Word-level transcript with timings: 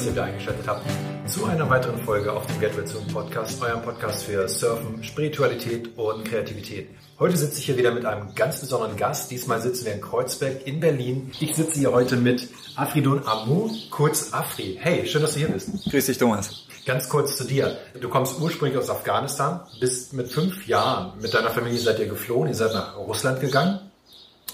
dass 0.00 0.06
ihr 0.06 0.12
wieder 0.12 0.24
eingeschaltet 0.24 0.66
habt 0.66 0.86
zu 1.26 1.44
einer 1.44 1.68
weiteren 1.68 1.98
Folge 1.98 2.32
auf 2.32 2.46
dem 2.46 2.58
Gateway 2.58 2.86
Zoom 2.86 3.06
Podcast, 3.08 3.62
eurem 3.62 3.82
Podcast 3.82 4.22
für 4.22 4.48
Surfen, 4.48 5.04
Spiritualität 5.04 5.90
und 5.98 6.24
Kreativität. 6.24 6.88
Heute 7.18 7.36
sitze 7.36 7.58
ich 7.58 7.66
hier 7.66 7.76
wieder 7.76 7.92
mit 7.92 8.06
einem 8.06 8.34
ganz 8.34 8.60
besonderen 8.60 8.96
Gast. 8.96 9.30
Diesmal 9.30 9.60
sitzen 9.60 9.84
wir 9.84 9.92
in 9.92 10.00
Kreuzberg 10.00 10.66
in 10.66 10.80
Berlin. 10.80 11.30
Ich 11.38 11.54
sitze 11.54 11.80
hier 11.80 11.92
heute 11.92 12.16
mit 12.16 12.48
Afridun 12.76 13.26
Amu, 13.26 13.68
kurz 13.90 14.32
Afri. 14.32 14.78
Hey, 14.80 15.06
schön, 15.06 15.20
dass 15.20 15.34
du 15.34 15.40
hier 15.40 15.48
bist. 15.48 15.68
Grüß 15.90 16.06
dich, 16.06 16.16
Thomas. 16.16 16.64
Ganz 16.86 17.06
kurz 17.06 17.36
zu 17.36 17.44
dir. 17.44 17.76
Du 18.00 18.08
kommst 18.08 18.40
ursprünglich 18.40 18.78
aus 18.78 18.88
Afghanistan, 18.88 19.60
bist 19.80 20.14
mit 20.14 20.28
fünf 20.28 20.66
Jahren 20.66 21.20
mit 21.20 21.34
deiner 21.34 21.50
Familie 21.50 21.78
seid 21.78 21.98
ihr 21.98 22.08
geflohen, 22.08 22.48
ihr 22.48 22.54
seid 22.54 22.72
nach 22.72 22.96
Russland 22.96 23.42
gegangen. 23.42 23.80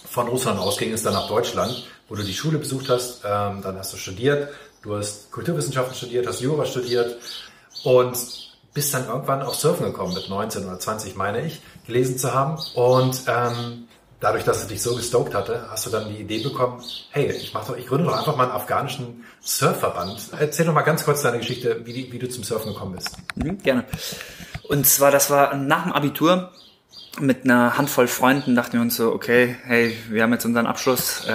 Von 0.09 0.27
Russland 0.27 0.59
aus 0.59 0.77
ging 0.77 0.93
es 0.93 1.05
dann 1.05 1.13
nach 1.13 1.29
Deutschland, 1.29 1.87
wo 2.09 2.17
du 2.17 2.23
die 2.23 2.35
Schule 2.35 2.59
besucht 2.59 2.89
hast. 2.89 3.23
Ähm, 3.25 3.61
dann 3.63 3.79
hast 3.79 3.93
du 3.93 3.97
studiert, 3.97 4.49
du 4.83 4.97
hast 4.97 5.31
Kulturwissenschaften 5.33 5.95
studiert, 5.95 6.27
hast 6.27 6.41
Jura 6.41 6.65
studiert 6.65 7.17
und 7.85 8.17
bist 8.75 8.93
dann 8.93 9.07
irgendwann 9.07 9.43
auf 9.43 9.55
Surfen 9.55 9.87
gekommen 9.87 10.15
mit 10.15 10.29
19 10.29 10.67
oder 10.67 10.79
20, 10.79 11.17
meine 11.17 11.47
ich, 11.47 11.63
gelesen 11.87 12.19
zu 12.19 12.35
haben. 12.35 12.59
Und 12.75 13.23
ähm, 13.27 13.89
dadurch, 14.21 14.45
dass 14.45 14.61
es 14.61 14.67
dich 14.67 14.83
so 14.83 14.95
gestoked 14.95 15.35
hatte, 15.35 15.67
hast 15.71 15.87
du 15.87 15.91
dann 15.91 16.09
die 16.09 16.21
Idee 16.21 16.43
bekommen, 16.43 16.83
hey, 17.11 17.31
ich 17.33 17.55
mach 17.55 17.67
doch, 17.67 17.77
ich 17.77 17.87
gründe 17.87 18.05
doch 18.05 18.17
einfach 18.17 18.37
mal 18.37 18.45
einen 18.45 18.53
afghanischen 18.53 19.25
Surfverband. 19.41 20.31
Erzähl 20.39 20.67
doch 20.67 20.75
mal 20.75 20.83
ganz 20.83 21.05
kurz 21.05 21.23
deine 21.23 21.39
Geschichte, 21.39 21.81
wie, 21.85 22.13
wie 22.13 22.19
du 22.19 22.29
zum 22.29 22.45
Surfen 22.45 22.75
gekommen 22.75 22.97
bist. 22.97 23.17
Mhm, 23.37 23.59
gerne. 23.63 23.85
Und 24.69 24.87
zwar, 24.87 25.11
das 25.11 25.31
war 25.31 25.55
nach 25.55 25.85
dem 25.85 25.93
Abitur 25.93 26.53
mit 27.21 27.45
einer 27.45 27.79
Handvoll 27.79 28.09
Freunden 28.09 28.55
dachten 28.55 28.75
wir 28.75 28.81
uns 28.81 28.97
so, 28.97 29.13
okay, 29.13 29.57
hey, 29.65 29.97
wir 30.09 30.23
haben 30.23 30.33
jetzt 30.33 30.45
unseren 30.45 30.67
Abschluss, 30.67 31.25
äh, 31.27 31.33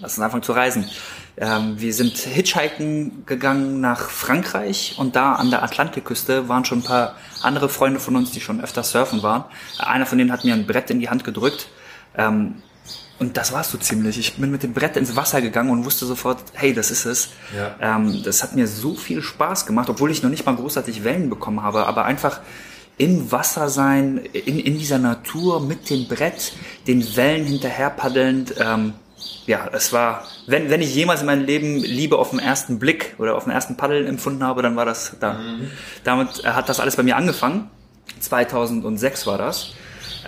lass 0.00 0.16
uns 0.16 0.20
anfangen 0.20 0.42
zu 0.42 0.52
reisen. 0.52 0.88
Ähm, 1.36 1.80
wir 1.80 1.92
sind 1.92 2.16
Hitchhiken 2.16 3.24
gegangen 3.26 3.80
nach 3.80 4.10
Frankreich 4.10 4.94
und 4.98 5.16
da 5.16 5.34
an 5.34 5.50
der 5.50 5.62
Atlantikküste 5.62 6.48
waren 6.48 6.64
schon 6.64 6.78
ein 6.78 6.84
paar 6.84 7.16
andere 7.42 7.68
Freunde 7.68 7.98
von 7.98 8.14
uns, 8.16 8.30
die 8.30 8.40
schon 8.40 8.60
öfter 8.60 8.82
surfen 8.82 9.22
waren. 9.22 9.44
Einer 9.78 10.06
von 10.06 10.18
denen 10.18 10.30
hat 10.30 10.44
mir 10.44 10.54
ein 10.54 10.66
Brett 10.66 10.90
in 10.90 11.00
die 11.00 11.08
Hand 11.08 11.24
gedrückt. 11.24 11.68
Ähm, 12.16 12.62
und 13.18 13.36
das 13.36 13.52
war's 13.52 13.70
so 13.70 13.78
ziemlich. 13.78 14.18
Ich 14.18 14.36
bin 14.36 14.50
mit 14.50 14.62
dem 14.62 14.72
Brett 14.72 14.96
ins 14.96 15.14
Wasser 15.14 15.40
gegangen 15.40 15.70
und 15.70 15.84
wusste 15.84 16.04
sofort, 16.04 16.38
hey, 16.52 16.74
das 16.74 16.90
ist 16.90 17.04
es. 17.04 17.30
Ja. 17.56 17.96
Ähm, 17.96 18.22
das 18.24 18.42
hat 18.42 18.54
mir 18.54 18.66
so 18.66 18.94
viel 18.94 19.22
Spaß 19.22 19.66
gemacht, 19.66 19.88
obwohl 19.88 20.10
ich 20.10 20.22
noch 20.22 20.30
nicht 20.30 20.46
mal 20.46 20.56
großartig 20.56 21.04
Wellen 21.04 21.30
bekommen 21.30 21.62
habe, 21.62 21.86
aber 21.86 22.04
einfach 22.04 22.40
im 22.98 23.32
Wasser 23.32 23.68
sein, 23.68 24.18
in, 24.32 24.58
in 24.58 24.78
dieser 24.78 24.98
Natur 24.98 25.60
mit 25.60 25.90
dem 25.90 26.06
Brett, 26.06 26.52
den 26.86 27.16
Wellen 27.16 27.44
hinterher 27.44 27.90
paddelnd. 27.90 28.54
Ähm, 28.58 28.94
ja, 29.46 29.68
es 29.72 29.92
war, 29.92 30.24
wenn, 30.46 30.70
wenn 30.70 30.80
ich 30.80 30.94
jemals 30.94 31.20
in 31.20 31.26
meinem 31.26 31.44
Leben 31.44 31.78
Liebe 31.78 32.18
auf 32.18 32.30
den 32.30 32.38
ersten 32.38 32.78
Blick 32.78 33.14
oder 33.18 33.36
auf 33.36 33.44
den 33.44 33.52
ersten 33.52 33.76
Paddeln 33.76 34.06
empfunden 34.06 34.42
habe, 34.44 34.62
dann 34.62 34.76
war 34.76 34.84
das 34.84 35.16
da. 35.20 35.34
Mhm. 35.34 35.70
Damit 36.04 36.44
hat 36.44 36.68
das 36.68 36.80
alles 36.80 36.96
bei 36.96 37.02
mir 37.02 37.16
angefangen. 37.16 37.70
2006 38.20 39.26
war 39.26 39.38
das. 39.38 39.72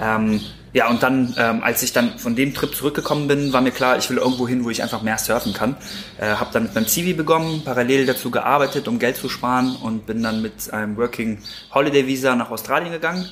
Ähm, 0.01 0.41
ja, 0.77 0.91
und 0.91 1.03
dann, 1.03 1.35
ähm, 1.39 1.63
als 1.63 1.83
ich 1.83 1.95
dann 1.95 2.19
von 2.19 2.37
dem 2.37 2.53
Trip 2.53 2.75
zurückgekommen 2.75 3.29
bin, 3.29 3.51
war 3.55 3.63
mir 3.63 3.71
klar, 3.71 3.97
ich 3.97 4.11
will 4.11 4.19
irgendwo 4.19 4.47
hin, 4.47 4.63
wo 4.63 4.69
ich 4.69 4.83
einfach 4.83 5.01
mehr 5.01 5.17
surfen 5.17 5.55
kann. 5.55 5.75
Äh, 6.21 6.35
habe 6.35 6.51
dann 6.53 6.65
mit 6.65 6.75
meinem 6.75 6.87
Zivi 6.87 7.15
begonnen, 7.15 7.63
parallel 7.65 8.05
dazu 8.05 8.31
gearbeitet, 8.31 8.87
um 8.87 8.99
Geld 8.99 9.17
zu 9.17 9.31
sparen 9.31 9.75
und 9.77 10.05
bin 10.05 10.23
dann 10.23 10.43
mit 10.43 10.71
einem 10.75 10.99
Working 10.99 11.39
Holiday 11.73 12.07
Visa 12.07 12.37
nach 12.37 12.51
Australien 12.51 12.93
gegangen. 12.93 13.27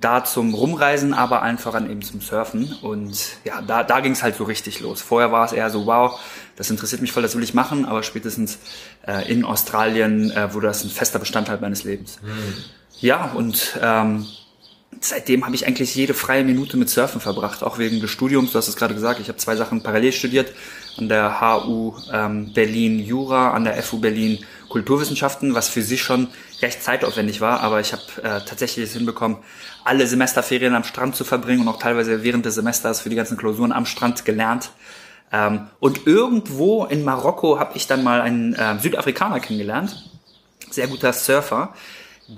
Da 0.00 0.24
zum 0.24 0.54
Rumreisen, 0.54 1.14
aber 1.14 1.42
einfach 1.42 1.74
an 1.74 1.88
eben 1.88 2.02
zum 2.02 2.20
Surfen. 2.20 2.76
Und 2.82 3.16
ja, 3.44 3.62
da, 3.62 3.84
da 3.84 4.00
ging 4.00 4.10
es 4.10 4.24
halt 4.24 4.34
so 4.34 4.42
richtig 4.42 4.80
los. 4.80 5.02
Vorher 5.02 5.30
war 5.30 5.44
es 5.44 5.52
eher 5.52 5.70
so, 5.70 5.86
wow, 5.86 6.18
das 6.56 6.68
interessiert 6.68 7.00
mich 7.00 7.12
voll, 7.12 7.22
das 7.22 7.36
will 7.36 7.44
ich 7.44 7.54
machen, 7.54 7.84
aber 7.84 8.02
spätestens 8.02 8.58
äh, 9.06 9.30
in 9.30 9.44
Australien 9.44 10.32
äh, 10.32 10.52
wurde 10.52 10.66
das 10.66 10.82
ein 10.82 10.90
fester 10.90 11.20
Bestandteil 11.20 11.60
meines 11.60 11.84
Lebens. 11.84 12.18
Mhm. 12.22 12.54
Ja, 12.98 13.30
und 13.36 13.78
ähm, 13.80 14.26
seitdem 15.04 15.44
habe 15.44 15.54
ich 15.54 15.66
eigentlich 15.66 15.94
jede 15.94 16.14
freie 16.14 16.44
Minute 16.44 16.76
mit 16.76 16.88
Surfen 16.88 17.20
verbracht, 17.20 17.62
auch 17.62 17.78
wegen 17.78 18.00
des 18.00 18.10
Studiums. 18.10 18.52
Du 18.52 18.58
hast 18.58 18.68
es 18.68 18.76
gerade 18.76 18.94
gesagt, 18.94 19.20
ich 19.20 19.28
habe 19.28 19.38
zwei 19.38 19.56
Sachen 19.56 19.82
parallel 19.82 20.12
studiert, 20.12 20.52
an 20.96 21.08
der 21.08 21.40
HU 21.40 21.94
ähm, 22.12 22.52
Berlin 22.52 22.98
Jura, 22.98 23.52
an 23.52 23.64
der 23.64 23.82
FU 23.82 23.98
Berlin 23.98 24.44
Kulturwissenschaften, 24.68 25.54
was 25.54 25.68
für 25.68 25.82
sich 25.82 26.02
schon 26.02 26.28
recht 26.62 26.82
zeitaufwendig 26.82 27.40
war, 27.40 27.60
aber 27.60 27.80
ich 27.80 27.92
habe 27.92 28.02
äh, 28.22 28.40
tatsächlich 28.44 28.86
es 28.86 28.92
hinbekommen, 28.94 29.38
alle 29.84 30.06
Semesterferien 30.06 30.74
am 30.74 30.84
Strand 30.84 31.14
zu 31.14 31.24
verbringen 31.24 31.62
und 31.62 31.68
auch 31.68 31.78
teilweise 31.78 32.22
während 32.22 32.46
des 32.46 32.54
Semesters 32.54 33.00
für 33.00 33.10
die 33.10 33.16
ganzen 33.16 33.36
Klausuren 33.36 33.72
am 33.72 33.86
Strand 33.86 34.24
gelernt. 34.24 34.70
Ähm, 35.32 35.66
und 35.80 36.06
irgendwo 36.06 36.84
in 36.84 37.04
Marokko 37.04 37.58
habe 37.58 37.72
ich 37.76 37.86
dann 37.86 38.02
mal 38.02 38.20
einen 38.20 38.54
äh, 38.54 38.78
Südafrikaner 38.78 39.40
kennengelernt, 39.40 40.10
sehr 40.70 40.88
guter 40.88 41.12
Surfer, 41.12 41.74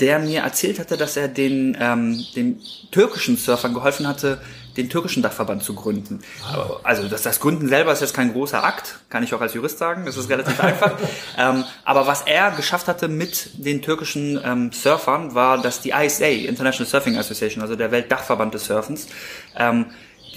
der 0.01 0.19
mir 0.19 0.43
erzählt 0.43 0.79
hatte, 0.79 0.97
dass 0.97 1.17
er 1.17 1.29
den, 1.29 1.77
ähm, 1.81 2.25
den 2.35 2.61
türkischen 2.91 3.37
Surfern 3.37 3.75
geholfen 3.75 4.07
hatte, 4.07 4.41
den 4.77 4.91
türkischen 4.91 5.23
Dachverband 5.23 5.63
zu 5.63 5.75
gründen. 5.75 6.21
Also 6.83 7.09
das, 7.09 7.23
das 7.23 7.39
Gründen 7.39 7.69
selber 7.69 7.93
ist 7.93 8.01
jetzt 8.01 8.15
kein 8.15 8.33
großer 8.33 8.65
Akt, 8.65 8.99
kann 9.09 9.23
ich 9.23 9.33
auch 9.33 9.41
als 9.41 9.55
Jurist 9.55 9.79
sagen, 9.79 10.05
das 10.05 10.17
ist 10.17 10.29
relativ 10.29 10.59
einfach. 10.63 10.93
Ähm, 11.39 11.65
aber 11.85 12.07
was 12.07 12.23
er 12.23 12.51
geschafft 12.51 12.89
hatte 12.89 13.09
mit 13.09 13.51
den 13.55 13.83
türkischen 13.83 14.41
ähm, 14.45 14.73
Surfern, 14.73 15.35
war, 15.35 15.63
dass 15.63 15.81
die 15.81 15.91
ISA, 15.91 16.27
International 16.27 16.91
Surfing 16.91 17.17
Association, 17.17 17.63
also 17.63 17.77
der 17.77 17.91
Weltdachverband 17.91 18.55
des 18.55 18.67
Surfens, 18.67 19.07
ähm, 19.57 19.87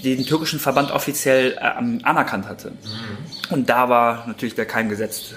den 0.04 0.24
türkischen 0.24 0.60
Verband 0.60 0.92
offiziell 0.92 1.58
ähm, 1.60 2.00
anerkannt 2.04 2.46
hatte. 2.46 2.70
Mhm. 2.70 3.52
Und 3.52 3.68
da 3.68 3.88
war 3.88 4.26
natürlich 4.28 4.54
der 4.54 4.66
Keim 4.66 4.88
gesetzt. 4.88 5.34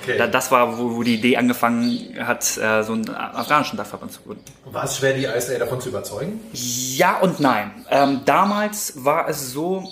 Okay. 0.00 0.18
Da, 0.18 0.26
das 0.26 0.50
war, 0.50 0.78
wo, 0.78 0.96
wo, 0.96 1.02
die 1.02 1.14
Idee 1.14 1.36
angefangen 1.36 2.16
hat, 2.18 2.56
äh, 2.56 2.82
so 2.82 2.92
einen 2.92 3.08
afghanischen 3.10 3.76
Dachverband 3.76 4.12
zu 4.12 4.22
gründen. 4.22 4.44
War 4.64 4.84
es 4.84 4.96
schwer, 4.96 5.14
die 5.14 5.24
ISA 5.24 5.58
davon 5.58 5.80
zu 5.80 5.90
überzeugen? 5.90 6.40
Ja 6.52 7.18
und 7.20 7.40
nein. 7.40 7.70
Ähm, 7.90 8.22
damals 8.24 9.04
war 9.04 9.28
es 9.28 9.52
so, 9.52 9.88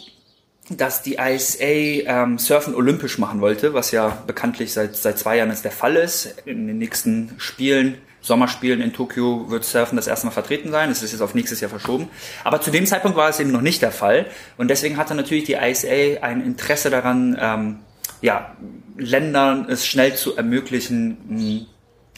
dass 0.70 1.02
die 1.02 1.16
ISA 1.16 1.64
ähm, 1.64 2.38
Surfen 2.38 2.74
olympisch 2.74 3.18
machen 3.18 3.40
wollte, 3.40 3.74
was 3.74 3.90
ja 3.90 4.16
bekanntlich 4.26 4.72
seit, 4.72 4.96
seit 4.96 5.18
zwei 5.18 5.36
Jahren 5.36 5.50
jetzt 5.50 5.64
der 5.64 5.72
Fall 5.72 5.96
ist. 5.96 6.34
In 6.46 6.66
den 6.66 6.78
nächsten 6.78 7.34
Spielen 7.38 7.98
Sommerspielen 8.22 8.80
in 8.80 8.92
Tokio 8.92 9.50
wird 9.50 9.64
Surfen 9.64 9.96
das 9.96 10.06
erste 10.06 10.26
Mal 10.26 10.32
vertreten 10.32 10.70
sein. 10.70 10.90
Es 10.90 11.02
ist 11.02 11.10
jetzt 11.10 11.20
auf 11.20 11.34
nächstes 11.34 11.60
Jahr 11.60 11.68
verschoben. 11.68 12.08
Aber 12.44 12.60
zu 12.60 12.70
dem 12.70 12.86
Zeitpunkt 12.86 13.16
war 13.16 13.28
es 13.28 13.40
eben 13.40 13.50
noch 13.50 13.60
nicht 13.60 13.82
der 13.82 13.90
Fall. 13.90 14.26
Und 14.56 14.68
deswegen 14.68 14.96
hatte 14.96 15.16
natürlich 15.16 15.44
die 15.44 15.54
ISA 15.54 16.22
ein 16.22 16.40
Interesse 16.40 16.88
daran, 16.88 17.36
ähm, 17.40 17.78
ja, 18.20 18.56
Ländern 18.96 19.66
es 19.68 19.86
schnell 19.86 20.14
zu 20.16 20.36
ermöglichen, 20.36 21.66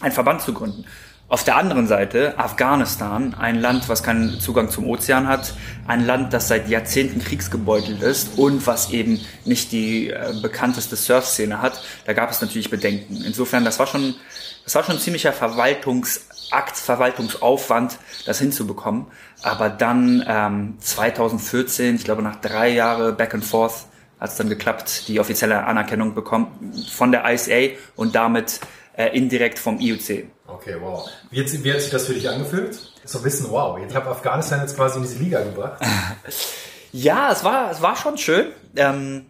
einen 0.00 0.12
Verband 0.12 0.42
zu 0.42 0.52
gründen. 0.52 0.84
Auf 1.26 1.42
der 1.42 1.56
anderen 1.56 1.86
Seite 1.86 2.38
Afghanistan, 2.38 3.34
ein 3.34 3.58
Land, 3.58 3.88
was 3.88 4.02
keinen 4.02 4.40
Zugang 4.40 4.68
zum 4.68 4.86
Ozean 4.86 5.26
hat, 5.26 5.54
ein 5.86 6.04
Land, 6.04 6.34
das 6.34 6.48
seit 6.48 6.68
Jahrzehnten 6.68 7.18
kriegsgebeutelt 7.24 8.02
ist 8.02 8.38
und 8.38 8.66
was 8.66 8.90
eben 8.90 9.20
nicht 9.46 9.72
die 9.72 10.10
äh, 10.10 10.34
bekannteste 10.42 10.96
Surfszene 10.96 11.62
hat, 11.62 11.82
da 12.04 12.12
gab 12.12 12.30
es 12.30 12.42
natürlich 12.42 12.68
Bedenken. 12.68 13.24
Insofern, 13.24 13.64
das 13.64 13.78
war 13.78 13.86
schon, 13.86 14.14
das 14.64 14.74
war 14.74 14.84
schon 14.84 14.96
ein 14.96 15.00
ziemlicher 15.00 15.32
Verwaltungsakt, 15.32 16.76
Verwaltungsaufwand, 16.76 17.98
das 18.26 18.38
hinzubekommen. 18.38 19.06
Aber 19.42 19.70
dann 19.70 20.22
ähm, 20.28 20.74
2014, 20.78 21.96
ich 21.96 22.04
glaube 22.04 22.22
nach 22.22 22.36
drei 22.36 22.68
Jahren 22.68 23.16
Back 23.16 23.32
and 23.32 23.44
Forth, 23.44 23.86
hat 24.24 24.30
es 24.30 24.36
dann 24.38 24.48
geklappt, 24.48 25.06
die 25.08 25.20
offizielle 25.20 25.64
Anerkennung 25.64 26.14
bekommen 26.14 26.72
von 26.90 27.12
der 27.12 27.30
ISA 27.30 27.74
und 27.94 28.14
damit 28.14 28.58
äh, 28.96 29.14
indirekt 29.14 29.58
vom 29.58 29.78
IOC. 29.78 30.24
Okay, 30.46 30.76
wow. 30.80 31.06
Wie 31.30 31.40
hat, 31.40 31.52
wie 31.62 31.72
hat 31.72 31.82
sich 31.82 31.90
das 31.90 32.06
für 32.06 32.14
dich 32.14 32.26
angefühlt? 32.26 32.78
So 33.04 33.22
wissen, 33.22 33.50
wow, 33.50 33.78
ich 33.86 33.94
habe 33.94 34.08
Afghanistan 34.08 34.60
jetzt 34.60 34.76
quasi 34.76 34.96
in 34.96 35.02
diese 35.04 35.18
Liga 35.18 35.42
gebracht. 35.42 35.82
ja, 36.93 37.31
es 37.32 37.44
war, 37.44 37.70
es 37.70 37.82
war 37.82 37.96
schon 37.96 38.16
schön. 38.16 38.46
Ähm, 38.76 39.26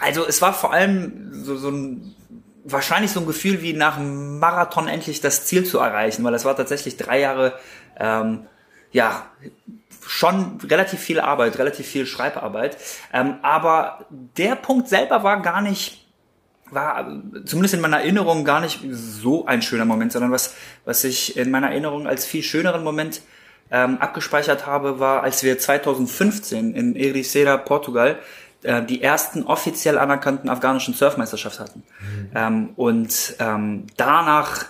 also 0.00 0.26
es 0.26 0.42
war 0.42 0.52
vor 0.52 0.72
allem 0.72 1.44
so, 1.44 1.56
so 1.56 1.70
ein 1.70 2.16
wahrscheinlich 2.64 3.12
so 3.12 3.20
ein 3.20 3.26
Gefühl 3.26 3.62
wie 3.62 3.72
nach 3.72 3.98
einem 3.98 4.40
Marathon 4.40 4.88
endlich 4.88 5.20
das 5.20 5.46
Ziel 5.46 5.64
zu 5.64 5.78
erreichen, 5.78 6.24
weil 6.24 6.32
das 6.32 6.44
war 6.44 6.56
tatsächlich 6.56 6.96
drei 6.96 7.20
Jahre 7.20 7.56
ähm, 8.00 8.46
ja 8.90 9.26
schon 10.06 10.58
relativ 10.64 11.00
viel 11.00 11.20
Arbeit, 11.20 11.58
relativ 11.58 11.86
viel 11.86 12.06
Schreibarbeit. 12.06 12.76
Ähm, 13.12 13.36
aber 13.42 14.06
der 14.10 14.56
Punkt 14.56 14.88
selber 14.88 15.22
war 15.22 15.40
gar 15.42 15.60
nicht, 15.60 16.06
war 16.70 17.06
zumindest 17.44 17.74
in 17.74 17.80
meiner 17.80 18.00
Erinnerung 18.00 18.44
gar 18.44 18.60
nicht 18.60 18.80
so 18.90 19.46
ein 19.46 19.62
schöner 19.62 19.84
Moment, 19.84 20.12
sondern 20.12 20.32
was, 20.32 20.54
was 20.84 21.04
ich 21.04 21.36
in 21.36 21.50
meiner 21.50 21.70
Erinnerung 21.70 22.06
als 22.06 22.26
viel 22.26 22.42
schöneren 22.42 22.84
Moment 22.84 23.22
ähm, 23.70 23.98
abgespeichert 23.98 24.66
habe, 24.66 25.00
war, 25.00 25.22
als 25.22 25.42
wir 25.42 25.58
2015 25.58 26.74
in 26.74 26.96
Ericeira, 26.96 27.56
Portugal, 27.56 28.18
äh, 28.62 28.82
die 28.82 29.02
ersten 29.02 29.44
offiziell 29.44 29.98
anerkannten 29.98 30.48
afghanischen 30.48 30.94
Surfmeisterschaft 30.94 31.60
hatten. 31.60 31.82
Mhm. 32.00 32.30
Ähm, 32.34 32.70
und 32.76 33.36
ähm, 33.38 33.86
danach 33.96 34.66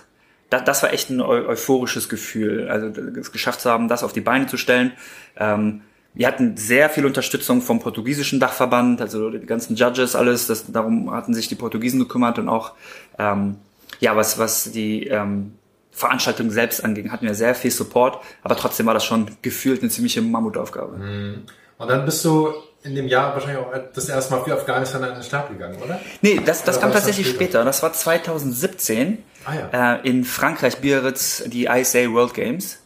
das, 0.49 0.63
das 0.63 0.83
war 0.83 0.93
echt 0.93 1.09
ein 1.09 1.21
eu 1.21 1.47
euphorisches 1.47 2.09
Gefühl. 2.09 2.67
Also 2.69 2.87
es 3.19 3.31
geschafft 3.31 3.61
zu 3.61 3.69
haben, 3.69 3.87
das 3.87 4.03
auf 4.03 4.13
die 4.13 4.21
Beine 4.21 4.47
zu 4.47 4.57
stellen. 4.57 4.93
Ähm, 5.37 5.81
wir 6.13 6.27
hatten 6.27 6.55
sehr 6.55 6.89
viel 6.89 7.05
Unterstützung 7.05 7.61
vom 7.61 7.79
portugiesischen 7.79 8.39
Dachverband, 8.39 9.01
also 9.01 9.29
die 9.29 9.45
ganzen 9.45 9.75
Judges, 9.75 10.15
alles. 10.15 10.47
Das, 10.47 10.71
darum 10.71 11.11
hatten 11.11 11.33
sich 11.33 11.47
die 11.49 11.55
Portugiesen 11.55 11.99
gekümmert 11.99 12.39
und 12.39 12.47
auch 12.47 12.73
ähm, 13.19 13.57
ja 13.99 14.15
was 14.15 14.39
was 14.39 14.71
die 14.71 15.07
ähm, 15.07 15.53
Veranstaltung 15.91 16.51
selbst 16.51 16.83
anging, 16.83 17.11
hatten 17.11 17.25
wir 17.25 17.35
sehr 17.35 17.55
viel 17.55 17.71
Support, 17.71 18.21
aber 18.43 18.57
trotzdem 18.57 18.85
war 18.85 18.93
das 18.93 19.05
schon 19.05 19.31
gefühlt 19.41 19.81
eine 19.81 19.89
ziemliche 19.89 20.21
Mammutaufgabe. 20.21 20.97
Mhm. 20.97 21.43
Und 21.77 21.89
dann 21.89 22.05
bist 22.05 22.23
du 22.23 22.53
in 22.83 22.95
dem 22.95 23.07
Jahr 23.07 23.33
wahrscheinlich 23.33 23.59
auch 23.59 23.71
das 23.93 24.09
erste 24.09 24.35
Mal 24.35 24.43
für 24.43 24.53
Afghanistan 24.53 25.03
an 25.03 25.13
den 25.15 25.23
Start 25.23 25.49
gegangen, 25.49 25.77
oder? 25.83 25.99
Nee, 26.21 26.39
das, 26.45 26.63
das 26.63 26.79
kam 26.79 26.91
tatsächlich 26.91 27.27
später? 27.27 27.45
später. 27.45 27.65
Das 27.65 27.81
war 27.81 27.93
2017 27.93 29.23
ah, 29.45 29.53
ja. 29.53 29.95
äh, 29.95 30.07
in 30.07 30.23
Frankreich, 30.23 30.77
Biarritz, 30.77 31.43
die 31.47 31.65
ISA 31.65 32.11
World 32.11 32.33
Games. 32.33 32.79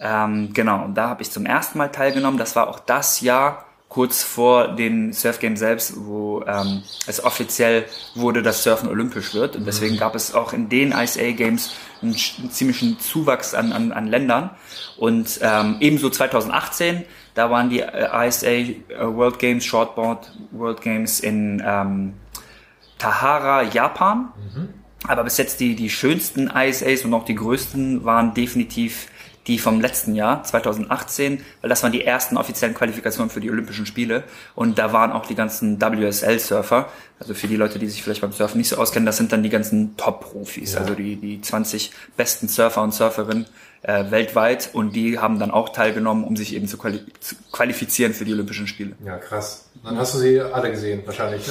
Ähm, 0.00 0.52
genau, 0.52 0.84
und 0.84 0.94
da 0.94 1.08
habe 1.08 1.22
ich 1.22 1.30
zum 1.30 1.46
ersten 1.46 1.78
Mal 1.78 1.88
teilgenommen. 1.88 2.38
Das 2.38 2.56
war 2.56 2.68
auch 2.68 2.80
das 2.80 3.20
Jahr 3.20 3.66
kurz 3.92 4.22
vor 4.22 4.68
den 4.68 5.12
Surf 5.12 5.38
Games 5.38 5.58
selbst, 5.58 5.92
wo 6.06 6.42
ähm, 6.46 6.82
es 7.06 7.22
offiziell 7.22 7.84
wurde, 8.14 8.42
dass 8.42 8.62
Surfen 8.62 8.88
olympisch 8.88 9.34
wird. 9.34 9.54
Und 9.54 9.66
deswegen 9.66 9.96
mhm. 9.96 9.98
gab 9.98 10.14
es 10.14 10.34
auch 10.34 10.54
in 10.54 10.70
den 10.70 10.92
ISA 10.92 11.32
Games 11.32 11.74
einen, 12.00 12.16
einen 12.38 12.50
ziemlichen 12.50 12.98
Zuwachs 12.98 13.52
an, 13.52 13.70
an, 13.70 13.92
an 13.92 14.06
Ländern. 14.06 14.48
Und 14.96 15.38
ähm, 15.42 15.76
ebenso 15.80 16.08
2018, 16.08 17.04
da 17.34 17.50
waren 17.50 17.68
die 17.68 17.80
äh, 17.80 18.26
ISA 18.26 18.46
äh, 18.46 18.74
World 18.98 19.38
Games, 19.38 19.62
Shortboard 19.66 20.32
World 20.52 20.80
Games 20.80 21.20
in 21.20 21.62
ähm, 21.62 22.14
Tahara, 22.96 23.62
Japan. 23.62 24.32
Mhm. 24.54 24.68
Aber 25.08 25.24
bis 25.24 25.36
jetzt 25.36 25.60
die, 25.60 25.74
die 25.74 25.90
schönsten 25.90 26.50
ISAs 26.54 27.04
und 27.04 27.12
auch 27.14 27.24
die 27.24 27.34
größten 27.34 28.04
waren 28.04 28.34
definitiv 28.34 29.08
die 29.46 29.58
vom 29.58 29.80
letzten 29.80 30.14
Jahr, 30.14 30.44
2018, 30.44 31.42
weil 31.60 31.68
das 31.68 31.82
waren 31.82 31.90
die 31.90 32.04
ersten 32.04 32.36
offiziellen 32.36 32.74
Qualifikationen 32.74 33.28
für 33.28 33.40
die 33.40 33.50
Olympischen 33.50 33.86
Spiele 33.86 34.22
und 34.54 34.78
da 34.78 34.92
waren 34.92 35.10
auch 35.10 35.26
die 35.26 35.34
ganzen 35.34 35.80
WSL-Surfer, 35.80 36.88
also 37.18 37.34
für 37.34 37.48
die 37.48 37.56
Leute, 37.56 37.78
die 37.78 37.88
sich 37.88 38.02
vielleicht 38.02 38.20
beim 38.20 38.32
Surfen 38.32 38.58
nicht 38.58 38.68
so 38.68 38.76
auskennen, 38.76 39.04
das 39.04 39.16
sind 39.16 39.32
dann 39.32 39.42
die 39.42 39.48
ganzen 39.48 39.96
Top-Profis, 39.96 40.74
ja. 40.74 40.80
also 40.80 40.94
die, 40.94 41.16
die 41.16 41.40
20 41.40 41.90
besten 42.16 42.46
Surfer 42.46 42.82
und 42.82 42.94
Surferinnen 42.94 43.46
äh, 43.82 44.10
weltweit 44.12 44.70
und 44.72 44.94
die 44.94 45.18
haben 45.18 45.40
dann 45.40 45.50
auch 45.50 45.70
teilgenommen, 45.70 46.22
um 46.22 46.36
sich 46.36 46.54
eben 46.54 46.68
zu, 46.68 46.78
quali 46.78 47.00
zu 47.18 47.34
qualifizieren 47.50 48.14
für 48.14 48.24
die 48.24 48.32
Olympischen 48.32 48.68
Spiele. 48.68 48.92
Ja, 49.04 49.18
krass. 49.18 49.66
Dann 49.82 49.98
hast 49.98 50.14
du 50.14 50.18
sie 50.18 50.40
alle 50.40 50.70
gesehen, 50.70 51.02
wahrscheinlich. 51.04 51.42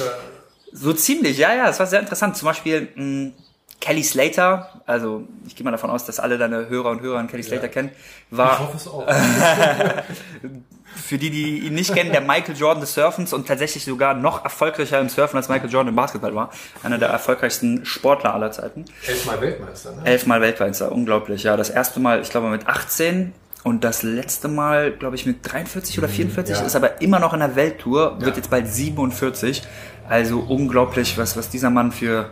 So 0.72 0.92
ziemlich, 0.92 1.38
ja, 1.38 1.54
ja, 1.54 1.68
es 1.68 1.78
war 1.78 1.86
sehr 1.86 2.00
interessant. 2.00 2.36
Zum 2.36 2.46
Beispiel, 2.46 2.88
mh, 2.94 3.32
Kelly 3.80 4.02
Slater, 4.04 4.80
also 4.86 5.26
ich 5.46 5.56
gehe 5.56 5.64
mal 5.64 5.72
davon 5.72 5.90
aus, 5.90 6.04
dass 6.04 6.20
alle 6.20 6.38
deine 6.38 6.68
Hörer 6.68 6.90
und 6.90 7.00
Hörer 7.00 7.24
Kelly 7.26 7.42
Slater 7.42 7.64
ja. 7.64 7.68
kennen, 7.68 7.90
war. 8.30 8.52
Ich 8.52 8.58
hoffe 8.60 8.76
es 8.76 8.88
auch. 8.88 9.06
für 10.94 11.18
die, 11.18 11.30
die 11.30 11.58
ihn 11.66 11.74
nicht 11.74 11.94
kennen, 11.94 12.12
der 12.12 12.20
Michael 12.20 12.56
Jordan 12.56 12.80
des 12.80 12.94
Surfens 12.94 13.32
und 13.32 13.48
tatsächlich 13.48 13.84
sogar 13.84 14.14
noch 14.14 14.44
erfolgreicher 14.44 15.00
im 15.00 15.08
Surfen 15.08 15.36
als 15.36 15.48
Michael 15.48 15.70
Jordan 15.70 15.88
im 15.88 15.96
Basketball 15.96 16.34
war. 16.34 16.50
Einer 16.82 16.98
der 16.98 17.08
erfolgreichsten 17.08 17.84
Sportler 17.84 18.34
aller 18.34 18.52
Zeiten. 18.52 18.84
Elfmal 19.06 19.40
Weltmeister, 19.40 19.92
ne? 19.92 20.02
Elfmal 20.04 20.40
Weltmeister, 20.40 20.92
unglaublich. 20.92 21.42
Ja, 21.42 21.56
das 21.56 21.70
erste 21.70 22.00
Mal, 22.00 22.20
ich 22.20 22.30
glaube 22.30 22.48
mit 22.48 22.66
18 22.66 23.32
und 23.64 23.84
das 23.84 24.02
letzte 24.02 24.48
Mal, 24.48 24.92
glaube 24.92 25.16
ich, 25.16 25.24
mit 25.24 25.38
43 25.42 25.98
oder 25.98 26.08
44, 26.08 26.54
mhm, 26.54 26.60
ja. 26.60 26.66
ist 26.66 26.76
aber 26.76 27.00
immer 27.00 27.18
noch 27.18 27.32
in 27.32 27.40
der 27.40 27.56
Welttour, 27.56 28.20
wird 28.20 28.30
ja. 28.30 28.36
jetzt 28.36 28.50
bald 28.50 28.68
47. 28.68 29.62
Also 30.08 30.40
unglaublich, 30.40 31.16
was, 31.18 31.36
was 31.36 31.48
dieser 31.48 31.70
Mann 31.70 31.92
für 31.92 32.30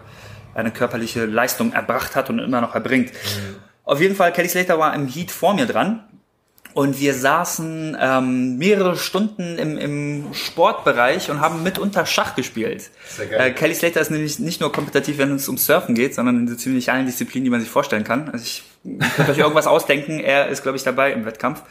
eine 0.55 0.70
körperliche 0.70 1.26
Leistung 1.26 1.72
erbracht 1.72 2.17
hat 2.17 2.31
und 2.31 2.38
immer 2.38 2.61
noch 2.61 2.75
erbringt. 2.75 3.12
Mhm. 3.12 3.56
Auf 3.84 4.00
jeden 4.00 4.14
Fall, 4.14 4.32
Kelly 4.32 4.49
Slater 4.49 4.78
war 4.78 4.94
im 4.94 5.08
Heat 5.08 5.31
vor 5.31 5.55
mir 5.55 5.67
dran. 5.67 6.05
Und 6.72 7.00
wir 7.00 7.14
saßen 7.14 7.96
ähm, 8.00 8.56
mehrere 8.56 8.96
Stunden 8.96 9.58
im, 9.58 9.76
im 9.76 10.32
Sportbereich 10.32 11.28
und 11.31 11.40
haben 11.40 11.64
mitunter 11.64 12.06
Schach 12.06 12.37
gespielt. 12.37 12.90
Sehr 13.08 13.26
geil. 13.26 13.49
Äh, 13.49 13.52
Kelly 13.52 13.75
Slater 13.75 14.00
ist 14.00 14.11
nämlich 14.11 14.38
nicht 14.38 14.61
nur 14.61 14.70
kompetitiv, 14.70 15.19
wenn 15.19 15.34
es 15.34 15.49
um 15.49 15.58
Surfen 15.58 15.96
geht, 15.96 16.14
sondern 16.14 16.37
in 16.37 16.49
so 16.49 16.55
ziemlich 16.55 16.93
allen 16.93 17.06
Disziplinen, 17.06 17.44
die 17.44 17.50
man 17.50 17.61
sich 17.61 17.69
vorstellen 17.69 18.05
kann. 18.05 18.28
Also 18.31 18.44
ich 18.44 18.62
könnte 19.16 19.32
euch 19.32 19.38
irgendwas 19.38 19.66
ausdenken. 19.66 20.20
Er 20.20 20.49
ist, 20.49 20.62
glaube 20.62 20.76
ich, 20.76 20.84
dabei 20.84 21.12
im 21.12 21.25
Wettkampf. 21.26 21.62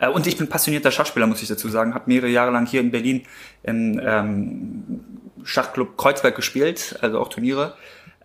Äh, 0.00 0.08
und 0.08 0.26
ich 0.26 0.36
bin 0.36 0.48
passionierter 0.48 0.90
Schachspieler, 0.90 1.28
muss 1.28 1.40
ich 1.40 1.48
dazu 1.48 1.68
sagen. 1.68 1.94
Habe 1.94 2.04
mehrere 2.06 2.28
Jahre 2.28 2.50
lang 2.50 2.66
hier 2.66 2.80
in 2.80 2.90
Berlin 2.90 3.22
im 3.62 4.00
ähm, 4.04 5.04
Schachclub 5.44 5.96
Kreuzberg 5.96 6.36
gespielt, 6.36 6.98
also 7.00 7.18
auch 7.20 7.28
Turniere. 7.28 7.74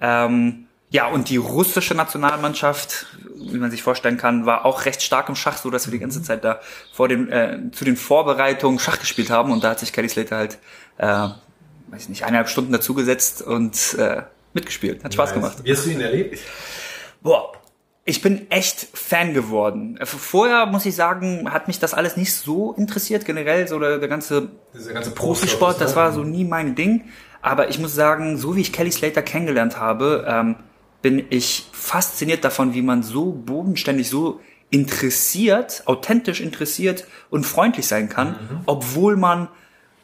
Ähm, 0.02 0.68
ja, 0.90 1.08
und 1.08 1.30
die 1.30 1.38
russische 1.38 1.96
Nationalmannschaft, 1.96 3.08
wie 3.36 3.58
man 3.58 3.72
sich 3.72 3.82
vorstellen 3.82 4.18
kann, 4.18 4.46
war 4.46 4.64
auch 4.64 4.86
recht 4.86 5.02
stark 5.02 5.28
im 5.28 5.36
Schach, 5.36 5.58
so 5.58 5.72
dass 5.72 5.88
wir 5.88 5.92
die 5.92 6.00
ganze 6.00 6.22
Zeit 6.22 6.44
da 6.44 6.60
vor 6.94 7.08
dem, 7.08 7.32
äh, 7.32 7.72
zu 7.72 7.84
den 7.84 7.98
Vorbereitungen 7.98 8.80
Schach 8.80 9.00
gespielt 9.00 9.32
haben. 9.32 9.52
Und 9.52 9.64
da 9.64 9.72
hat 9.72 9.80
sich 9.80 9.92
Kelly 9.92 10.10
Slater 10.10 10.38
halt, 10.38 10.60
äh, 10.98 11.06
weiß 11.06 12.04
ich 12.04 12.10
nicht, 12.10 12.24
eineinhalb 12.24 12.48
Stunden 12.48 12.72
dazugesetzt 12.72 13.42
und 13.42 13.96
äh, 13.96 14.22
mitgespielt. 14.54 15.04
Hat 15.04 15.14
Spaß 15.14 15.32
nice. 15.32 15.36
gemacht. 15.36 15.58
Wie 15.64 15.72
hast 15.72 15.86
du 15.86 15.90
ihn 15.90 16.02
erlebt? 16.02 16.40
Boah, 17.22 17.54
ich 18.06 18.22
bin 18.22 18.52
echt 18.52 18.88
Fan 18.94 19.34
geworden. 19.34 19.98
Vorher 20.04 20.66
muss 20.66 20.86
ich 20.86 20.96
sagen, 20.96 21.52
hat 21.52 21.68
mich 21.68 21.80
das 21.80 21.94
alles 21.94 22.18
nicht 22.18 22.34
so 22.34 22.74
interessiert, 22.74 23.26
generell 23.26 23.68
so 23.68 23.80
der, 23.80 24.00
der 24.00 24.10
ganze, 24.10 24.50
ganze 24.94 25.12
Profisport, 25.12 25.80
das 25.80 25.96
war 25.96 26.12
so 26.12 26.24
nie 26.24 26.44
mein 26.44 26.76
Ding. 26.76 27.06
Aber 27.42 27.70
ich 27.70 27.80
muss 27.80 27.96
sagen, 27.96 28.38
so 28.38 28.56
wie 28.56 28.62
ich 28.62 28.74
Kelly 28.74 28.92
Slater 28.92 29.22
kennengelernt 29.22 29.80
habe, 29.80 30.26
ähm, 30.28 30.56
bin 31.02 31.26
ich 31.30 31.70
fasziniert 31.72 32.44
davon, 32.44 32.74
wie 32.74 32.82
man 32.82 33.04
so 33.04 33.32
bodenständig, 33.32 34.10
so 34.10 34.40
interessiert, 34.70 35.84
authentisch 35.86 36.42
interessiert 36.42 37.06
und 37.30 37.46
freundlich 37.46 37.88
sein 37.88 38.10
kann, 38.10 38.30
mhm. 38.30 38.60
obwohl 38.66 39.18
man 39.18 39.50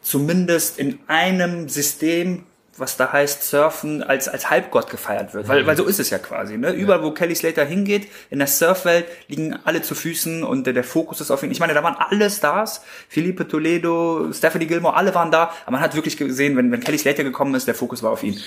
zumindest 0.00 0.78
in 0.78 1.00
einem 1.06 1.68
System 1.68 2.44
was 2.80 2.96
da 2.96 3.12
heißt, 3.12 3.42
Surfen 3.42 4.02
als, 4.02 4.28
als 4.28 4.50
Halbgott 4.50 4.90
gefeiert 4.90 5.34
wird. 5.34 5.48
Weil, 5.48 5.66
weil 5.66 5.76
so 5.76 5.84
ist 5.84 6.00
es 6.00 6.10
ja 6.10 6.18
quasi. 6.18 6.56
Ne? 6.58 6.72
Überall, 6.72 7.02
wo 7.02 7.12
Kelly 7.12 7.34
Slater 7.34 7.64
hingeht, 7.64 8.08
in 8.30 8.38
der 8.38 8.48
Surfwelt, 8.48 9.06
liegen 9.28 9.56
alle 9.64 9.82
zu 9.82 9.94
Füßen 9.94 10.42
und 10.42 10.66
der, 10.66 10.72
der 10.72 10.84
Fokus 10.84 11.20
ist 11.20 11.30
auf 11.30 11.42
ihn. 11.42 11.50
Ich 11.50 11.60
meine, 11.60 11.74
da 11.74 11.82
waren 11.82 11.96
alle 11.96 12.30
Stars. 12.30 12.82
Felipe 13.08 13.46
Toledo, 13.46 14.32
Stephanie 14.32 14.66
Gilmore, 14.66 14.96
alle 14.96 15.14
waren 15.14 15.30
da. 15.30 15.52
Aber 15.64 15.72
man 15.72 15.80
hat 15.80 15.94
wirklich 15.94 16.16
gesehen, 16.16 16.56
wenn, 16.56 16.72
wenn 16.72 16.80
Kelly 16.80 16.98
Slater 16.98 17.24
gekommen 17.24 17.54
ist, 17.54 17.68
der 17.68 17.74
Fokus 17.74 18.02
war 18.02 18.10
auf 18.10 18.22
ihn. 18.22 18.40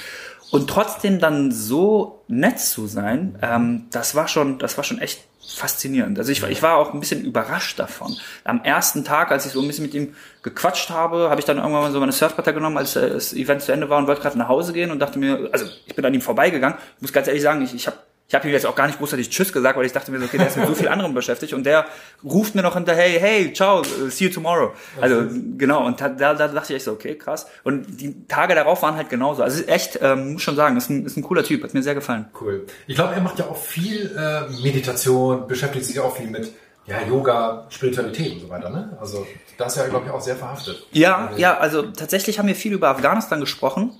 Und 0.51 0.69
trotzdem 0.69 1.19
dann 1.19 1.51
so 1.51 2.24
nett 2.27 2.59
zu 2.59 2.88
sein, 2.88 3.39
ähm, 3.41 3.86
das 3.91 4.15
war 4.15 4.27
schon, 4.27 4.59
das 4.59 4.77
war 4.77 4.83
schon 4.83 5.00
echt 5.00 5.24
faszinierend. 5.47 6.17
Also 6.17 6.31
ich, 6.31 6.43
ich 6.43 6.61
war 6.61 6.77
auch 6.77 6.93
ein 6.93 6.99
bisschen 6.99 7.23
überrascht 7.23 7.79
davon. 7.79 8.15
Am 8.43 8.63
ersten 8.63 9.03
Tag, 9.03 9.31
als 9.31 9.45
ich 9.45 9.51
so 9.51 9.61
ein 9.61 9.67
bisschen 9.67 9.85
mit 9.85 9.93
ihm 9.93 10.15
gequatscht 10.41 10.89
habe, 10.89 11.29
habe 11.29 11.39
ich 11.39 11.45
dann 11.45 11.57
irgendwann 11.57 11.83
mal 11.83 11.91
so 11.91 12.00
meine 12.00 12.12
Surfbretter 12.12 12.53
genommen, 12.53 12.77
als 12.77 12.93
das 12.93 13.33
Event 13.33 13.62
zu 13.62 13.71
Ende 13.71 13.89
war 13.89 13.97
und 13.97 14.07
wollte 14.07 14.21
gerade 14.21 14.38
nach 14.38 14.47
Hause 14.47 14.73
gehen 14.73 14.91
und 14.91 15.00
dachte 15.00 15.19
mir, 15.19 15.50
also 15.51 15.65
ich 15.85 15.95
bin 15.95 16.05
an 16.05 16.13
ihm 16.13 16.21
vorbeigegangen. 16.21 16.77
Ich 16.97 17.01
muss 17.01 17.13
ganz 17.13 17.27
ehrlich 17.27 17.43
sagen, 17.43 17.62
ich, 17.62 17.73
ich 17.73 17.88
habe 17.88 17.97
ich 18.33 18.35
habe 18.35 18.47
ihm 18.47 18.53
jetzt 18.53 18.65
auch 18.65 18.73
gar 18.73 18.87
nicht 18.87 18.97
großartig 18.97 19.29
Tschüss 19.29 19.53
gesagt, 19.53 19.77
weil 19.77 19.85
ich 19.85 19.91
dachte 19.91 20.11
mir 20.11 20.17
so, 20.17 20.25
okay, 20.25 20.39
der 20.39 20.47
ist 20.47 20.57
mit 20.57 20.65
so 20.65 20.73
viel 20.73 20.87
anderem 20.87 21.13
beschäftigt 21.13 21.53
und 21.53 21.67
der 21.67 21.85
ruft 22.23 22.55
mir 22.55 22.63
noch 22.63 22.73
hinter, 22.73 22.95
hey, 22.95 23.19
hey, 23.19 23.53
ciao, 23.53 23.83
see 23.83 24.25
you 24.25 24.31
tomorrow. 24.31 24.71
Also 24.99 25.25
genau, 25.55 25.85
und 25.85 26.01
da, 26.01 26.09
da, 26.09 26.33
da 26.33 26.47
dachte 26.47 26.73
ich 26.73 26.77
echt 26.77 26.85
so, 26.85 26.93
okay, 26.93 27.13
krass. 27.15 27.45
Und 27.63 28.01
die 28.01 28.25
Tage 28.27 28.55
darauf 28.55 28.81
waren 28.81 28.95
halt 28.95 29.11
genauso. 29.11 29.43
Also 29.43 29.63
echt, 29.65 29.99
ähm, 30.01 30.33
muss 30.33 30.41
schon 30.41 30.55
sagen, 30.55 30.75
ist 30.77 30.89
ein, 30.89 31.05
ist 31.05 31.15
ein 31.15 31.21
cooler 31.21 31.43
Typ, 31.43 31.63
hat 31.63 31.75
mir 31.75 31.83
sehr 31.83 31.93
gefallen. 31.93 32.25
Cool. 32.41 32.65
Ich 32.87 32.95
glaube, 32.95 33.13
er 33.13 33.21
macht 33.21 33.37
ja 33.37 33.45
auch 33.45 33.55
viel 33.55 34.11
äh, 34.17 34.51
Meditation, 34.63 35.47
beschäftigt 35.47 35.85
sich 35.85 35.99
auch 35.99 36.17
viel 36.17 36.31
mit 36.31 36.51
ja, 36.87 37.03
Yoga, 37.07 37.67
Spiritualität 37.69 38.33
und 38.33 38.39
so 38.39 38.49
weiter, 38.49 38.71
ne? 38.71 38.97
Also 38.99 39.27
da 39.59 39.67
ist 39.67 39.77
er, 39.77 39.89
glaube 39.89 40.07
ich, 40.07 40.11
auch 40.11 40.21
sehr 40.21 40.35
verhaftet. 40.35 40.87
Ja, 40.91 41.29
ja, 41.37 41.55
also 41.55 41.83
tatsächlich 41.83 42.39
haben 42.39 42.47
wir 42.47 42.55
viel 42.55 42.73
über 42.73 42.89
Afghanistan 42.89 43.39
gesprochen. 43.39 43.91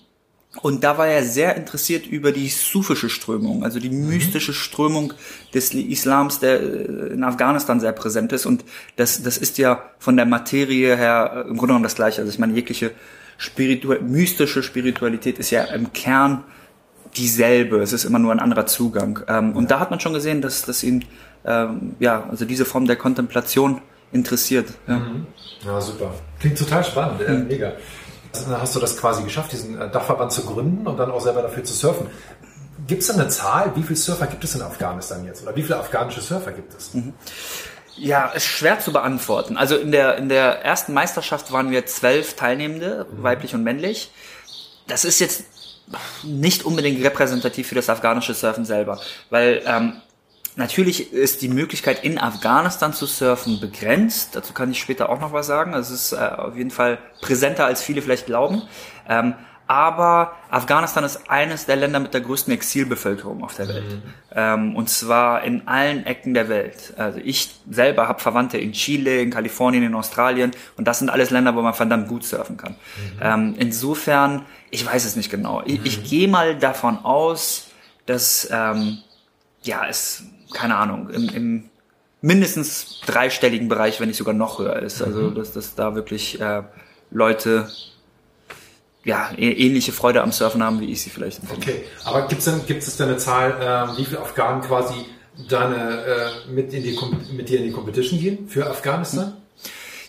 Und 0.62 0.83
da 0.83 0.98
war 0.98 1.07
er 1.07 1.24
sehr 1.24 1.55
interessiert 1.55 2.05
über 2.05 2.31
die 2.31 2.48
sufische 2.48 3.10
Strömung, 3.10 3.63
also 3.63 3.79
die 3.79 3.89
mhm. 3.89 4.07
mystische 4.07 4.53
Strömung 4.53 5.13
des 5.53 5.74
Islams, 5.74 6.39
der 6.39 6.62
äh, 6.62 7.13
in 7.13 7.24
Afghanistan 7.24 7.79
sehr 7.79 7.91
präsent 7.91 8.31
ist. 8.33 8.45
Und 8.45 8.63
das, 8.95 9.24
das 9.24 9.38
ist 9.38 9.57
ja 9.57 9.81
von 9.98 10.15
der 10.15 10.27
Materie 10.27 10.95
her 10.95 11.31
äh, 11.33 11.39
im 11.41 11.57
Grunde 11.57 11.67
genommen 11.67 11.83
das 11.83 11.95
Gleiche. 11.95 12.22
Also 12.22 12.31
ich 12.31 12.39
meine, 12.39 12.53
jegliche 12.53 12.91
Spiritu 13.38 13.95
mystische 14.01 14.62
Spiritualität 14.62 15.39
ist 15.39 15.50
ja 15.50 15.63
im 15.63 15.91
Kern 15.91 16.43
dieselbe. 17.17 17.81
Es 17.81 17.91
ist 17.91 18.05
immer 18.05 18.19
nur 18.19 18.31
ein 18.31 18.39
anderer 18.39 18.67
Zugang. 18.67 19.22
Ähm, 19.27 19.55
und 19.55 19.72
da 19.72 19.79
hat 19.79 19.89
man 19.89 20.00
schon 20.00 20.13
gesehen, 20.13 20.41
dass, 20.41 20.62
dass 20.62 20.83
ihn, 20.83 21.05
ähm, 21.45 21.95
ja, 22.00 22.27
also 22.29 22.45
diese 22.45 22.65
Form 22.65 22.86
der 22.86 22.95
Kontemplation 22.95 23.81
interessiert. 24.12 24.67
Ja, 24.88 24.98
mhm. 25.00 25.25
ja 25.65 25.81
super. 25.81 26.13
Klingt 26.39 26.60
total 26.60 26.83
spannend, 26.83 27.27
mhm. 27.27 27.48
mega 27.48 27.74
hast 28.49 28.75
du 28.75 28.79
das 28.79 28.97
quasi 28.97 29.23
geschafft, 29.23 29.51
diesen 29.51 29.79
äh, 29.79 29.89
Dachverband 29.89 30.31
zu 30.31 30.45
gründen 30.45 30.87
und 30.87 30.97
dann 30.97 31.11
auch 31.11 31.21
selber 31.21 31.41
dafür 31.41 31.63
zu 31.63 31.73
surfen. 31.73 32.07
Gibt 32.87 33.03
es 33.03 33.09
eine 33.11 33.27
Zahl, 33.29 33.71
wie 33.75 33.83
viele 33.83 33.95
Surfer 33.95 34.27
gibt 34.27 34.43
es 34.43 34.55
in 34.55 34.61
Afghanistan 34.61 35.23
jetzt? 35.25 35.43
Oder 35.43 35.55
wie 35.55 35.63
viele 35.63 35.77
afghanische 35.77 36.21
Surfer 36.21 36.51
gibt 36.51 36.73
es? 36.73 36.93
Mhm. 36.93 37.13
Ja, 37.95 38.27
ist 38.29 38.45
schwer 38.45 38.79
zu 38.79 38.91
beantworten. 38.91 39.55
Also 39.55 39.77
in 39.77 39.91
der, 39.91 40.17
in 40.17 40.27
der 40.27 40.65
ersten 40.65 40.93
Meisterschaft 40.93 41.51
waren 41.51 41.69
wir 41.71 41.85
zwölf 41.85 42.33
Teilnehmende, 42.33 43.05
mhm. 43.09 43.23
weiblich 43.23 43.53
und 43.53 43.63
männlich. 43.63 44.11
Das 44.87 45.05
ist 45.05 45.19
jetzt 45.19 45.43
nicht 46.23 46.65
unbedingt 46.65 47.03
repräsentativ 47.03 47.67
für 47.67 47.75
das 47.75 47.89
afghanische 47.89 48.33
Surfen 48.33 48.65
selber, 48.65 48.99
weil 49.29 49.61
ähm, 49.65 50.01
natürlich 50.55 51.13
ist 51.13 51.41
die 51.41 51.50
Möglichkeit 51.50 52.03
in 52.03 52.17
Afghanistan 52.17 52.93
zu 52.93 53.05
surfen 53.05 53.60
begrenzt. 53.60 54.36
Dazu 54.36 54.53
kann 54.53 54.72
ich 54.72 54.79
später 54.79 55.10
auch 55.10 55.19
noch 55.19 55.33
was 55.33 55.48
sagen. 55.48 55.74
Es 55.74 55.89
ist 55.89 56.13
äh, 56.13 56.17
auf 56.17 56.55
jeden 56.55 56.72
Fall 56.72 57.00
präsenter, 57.22 57.65
als 57.65 57.81
viele 57.81 58.01
vielleicht 58.01 58.25
glauben. 58.25 58.63
Ähm, 59.07 59.36
aber 59.65 60.33
Afghanistan 60.50 61.05
ist 61.05 61.29
eines 61.29 61.65
der 61.65 61.77
Länder 61.77 62.00
mit 62.00 62.13
der 62.13 62.22
größten 62.22 62.53
Exilbevölkerung 62.53 63.43
auf 63.43 63.55
der 63.55 63.69
Welt. 63.69 63.89
Mhm. 63.89 64.01
Ähm, 64.36 64.75
und 64.75 64.89
zwar 64.89 65.43
in 65.43 65.67
allen 65.67 66.05
Ecken 66.05 66.33
der 66.33 66.50
Welt. 66.50 66.93
Also 66.98 67.19
ich 67.24 67.55
selber 67.69 68.10
habe 68.10 68.19
Verwandte 68.19 68.57
in 68.57 68.74
Chile, 68.74 69.22
in 69.22 69.31
Kalifornien, 69.31 69.83
in 69.83 69.95
Australien 69.95 70.51
und 70.75 70.88
das 70.88 71.00
sind 71.00 71.10
alles 71.10 71.29
Länder, 71.29 71.55
wo 71.55 71.62
man 71.62 71.74
verdammt 71.74 72.10
gut 72.10 72.25
surfen 72.25 72.57
kann. 72.57 72.74
Mhm. 72.74 73.19
Ähm, 73.22 73.55
insofern, 73.57 74.45
ich 74.69 74.86
weiß 74.86 75.05
es 75.05 75.15
nicht 75.15 75.31
genau. 75.31 75.63
Ich, 75.65 75.79
mhm. 75.79 75.86
ich 75.86 76.03
gehe 76.03 76.27
mal 76.27 76.57
davon 76.57 76.98
aus, 77.03 77.67
dass 78.05 78.50
ähm, 78.51 78.98
ja 79.62 79.88
es, 79.88 80.24
keine 80.53 80.75
Ahnung, 80.75 81.10
im, 81.10 81.29
im 81.29 81.69
mindestens 82.22 83.01
dreistelligen 83.05 83.67
Bereich, 83.67 84.00
wenn 84.00 84.07
nicht 84.07 84.17
sogar 84.17 84.33
noch 84.33 84.60
höher 84.60 84.77
ist. 84.77 85.01
Also 85.01 85.22
mhm. 85.22 85.36
dass, 85.36 85.51
dass 85.51 85.75
da 85.75 85.93
wirklich 85.93 86.39
äh, 86.39 86.63
Leute 87.12 87.67
ja, 89.03 89.31
ähnliche 89.38 89.91
Freude 89.91 90.22
am 90.22 90.31
Surfen 90.31 90.63
haben, 90.63 90.79
wie 90.79 90.91
ich 90.91 91.01
sie 91.01 91.10
vielleicht 91.10 91.39
empfinde. 91.39 91.67
Okay, 91.67 91.83
aber 92.05 92.27
gibt 92.27 92.39
es 92.39 92.45
denn, 92.45 92.65
gibt 92.65 92.83
es 92.83 92.95
denn 92.95 93.10
eine 93.10 93.17
Zahl, 93.17 93.51
äh, 93.51 93.98
wie 93.98 94.05
viele 94.05 94.22
Afghanen 94.22 94.62
quasi 94.62 94.93
deine, 95.50 96.05
äh, 96.05 96.51
mit, 96.51 96.74
in 96.74 96.83
die, 96.83 96.98
mit 97.33 97.50
dir 97.50 97.60
in 97.60 97.65
die 97.65 97.72
Competition 97.72 98.19
gehen 98.19 98.48
für 98.48 98.65
Afghanistan? 98.65 99.33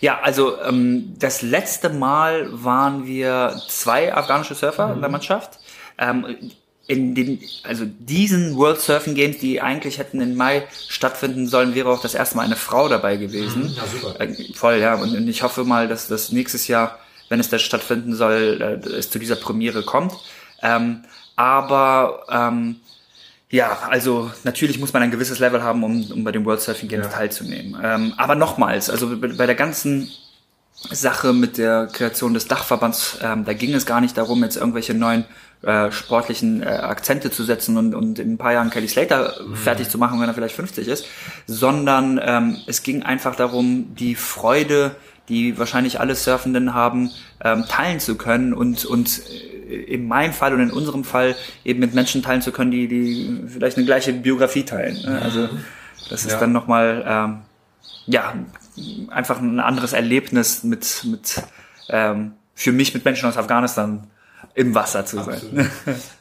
Ja, 0.01 0.21
also 0.21 0.61
ähm, 0.63 1.15
das 1.19 1.43
letzte 1.43 1.89
Mal 1.89 2.49
waren 2.53 3.07
wir 3.07 3.61
zwei 3.69 4.15
afghanische 4.15 4.55
Surfer 4.55 4.89
mhm. 4.89 4.95
in 4.95 5.01
der 5.01 5.11
Mannschaft. 5.11 5.59
Ähm, 5.99 6.53
in 6.87 7.15
den, 7.15 7.41
also 7.63 7.85
diesen 7.87 8.57
World 8.57 8.81
Surfing 8.81 9.15
Games, 9.15 9.39
die 9.39 9.61
eigentlich 9.61 9.99
hätten 9.99 10.21
im 10.21 10.37
Mai 10.37 10.67
stattfinden 10.89 11.47
sollen, 11.47 11.75
wäre 11.75 11.89
auch 11.89 12.03
das 12.03 12.15
erste 12.15 12.37
Mal 12.37 12.43
eine 12.43 12.57
Frau 12.57 12.89
dabei 12.89 13.17
gewesen. 13.17 13.63
Mhm. 13.63 13.69
Ja, 13.69 13.83
super. 13.87 14.21
Äh, 14.21 14.53
voll, 14.55 14.79
ja. 14.79 14.95
Und, 14.95 15.17
und 15.17 15.29
ich 15.29 15.43
hoffe 15.43 15.65
mal, 15.65 15.89
dass 15.89 16.09
das 16.09 16.33
nächstes 16.33 16.69
Jahr 16.69 16.99
wenn 17.29 17.41
es 17.41 17.49
da 17.49 17.59
stattfinden 17.59 18.15
soll, 18.15 18.81
äh, 18.85 18.89
es 18.89 19.11
zu 19.11 19.19
dieser 19.19 19.37
Premiere 19.37 19.83
kommt. 19.83 20.13
Ähm, 20.63 21.05
aber 21.37 22.25
ähm, 22.31 22.77
ja, 23.51 23.79
also 23.89 24.31
natürlich 24.45 24.79
muss 24.79 24.93
man 24.93 25.03
ein 25.03 25.11
gewisses 25.11 25.39
Level 25.39 25.63
haben, 25.63 25.83
um, 25.85 26.11
um 26.11 26.25
bei 26.25 26.33
den 26.33 26.45
World 26.45 26.61
Surfing 26.61 26.89
Games 26.89 27.07
ja. 27.07 27.13
teilzunehmen. 27.13 27.77
Ähm, 27.83 28.15
aber 28.17 28.35
nochmals, 28.35 28.91
also 28.91 29.17
bei, 29.17 29.29
bei 29.29 29.47
der 29.47 29.55
ganzen 29.55 30.11
Sache 30.91 31.33
mit 31.33 31.57
der 31.57 31.89
Kreation 31.93 32.35
des 32.35 32.47
Dachverbands, 32.47 33.19
ähm, 33.23 33.45
da 33.45 33.53
ging 33.53 33.75
es 33.75 33.87
gar 33.87 34.01
nicht 34.01 34.17
darum, 34.17 34.43
jetzt 34.43 34.57
irgendwelche 34.57 34.95
neuen 34.95 35.25
äh, 35.67 35.91
sportlichen 35.93 36.63
äh, 36.63 36.67
Akzente 36.67 37.31
zu 37.31 37.45
setzen 37.45 37.77
und, 37.77 37.95
und 37.95 38.19
in 38.19 38.35
ein 38.35 38.39
paar 38.39 38.53
Jahren 38.53 38.71
Kelly 38.71 38.89
Slater 38.89 39.35
mhm. 39.47 39.57
fertig 39.57 39.89
zu 39.89 39.99
machen, 39.99 40.21
wenn 40.21 40.29
er 40.29 40.35
vielleicht 40.35 40.57
50 40.57 40.89
ist, 40.89 41.07
sondern 41.47 42.21
ähm, 42.23 42.57
es 42.67 42.83
ging 42.83 43.03
einfach 43.03 43.35
darum, 43.37 43.95
die 43.95 44.15
Freude 44.15 44.97
die 45.29 45.59
wahrscheinlich 45.59 46.01
alle 46.01 46.15
Surfenden 46.15 46.75
haben, 46.75 47.11
ähm, 47.43 47.65
teilen 47.69 48.01
zu 48.01 48.17
können 48.17 48.53
und, 48.53 48.85
und 48.85 49.23
äh, 49.69 49.75
in 49.75 50.07
meinem 50.07 50.33
Fall 50.33 50.53
und 50.53 50.61
in 50.61 50.71
unserem 50.71 51.05
Fall 51.05 51.35
eben 51.65 51.81
mit 51.81 51.95
Menschen 51.95 52.23
teilen 52.23 52.43
zu 52.43 52.53
können, 52.53 52.71
die, 52.71 52.89
die 52.89 53.45
vielleicht 53.47 53.77
eine 53.77 53.87
gleiche 53.87 54.13
Biografie 54.13 54.65
teilen. 54.65 55.01
Ne? 55.03 55.23
Also 55.23 55.49
das 56.11 56.25
ist 56.25 56.33
ja. 56.33 56.41
dann 56.41 56.53
nochmal 56.53 57.05
ähm, 57.07 57.43
ja, 58.07 58.35
einfach 59.09 59.41
ein 59.41 59.61
anderes 59.61 59.95
Erlebnis 59.95 60.63
mit, 60.63 61.05
mit 61.05 61.43
ähm, 61.89 62.33
für 62.55 62.73
mich 62.73 62.93
mit 62.93 63.05
Menschen 63.05 63.29
aus 63.29 63.37
Afghanistan 63.37 64.07
im 64.55 64.75
Wasser 64.75 65.07
zu 65.07 65.23
sein. 65.23 65.71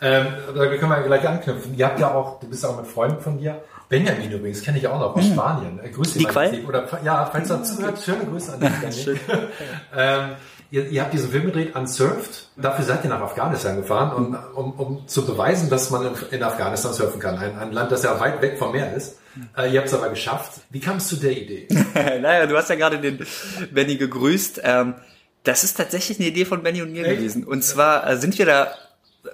ähm, 0.01 0.27
da 0.55 0.67
können 0.67 0.89
wir 0.89 1.03
gleich 1.03 1.27
anknüpfen. 1.27 1.75
Ihr 1.75 1.85
habt 1.85 1.99
ja 1.99 2.13
auch, 2.13 2.39
du 2.39 2.47
bist 2.47 2.65
auch 2.65 2.77
mit 2.77 2.87
Freunden 2.87 3.21
von 3.21 3.37
dir, 3.37 3.61
Benjamin 3.89 4.31
übrigens, 4.31 4.63
kenne 4.63 4.79
ich 4.79 4.87
auch 4.87 4.99
noch 4.99 5.15
aus 5.15 5.23
hm. 5.23 5.33
Spanien. 5.33 5.79
Äh, 5.83 5.89
grüße 5.89 6.17
dich 6.17 6.33
mal. 6.33 6.65
Oder, 6.67 6.87
ja, 7.03 7.29
falls 7.31 7.47
du 7.47 7.61
zuhört, 7.61 8.01
schöne 8.01 8.25
Grüße 8.25 8.53
an 8.53 8.59
dich, 8.89 9.07
ähm, 9.95 10.29
ihr, 10.71 10.87
ihr, 10.87 11.01
habt 11.03 11.13
diesen 11.13 11.29
Film 11.29 11.45
gedreht, 11.45 11.75
Unsurfed. 11.75 12.49
Dafür 12.57 12.85
seid 12.85 13.03
ihr 13.03 13.11
nach 13.11 13.21
Afghanistan 13.21 13.75
gefahren, 13.75 14.11
um, 14.13 14.37
um, 14.55 14.71
um 14.79 15.07
zu 15.07 15.25
beweisen, 15.25 15.69
dass 15.69 15.91
man 15.91 16.07
in, 16.07 16.13
in 16.31 16.43
Afghanistan 16.43 16.93
surfen 16.93 17.19
kann. 17.19 17.37
Ein, 17.37 17.57
ein, 17.59 17.71
Land, 17.71 17.91
das 17.91 18.03
ja 18.03 18.19
weit 18.19 18.41
weg 18.41 18.57
vom 18.57 18.71
Meer 18.71 18.93
ist. 18.93 19.19
Äh, 19.55 19.71
ihr 19.71 19.79
habt 19.79 19.89
es 19.89 19.93
aber 19.93 20.09
geschafft. 20.09 20.61
Wie 20.71 20.79
kam 20.79 20.97
es 20.97 21.07
zu 21.07 21.17
der 21.17 21.31
Idee? 21.31 21.67
naja, 21.93 22.47
du 22.47 22.57
hast 22.57 22.69
ja 22.69 22.75
gerade 22.75 22.99
den 22.99 23.25
Benny 23.71 23.97
gegrüßt. 23.97 24.61
Ähm, 24.63 24.95
das 25.43 25.63
ist 25.63 25.77
tatsächlich 25.77 26.19
eine 26.19 26.29
Idee 26.29 26.45
von 26.45 26.63
Benny 26.63 26.81
und 26.81 26.91
mir 26.91 27.05
Echt? 27.05 27.17
gewesen. 27.17 27.43
Und 27.43 27.63
zwar 27.63 28.07
äh, 28.09 28.17
sind 28.17 28.37
wir 28.37 28.45
da 28.45 28.73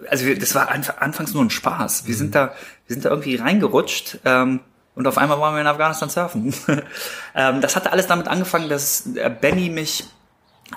also 0.10 0.25
wir, 0.25 0.38
das 0.38 0.56
war 0.56 0.70
anfangs 0.70 1.34
nur 1.34 1.44
ein 1.44 1.50
Spaß. 1.50 2.06
Wir 2.06 2.13
mhm. 2.13 2.18
sind 2.18 2.36
da, 2.36 2.54
wir 2.88 2.94
sind 2.94 3.06
da 3.06 3.10
irgendwie 3.10 3.36
reingerutscht 3.36 4.20
ähm, 4.25 4.62
und 4.96 5.08
auf 5.08 5.18
einmal 5.18 5.39
waren 5.39 5.56
wir 5.56 5.62
in 5.62 5.68
Afghanistan 5.68 6.10
surfen. 6.10 6.54
ähm, 7.36 7.62
das 7.62 7.75
hatte 7.75 7.92
alles 7.92 8.08
damit 8.08 8.28
angefangen, 8.28 8.70
dass 8.70 9.08
äh, 9.16 9.30
Benny 9.30 9.70
mich 9.70 10.06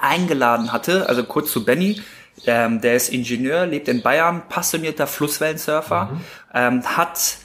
eingeladen 0.00 0.72
hatte. 0.72 1.08
Also 1.08 1.24
kurz 1.24 1.52
zu 1.52 1.64
Benny. 1.64 2.00
Ähm, 2.46 2.80
der 2.80 2.96
ist 2.96 3.10
Ingenieur, 3.10 3.66
lebt 3.66 3.88
in 3.88 4.02
Bayern, 4.02 4.48
passionierter 4.48 5.06
Flusswellensurfer, 5.06 6.06
mhm. 6.06 6.20
ähm, 6.54 6.96
hat 6.96 7.36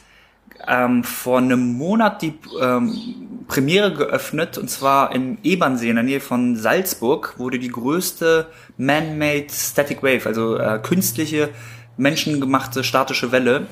ähm, 0.67 1.03
vor 1.03 1.39
einem 1.39 1.73
Monat 1.73 2.21
die 2.21 2.33
ähm, 2.61 3.43
Premiere 3.47 3.93
geöffnet 3.93 4.57
und 4.57 4.69
zwar 4.69 5.13
im 5.13 5.37
Ebernsee 5.43 5.89
in 5.89 5.95
der 5.95 6.03
Nähe 6.03 6.19
von 6.19 6.55
Salzburg 6.55 7.35
wurde 7.37 7.59
die 7.59 7.69
größte 7.69 8.47
man-made 8.77 9.47
Static 9.49 10.03
Wave, 10.03 10.25
also 10.25 10.57
äh, 10.57 10.79
künstliche 10.79 11.49
menschengemachte 11.97 12.83
statische 12.83 13.31
Welle. 13.31 13.67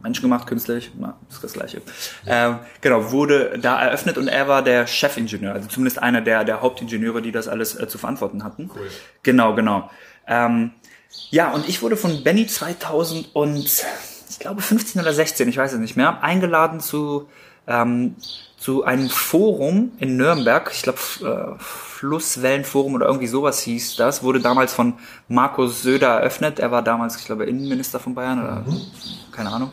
Menschengemacht, 0.00 0.48
künstlich, 0.48 0.90
na, 0.98 1.16
ist 1.30 1.44
das 1.44 1.52
gleiche. 1.52 1.80
Ähm, 2.26 2.58
genau, 2.80 3.12
wurde 3.12 3.56
da 3.60 3.80
eröffnet 3.80 4.18
und 4.18 4.26
er 4.26 4.48
war 4.48 4.62
der 4.62 4.88
Chefingenieur, 4.88 5.52
also 5.52 5.68
zumindest 5.68 6.02
einer 6.02 6.20
der, 6.20 6.42
der 6.42 6.60
Hauptingenieure, 6.60 7.22
die 7.22 7.30
das 7.30 7.46
alles 7.46 7.78
äh, 7.78 7.86
zu 7.86 7.98
verantworten 7.98 8.42
hatten. 8.42 8.68
Cool. 8.74 8.88
Genau, 9.22 9.54
genau. 9.54 9.90
Ähm, 10.26 10.72
ja, 11.30 11.52
und 11.52 11.68
ich 11.68 11.82
wurde 11.82 11.96
von 11.96 12.24
Benny 12.24 12.48
2000 12.48 13.34
und 13.34 13.84
ich 14.32 14.38
glaube 14.38 14.62
15 14.62 15.00
oder 15.00 15.12
16, 15.12 15.48
ich 15.48 15.56
weiß 15.56 15.72
es 15.74 15.78
nicht 15.78 15.96
mehr, 15.96 16.22
eingeladen 16.22 16.80
zu, 16.80 17.28
ähm, 17.66 18.16
zu 18.58 18.84
einem 18.84 19.10
Forum 19.10 19.92
in 19.98 20.16
Nürnberg, 20.16 20.70
ich 20.72 20.82
glaube 20.82 20.98
äh, 21.58 21.62
Flusswellenforum 21.62 22.94
oder 22.94 23.06
irgendwie 23.06 23.26
sowas 23.26 23.60
hieß 23.60 23.96
das, 23.96 24.22
wurde 24.22 24.40
damals 24.40 24.72
von 24.72 24.94
Markus 25.28 25.82
Söder 25.82 26.08
eröffnet. 26.08 26.58
Er 26.58 26.70
war 26.70 26.82
damals, 26.82 27.16
ich 27.16 27.26
glaube, 27.26 27.44
Innenminister 27.44 28.00
von 28.00 28.14
Bayern 28.14 28.42
oder 28.42 28.64
mhm. 28.66 28.80
keine 29.32 29.50
Ahnung. 29.50 29.70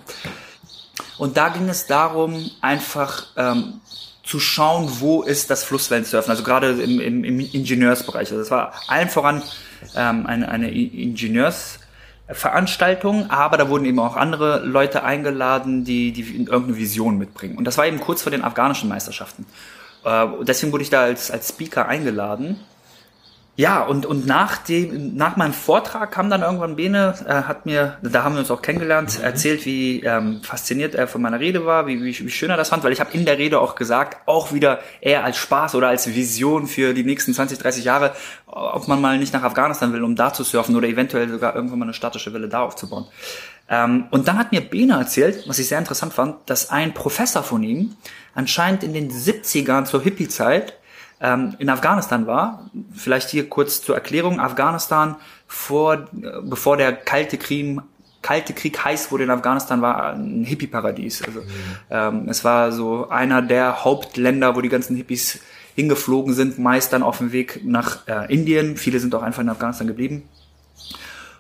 Und 1.18 1.38
da 1.38 1.50
ging 1.50 1.68
es 1.70 1.88
darum, 1.88 2.52
einfach 2.62 3.28
ähm, 3.36 3.82
zu 4.24 4.40
schauen, 4.40 4.90
wo 5.00 5.24
ist 5.24 5.50
das 5.50 5.64
Flusswellensurfen, 5.64 6.30
also 6.30 6.44
gerade 6.44 6.72
im, 6.72 7.00
im, 7.00 7.24
im 7.24 7.40
Ingenieursbereich. 7.40 8.30
Also 8.30 8.38
das 8.38 8.52
war 8.52 8.74
allen 8.88 9.10
voran 9.10 9.42
ähm, 9.96 10.26
eine, 10.26 10.50
eine 10.50 10.70
Ingenieurs- 10.70 11.79
Veranstaltung, 12.32 13.30
aber 13.30 13.58
da 13.58 13.70
wurden 13.70 13.86
eben 13.86 14.00
auch 14.00 14.16
andere 14.16 14.60
Leute 14.64 15.04
eingeladen, 15.04 15.84
die, 15.84 16.12
die 16.12 16.22
irgendeine 16.22 16.78
Vision 16.78 17.18
mitbringen. 17.18 17.58
Und 17.58 17.66
das 17.66 17.78
war 17.78 17.88
eben 17.88 18.00
kurz 18.00 18.22
vor 18.22 18.32
den 18.32 18.44
afghanischen 18.44 18.88
Meisterschaften. 18.90 19.46
Äh, 20.04 20.28
deswegen 20.42 20.72
wurde 20.72 20.84
ich 20.84 20.90
da 20.90 21.02
als, 21.02 21.32
als 21.32 21.50
Speaker 21.50 21.88
eingeladen. 21.88 22.60
Ja, 23.60 23.82
und, 23.84 24.06
und 24.06 24.26
nach, 24.26 24.56
dem, 24.56 25.18
nach 25.18 25.36
meinem 25.36 25.52
Vortrag 25.52 26.12
kam 26.12 26.30
dann 26.30 26.44
irgendwann 26.44 26.78
Bene, 26.78 27.14
äh, 27.28 27.44
hat 27.44 27.66
mir, 27.66 27.98
da 28.02 28.24
haben 28.24 28.36
wir 28.36 28.40
uns 28.40 28.52
auch 28.52 28.62
kennengelernt, 28.62 29.20
mhm. 29.20 29.26
erzählt, 29.26 29.66
wie 29.66 30.02
ähm, 30.02 30.42
fasziniert 30.44 30.96
er 30.96 31.10
von 31.10 31.22
meiner 31.22 31.42
Rede 31.42 31.66
war, 31.66 31.86
wie, 31.86 32.02
wie, 32.02 32.18
wie 32.18 32.32
schön 32.32 32.50
er 32.50 32.56
das 32.56 32.70
fand, 32.70 32.86
weil 32.86 32.94
ich 32.94 33.02
habe 33.02 33.12
in 33.12 33.26
der 33.26 33.38
Rede 33.38 33.60
auch 33.60 33.76
gesagt, 33.76 34.26
auch 34.28 34.54
wieder 34.54 34.80
eher 35.02 35.26
als 35.26 35.36
Spaß 35.40 35.76
oder 35.76 35.90
als 35.90 36.08
Vision 36.08 36.68
für 36.68 36.94
die 36.94 37.04
nächsten 37.04 37.34
20, 37.34 37.60
30 37.60 37.84
Jahre, 37.84 38.14
ob 38.46 38.88
man 38.88 39.02
mal 39.02 39.18
nicht 39.18 39.34
nach 39.34 39.44
Afghanistan 39.44 39.92
will, 39.92 40.06
um 40.06 40.16
da 40.16 40.32
zu 40.32 40.46
surfen 40.46 40.78
oder 40.78 40.88
eventuell 40.88 41.28
sogar 41.28 41.54
irgendwann 41.54 41.80
mal 41.80 41.86
eine 41.86 41.94
statische 41.94 42.34
Welle 42.34 42.48
da 42.48 42.62
aufzubauen. 42.62 43.08
Ähm, 43.68 44.06
und 44.10 44.30
dann 44.30 44.38
hat 44.38 44.54
mir 44.54 44.62
Bene 44.62 44.94
erzählt, 44.94 45.44
was 45.50 45.60
ich 45.60 45.68
sehr 45.68 45.80
interessant 45.80 46.14
fand, 46.14 46.50
dass 46.50 46.70
ein 46.70 46.94
Professor 46.94 47.44
von 47.44 47.62
ihm 47.64 47.98
anscheinend 48.34 48.86
in 48.86 48.94
den 48.94 49.12
70ern 49.12 49.84
zur 49.84 50.02
Hippie-Zeit 50.02 50.79
ähm, 51.22 51.56
in 51.60 51.70
Afghanistan 51.70 52.28
war. 52.28 52.70
Vielleicht 52.94 53.30
hier 53.30 53.50
kurz 53.50 53.82
zur 53.82 53.96
Erklärung. 53.96 54.40
Afghanistan 54.40 55.16
vor, 55.48 56.08
bevor 56.44 56.78
der 56.78 56.94
kalte 56.94 57.38
Krieg, 57.38 57.80
kalte 58.22 58.54
Krieg 58.54 58.84
heiß 58.84 59.12
wurde 59.12 59.24
in 59.24 59.30
Afghanistan, 59.30 59.82
war 59.82 60.14
ein 60.14 60.44
Hippie-Paradies. 60.44 61.24
Also, 61.24 61.42
mhm. 61.42 61.46
ähm, 61.90 62.30
es 62.30 62.44
war 62.44 62.72
so 62.72 63.10
einer 63.10 63.42
der 63.42 63.84
Hauptländer, 63.84 64.56
wo 64.56 64.62
die 64.62 64.70
ganzen 64.70 64.96
Hippies 64.96 65.40
hingeflogen 65.76 66.34
sind, 66.34 66.60
meist 66.60 66.92
dann 66.92 67.04
auf 67.04 67.20
dem 67.20 67.32
Weg 67.32 67.62
nach 67.64 68.08
äh, 68.08 68.32
Indien. 68.34 68.76
Viele 68.76 69.00
sind 69.00 69.16
auch 69.16 69.24
einfach 69.24 69.42
in 69.42 69.50
Afghanistan 69.50 69.88
geblieben. 69.88 70.24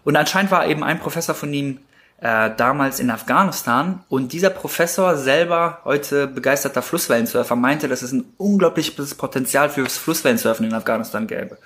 Und 0.05 0.15
anscheinend 0.15 0.51
war 0.51 0.65
eben 0.67 0.83
ein 0.83 0.99
Professor 0.99 1.35
von 1.35 1.53
ihm 1.53 1.79
äh, 2.21 2.51
damals 2.55 2.99
in 2.99 3.09
Afghanistan 3.09 4.03
und 4.09 4.33
dieser 4.33 4.49
Professor 4.49 5.15
selber, 5.15 5.79
heute 5.85 6.27
begeisterter 6.27 6.81
Flusswellensurfer, 6.81 7.55
meinte, 7.55 7.87
dass 7.87 8.01
es 8.01 8.11
ein 8.11 8.25
unglaubliches 8.37 9.15
Potenzial 9.15 9.69
fürs 9.69 9.97
Flusswellensurfen 9.97 10.65
in 10.65 10.73
Afghanistan 10.73 11.27
gäbe. 11.27 11.57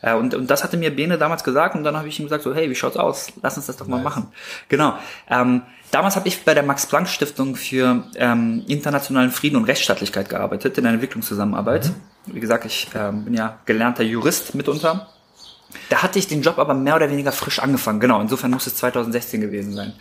Äh, 0.00 0.14
und, 0.14 0.34
und 0.34 0.50
das 0.50 0.64
hatte 0.64 0.76
mir 0.76 0.94
Bene 0.94 1.18
damals 1.18 1.44
gesagt 1.44 1.74
und 1.74 1.84
dann 1.84 1.96
habe 1.96 2.08
ich 2.08 2.18
ihm 2.18 2.24
gesagt, 2.24 2.42
so 2.42 2.54
hey, 2.54 2.70
wie 2.70 2.74
schaut's 2.74 2.96
aus? 2.96 3.28
Lass 3.42 3.56
uns 3.56 3.66
das 3.66 3.76
doch 3.76 3.86
mal 3.86 4.00
machen. 4.00 4.28
Genau. 4.68 4.96
Ähm, 5.28 5.62
damals 5.90 6.16
habe 6.16 6.28
ich 6.28 6.44
bei 6.44 6.54
der 6.54 6.62
Max-Planck-Stiftung 6.62 7.56
für 7.56 8.04
ähm, 8.16 8.64
internationalen 8.66 9.30
Frieden 9.30 9.56
und 9.56 9.64
Rechtsstaatlichkeit 9.64 10.28
gearbeitet, 10.28 10.78
in 10.78 10.86
einer 10.86 10.94
Entwicklungszusammenarbeit. 10.94 11.86
Mhm. 12.26 12.34
Wie 12.34 12.40
gesagt, 12.40 12.64
ich 12.64 12.88
ähm, 12.94 13.24
bin 13.24 13.34
ja 13.34 13.58
gelernter 13.66 14.04
Jurist 14.04 14.54
mitunter. 14.54 15.08
Da 15.90 16.02
hatte 16.02 16.18
ich 16.18 16.26
den 16.26 16.42
Job 16.42 16.58
aber 16.58 16.74
mehr 16.74 16.96
oder 16.96 17.10
weniger 17.10 17.32
frisch 17.32 17.58
angefangen. 17.58 18.00
Genau, 18.00 18.20
insofern 18.20 18.50
muss 18.50 18.66
es 18.66 18.76
2016 18.76 19.40
gewesen 19.40 19.74
sein. 19.74 19.92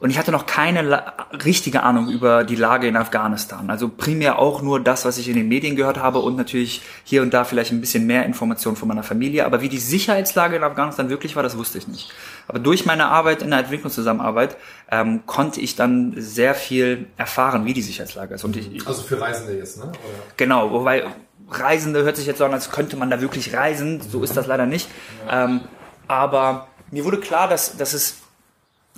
Und 0.00 0.08
ich 0.08 0.18
hatte 0.18 0.32
noch 0.32 0.46
keine 0.46 0.80
La 0.80 1.14
richtige 1.44 1.82
Ahnung 1.82 2.08
über 2.08 2.42
die 2.44 2.56
Lage 2.56 2.88
in 2.88 2.96
Afghanistan. 2.96 3.68
Also 3.68 3.90
primär 3.90 4.38
auch 4.38 4.62
nur 4.62 4.80
das, 4.80 5.04
was 5.04 5.18
ich 5.18 5.28
in 5.28 5.34
den 5.34 5.48
Medien 5.48 5.76
gehört 5.76 5.98
habe 5.98 6.20
und 6.20 6.36
natürlich 6.36 6.80
hier 7.04 7.20
und 7.20 7.34
da 7.34 7.44
vielleicht 7.44 7.70
ein 7.70 7.82
bisschen 7.82 8.06
mehr 8.06 8.24
Informationen 8.24 8.76
von 8.76 8.88
meiner 8.88 9.02
Familie. 9.02 9.44
Aber 9.44 9.60
wie 9.60 9.68
die 9.68 9.78
Sicherheitslage 9.78 10.56
in 10.56 10.64
Afghanistan 10.64 11.10
wirklich 11.10 11.36
war, 11.36 11.42
das 11.42 11.58
wusste 11.58 11.76
ich 11.76 11.86
nicht. 11.86 12.10
Aber 12.48 12.58
durch 12.58 12.86
meine 12.86 13.08
Arbeit 13.08 13.42
in 13.42 13.50
der 13.50 13.58
Entwicklungszusammenarbeit 13.60 14.56
ähm, 14.90 15.24
konnte 15.26 15.60
ich 15.60 15.76
dann 15.76 16.14
sehr 16.16 16.54
viel 16.54 17.06
erfahren, 17.18 17.66
wie 17.66 17.74
die 17.74 17.82
Sicherheitslage 17.82 18.34
ist. 18.34 18.44
Und 18.44 18.56
ich, 18.56 18.86
also 18.86 19.02
für 19.02 19.20
Reisende 19.20 19.54
jetzt, 19.54 19.76
ne? 19.76 19.84
Oder? 19.84 19.94
Genau, 20.38 20.70
wobei 20.70 21.04
Reisende 21.50 22.02
hört 22.02 22.16
sich 22.16 22.26
jetzt 22.26 22.38
so 22.38 22.44
an, 22.44 22.52
als 22.52 22.70
könnte 22.70 22.96
man 22.96 23.10
da 23.10 23.20
wirklich 23.20 23.54
reisen. 23.54 24.00
So 24.00 24.22
ist 24.22 24.36
das 24.36 24.46
leider 24.46 24.66
nicht. 24.66 24.88
Ähm, 25.28 25.60
aber 26.08 26.68
mir 26.90 27.04
wurde 27.04 27.20
klar, 27.20 27.48
dass, 27.48 27.76
dass 27.76 27.92
es 27.92 28.16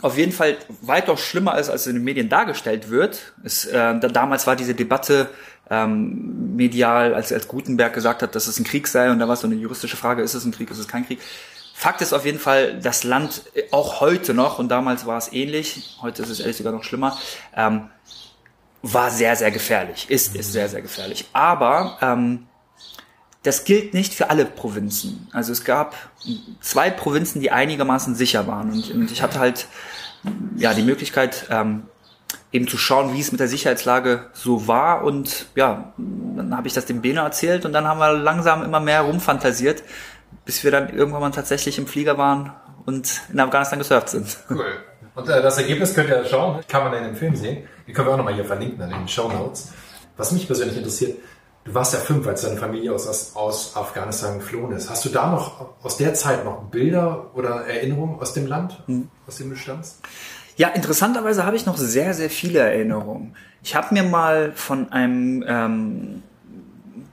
auf 0.00 0.16
jeden 0.16 0.32
Fall 0.32 0.56
weitaus 0.80 1.20
schlimmer 1.20 1.58
ist, 1.58 1.70
als 1.70 1.86
in 1.86 1.94
den 1.94 2.04
Medien 2.04 2.28
dargestellt 2.28 2.90
wird. 2.90 3.34
Es, 3.44 3.64
äh, 3.66 3.72
da, 3.72 4.08
damals 4.08 4.46
war 4.46 4.56
diese 4.56 4.74
Debatte 4.74 5.28
ähm, 5.70 6.56
medial, 6.56 7.14
als, 7.14 7.32
als 7.32 7.48
Gutenberg 7.48 7.94
gesagt 7.94 8.22
hat, 8.22 8.34
dass 8.34 8.46
es 8.46 8.58
ein 8.58 8.64
Krieg 8.64 8.88
sei 8.88 9.10
und 9.10 9.18
da 9.18 9.28
war 9.28 9.36
so 9.36 9.46
eine 9.46 9.56
juristische 9.56 9.96
Frage, 9.96 10.22
ist 10.22 10.34
es 10.34 10.44
ein 10.44 10.52
Krieg, 10.52 10.70
ist 10.70 10.78
es 10.78 10.88
kein 10.88 11.06
Krieg. 11.06 11.20
Fakt 11.74 12.00
ist 12.00 12.12
auf 12.12 12.24
jeden 12.24 12.38
Fall, 12.38 12.78
das 12.80 13.04
Land 13.04 13.42
äh, 13.54 13.64
auch 13.70 14.00
heute 14.00 14.34
noch, 14.34 14.58
und 14.58 14.68
damals 14.68 15.06
war 15.06 15.18
es 15.18 15.32
ähnlich, 15.32 15.96
heute 16.02 16.22
ist 16.22 16.30
es 16.30 16.40
ehrlich 16.40 16.56
sogar 16.56 16.72
noch 16.72 16.84
schlimmer, 16.84 17.16
ähm, 17.56 17.88
war 18.82 19.10
sehr, 19.10 19.36
sehr 19.36 19.50
gefährlich, 19.50 20.10
ist, 20.10 20.34
ist 20.34 20.52
sehr, 20.52 20.68
sehr 20.68 20.82
gefährlich. 20.82 21.28
Aber 21.32 21.98
ähm, 22.00 22.46
das 23.42 23.64
gilt 23.64 23.94
nicht 23.94 24.14
für 24.14 24.30
alle 24.30 24.44
Provinzen. 24.44 25.28
Also 25.32 25.52
es 25.52 25.64
gab 25.64 25.94
zwei 26.60 26.90
Provinzen, 26.90 27.40
die 27.40 27.50
einigermaßen 27.50 28.14
sicher 28.14 28.46
waren. 28.46 28.72
Und, 28.72 28.90
und 28.90 29.10
ich 29.10 29.22
hatte 29.22 29.38
halt 29.38 29.66
ja 30.56 30.74
die 30.74 30.82
Möglichkeit, 30.82 31.46
ähm, 31.50 31.84
eben 32.52 32.68
zu 32.68 32.76
schauen, 32.76 33.14
wie 33.14 33.20
es 33.20 33.32
mit 33.32 33.40
der 33.40 33.48
Sicherheitslage 33.48 34.26
so 34.32 34.68
war. 34.68 35.04
Und 35.04 35.46
ja, 35.54 35.92
dann 35.96 36.56
habe 36.56 36.68
ich 36.68 36.74
das 36.74 36.86
dem 36.86 37.00
Bene 37.00 37.20
erzählt 37.20 37.64
und 37.64 37.72
dann 37.72 37.86
haben 37.86 37.98
wir 37.98 38.12
langsam 38.12 38.62
immer 38.62 38.80
mehr 38.80 39.02
rumfantasiert, 39.02 39.82
bis 40.44 40.62
wir 40.62 40.70
dann 40.70 40.90
irgendwann 40.90 41.20
mal 41.20 41.30
tatsächlich 41.30 41.78
im 41.78 41.86
Flieger 41.86 42.18
waren 42.18 42.52
und 42.84 43.22
in 43.32 43.40
Afghanistan 43.40 43.78
gesurft 43.78 44.10
sind. 44.10 44.36
Cool. 44.50 44.64
Und 45.14 45.28
äh, 45.28 45.42
das 45.42 45.58
Ergebnis 45.58 45.94
könnt 45.94 46.08
ihr 46.08 46.24
schauen, 46.24 46.60
kann 46.68 46.84
man 46.84 46.94
in 46.94 47.04
dem 47.04 47.16
Film 47.16 47.36
sehen. 47.36 47.68
Die 47.86 47.92
können 47.92 48.08
wir 48.08 48.12
auch 48.12 48.18
nochmal 48.18 48.34
hier 48.34 48.44
verlinken 48.44 48.80
in 48.82 48.90
den 48.90 49.08
Show 49.08 49.28
Notes. 49.28 49.72
Was 50.16 50.32
mich 50.32 50.46
persönlich 50.46 50.76
interessiert, 50.76 51.16
Du 51.64 51.74
warst 51.74 51.94
ja 51.94 52.00
fünf, 52.00 52.26
als 52.26 52.42
deine 52.42 52.56
Familie 52.56 52.92
aus, 52.92 53.36
aus 53.36 53.76
Afghanistan 53.76 54.40
geflohen 54.40 54.72
ist. 54.72 54.90
Hast 54.90 55.04
du 55.04 55.10
da 55.10 55.30
noch 55.30 55.66
aus 55.84 55.96
der 55.96 56.12
Zeit 56.14 56.44
noch 56.44 56.64
Bilder 56.64 57.30
oder 57.34 57.66
Erinnerungen 57.66 58.18
aus 58.18 58.32
dem 58.32 58.46
Land, 58.46 58.82
mhm. 58.88 59.08
aus 59.28 59.36
dem 59.36 59.50
du 59.50 59.56
stammst? 59.56 60.00
Ja, 60.56 60.68
interessanterweise 60.68 61.46
habe 61.46 61.56
ich 61.56 61.64
noch 61.64 61.76
sehr, 61.76 62.14
sehr 62.14 62.30
viele 62.30 62.58
Erinnerungen. 62.58 63.36
Ich 63.62 63.76
habe 63.76 63.94
mir 63.94 64.02
mal 64.02 64.52
von 64.54 64.90
einem 64.90 65.44
ähm, 65.46 66.22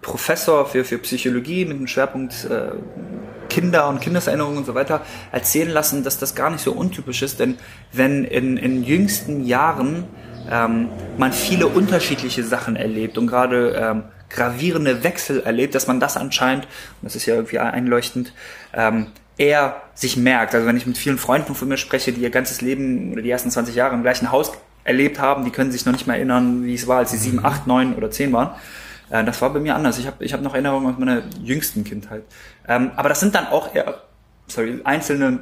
Professor 0.01 0.65
für, 0.65 0.83
für 0.83 0.97
Psychologie 0.97 1.65
mit 1.65 1.77
dem 1.77 1.87
Schwerpunkt 1.87 2.45
äh, 2.45 2.71
Kinder 3.49 3.87
und 3.87 4.01
Kindeserinnerungen 4.01 4.57
und 4.57 4.65
so 4.65 4.73
weiter 4.73 5.01
erzählen 5.31 5.69
lassen, 5.69 6.03
dass 6.03 6.17
das 6.17 6.33
gar 6.33 6.49
nicht 6.49 6.63
so 6.63 6.71
untypisch 6.71 7.21
ist, 7.21 7.39
denn 7.39 7.57
wenn 7.91 8.23
in, 8.23 8.57
in 8.57 8.83
jüngsten 8.83 9.45
Jahren 9.45 10.05
ähm, 10.49 10.89
man 11.17 11.33
viele 11.33 11.67
unterschiedliche 11.67 12.43
Sachen 12.43 12.75
erlebt 12.75 13.17
und 13.17 13.27
gerade 13.27 13.71
ähm, 13.75 14.03
gravierende 14.29 15.03
Wechsel 15.03 15.41
erlebt, 15.41 15.75
dass 15.75 15.87
man 15.87 15.99
das 15.99 16.17
anscheinend, 16.17 16.65
und 16.65 17.05
das 17.05 17.15
ist 17.15 17.25
ja 17.25 17.35
irgendwie 17.35 17.59
einleuchtend, 17.59 18.33
ähm, 18.73 19.07
eher 19.37 19.81
sich 19.95 20.17
merkt. 20.17 20.53
Also 20.53 20.67
wenn 20.67 20.77
ich 20.77 20.85
mit 20.85 20.97
vielen 20.97 21.17
Freunden 21.17 21.55
von 21.55 21.67
mir 21.67 21.77
spreche, 21.77 22.11
die 22.11 22.21
ihr 22.21 22.29
ganzes 22.29 22.61
Leben 22.61 23.11
oder 23.11 23.21
die 23.21 23.29
ersten 23.31 23.49
20 23.49 23.73
Jahre 23.73 23.95
im 23.95 24.03
gleichen 24.03 24.31
Haus 24.31 24.51
erlebt 24.83 25.19
haben, 25.19 25.45
die 25.45 25.51
können 25.51 25.71
sich 25.71 25.85
noch 25.85 25.93
nicht 25.93 26.07
mehr 26.07 26.17
erinnern, 26.17 26.63
wie 26.63 26.73
es 26.73 26.87
war, 26.87 26.99
als 26.99 27.11
sie 27.11 27.17
sieben, 27.17 27.43
acht, 27.43 27.67
neun 27.67 27.95
oder 27.95 28.11
zehn 28.11 28.31
waren. 28.33 28.51
Äh, 29.09 29.23
das 29.23 29.41
war 29.41 29.51
bei 29.51 29.59
mir 29.59 29.75
anders. 29.75 29.97
Ich 29.97 30.07
habe 30.07 30.23
ich 30.23 30.33
hab 30.33 30.41
noch 30.41 30.53
Erinnerungen 30.53 30.93
aus 30.93 30.99
meiner 30.99 31.23
jüngsten 31.41 31.83
Kindheit. 31.83 32.23
Ähm, 32.67 32.91
aber 32.95 33.09
das 33.09 33.19
sind 33.19 33.33
dann 33.33 33.47
auch 33.47 33.73
eher, 33.73 34.01
sorry, 34.47 34.81
einzelne 34.83 35.39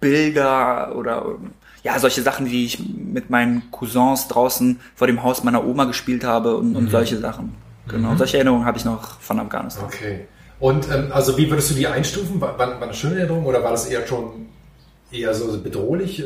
Bilder 0.00 0.96
oder 0.96 1.36
ja, 1.82 1.98
solche 1.98 2.22
Sachen, 2.22 2.50
wie 2.50 2.64
ich 2.64 2.78
mit 2.78 3.30
meinen 3.30 3.70
Cousins 3.70 4.28
draußen 4.28 4.80
vor 4.94 5.06
dem 5.06 5.22
Haus 5.22 5.42
meiner 5.42 5.66
Oma 5.66 5.84
gespielt 5.84 6.24
habe 6.24 6.56
und, 6.56 6.76
und 6.76 6.84
mhm. 6.84 6.90
solche 6.90 7.18
Sachen. 7.18 7.54
Genau, 7.88 8.10
mhm. 8.12 8.18
solche 8.18 8.36
Erinnerungen 8.36 8.64
habe 8.64 8.78
ich 8.78 8.84
noch 8.84 9.20
von 9.20 9.40
Afghanistan. 9.40 9.84
Okay. 9.86 10.26
Und 10.60 10.88
ähm, 10.92 11.10
also 11.12 11.36
wie 11.36 11.50
würdest 11.50 11.70
du 11.70 11.74
die 11.74 11.88
einstufen? 11.88 12.40
War, 12.40 12.56
war, 12.56 12.68
war 12.68 12.82
eine 12.82 12.94
schöne 12.94 13.16
Erinnerung 13.16 13.44
oder 13.46 13.64
war 13.64 13.72
das 13.72 13.86
eher 13.86 14.06
schon 14.06 14.46
eher 15.10 15.34
so 15.34 15.60
bedrohlich? 15.60 16.22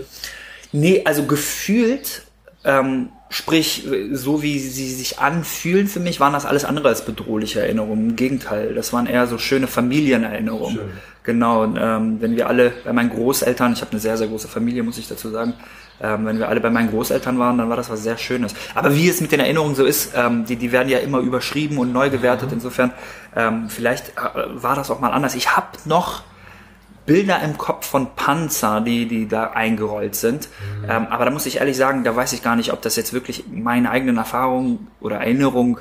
Nee, 0.73 1.03
also 1.05 1.25
gefühlt, 1.25 2.27
ähm, 2.65 3.09
sprich, 3.29 3.87
so 4.13 4.43
wie 4.43 4.59
sie 4.59 4.93
sich 4.93 5.19
anfühlen 5.19 5.89
für 5.89 6.01
mich, 6.01 6.21
waren 6.21 6.33
das 6.33 6.47
alles 6.47 6.65
andere 6.65 6.89
als 6.89 7.05
bedrohliche 7.05 7.61
Erinnerungen. 7.61 8.11
Im 8.11 8.17
Gegenteil, 8.17 8.75
das 8.75 8.93
waren 8.93 9.07
eher 9.07 9.27
so 9.27 9.39
schöne 9.39 9.67
Familienerinnerungen. 9.67 10.77
Schön. 10.77 10.91
Genau, 11.25 11.65
ähm, 11.65 12.21
wenn 12.21 12.37
wir 12.37 12.47
alle 12.49 12.73
bei 12.85 12.93
meinen 12.93 13.11
Großeltern, 13.11 13.73
ich 13.73 13.81
habe 13.81 13.91
eine 13.91 14.01
sehr, 14.01 14.17
sehr 14.17 14.29
große 14.29 14.47
Familie, 14.47 14.85
muss 14.85 14.97
ich 14.97 15.09
dazu 15.09 15.29
sagen, 15.31 15.55
ähm, 16.01 16.25
wenn 16.25 16.39
wir 16.39 16.49
alle 16.49 16.61
bei 16.61 16.71
meinen 16.71 16.89
Großeltern 16.89 17.37
waren, 17.39 17.59
dann 17.59 17.69
war 17.69 17.77
das 17.77 17.91
was 17.91 18.05
sehr 18.05 18.17
Schönes. 18.17 18.55
Aber 18.77 18.95
wie 18.95 19.09
es 19.09 19.21
mit 19.21 19.33
den 19.33 19.41
Erinnerungen 19.41 19.75
so 19.75 19.85
ist, 19.85 20.13
ähm, 20.15 20.45
die, 20.45 20.55
die 20.55 20.71
werden 20.71 20.89
ja 20.89 20.99
immer 20.99 21.19
überschrieben 21.19 21.79
und 21.79 21.93
neu 21.93 22.11
gewertet. 22.11 22.51
Insofern, 22.53 22.93
ähm, 23.35 23.69
vielleicht 23.69 24.11
äh, 24.11 24.13
war 24.63 24.77
das 24.77 24.89
auch 24.91 25.01
mal 25.01 25.11
anders. 25.11 25.35
Ich 25.35 25.57
habe 25.57 25.67
noch 25.85 26.23
Bilder 27.07 27.41
im 27.43 27.57
Kopf 27.57 27.87
von 27.87 28.15
Panzer, 28.15 28.81
die, 28.81 29.07
die 29.07 29.29
da 29.29 29.53
eingerollt 29.53 30.15
sind. 30.15 30.49
Mhm. 30.83 30.91
Ähm, 30.91 31.07
aber 31.09 31.25
da 31.25 31.31
muss 31.31 31.47
ich 31.47 31.59
ehrlich 31.59 31.77
sagen, 31.77 32.05
da 32.05 32.15
weiß 32.15 32.33
ich 32.33 32.43
gar 32.43 32.57
nicht, 32.57 32.73
ob 32.73 32.83
das 32.83 32.97
jetzt 32.97 33.13
wirklich 33.13 33.45
meine 33.51 33.91
eigenen 33.91 34.19
Erfahrungen 34.19 34.89
oder 35.01 35.17
Erinnerungen 35.17 35.79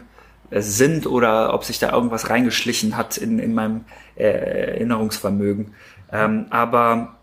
äh, 0.52 0.62
sind 0.62 1.08
oder 1.08 1.54
ob 1.54 1.64
sich 1.64 1.80
da 1.80 1.92
irgendwas 1.92 2.30
reingeschlichen 2.30 2.96
hat 2.96 3.18
in, 3.18 3.40
in 3.40 3.54
meinem 3.54 3.86
äh, 4.16 4.28
Erinnerungsvermögen. 4.28 5.74
Ähm, 6.12 6.46
aber 6.52 7.16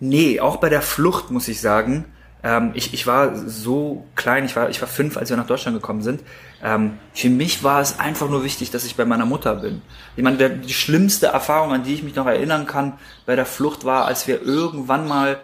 Nee, 0.00 0.40
auch 0.40 0.56
bei 0.56 0.70
der 0.70 0.80
Flucht 0.80 1.30
muss 1.30 1.46
ich 1.46 1.60
sagen, 1.60 2.06
ähm, 2.42 2.70
ich, 2.74 2.94
ich 2.94 3.06
war 3.06 3.36
so 3.36 4.06
klein, 4.14 4.44
ich 4.44 4.56
war, 4.56 4.70
ich 4.70 4.80
war 4.80 4.88
fünf, 4.88 5.16
als 5.16 5.30
wir 5.30 5.36
nach 5.36 5.46
Deutschland 5.46 5.76
gekommen 5.76 6.02
sind. 6.02 6.22
Ähm, 6.62 6.98
für 7.12 7.28
mich 7.28 7.62
war 7.62 7.80
es 7.80 7.98
einfach 7.98 8.28
nur 8.28 8.44
wichtig, 8.44 8.70
dass 8.70 8.84
ich 8.84 8.96
bei 8.96 9.04
meiner 9.04 9.26
Mutter 9.26 9.56
bin. 9.56 9.82
Ich 10.16 10.22
meine, 10.22 10.36
der, 10.36 10.48
die 10.50 10.72
schlimmste 10.72 11.26
Erfahrung, 11.26 11.72
an 11.72 11.82
die 11.82 11.94
ich 11.94 12.02
mich 12.02 12.14
noch 12.14 12.26
erinnern 12.26 12.66
kann 12.66 12.94
bei 13.26 13.36
der 13.36 13.46
Flucht 13.46 13.84
war, 13.84 14.06
als 14.06 14.26
wir 14.26 14.42
irgendwann 14.42 15.06
mal 15.06 15.40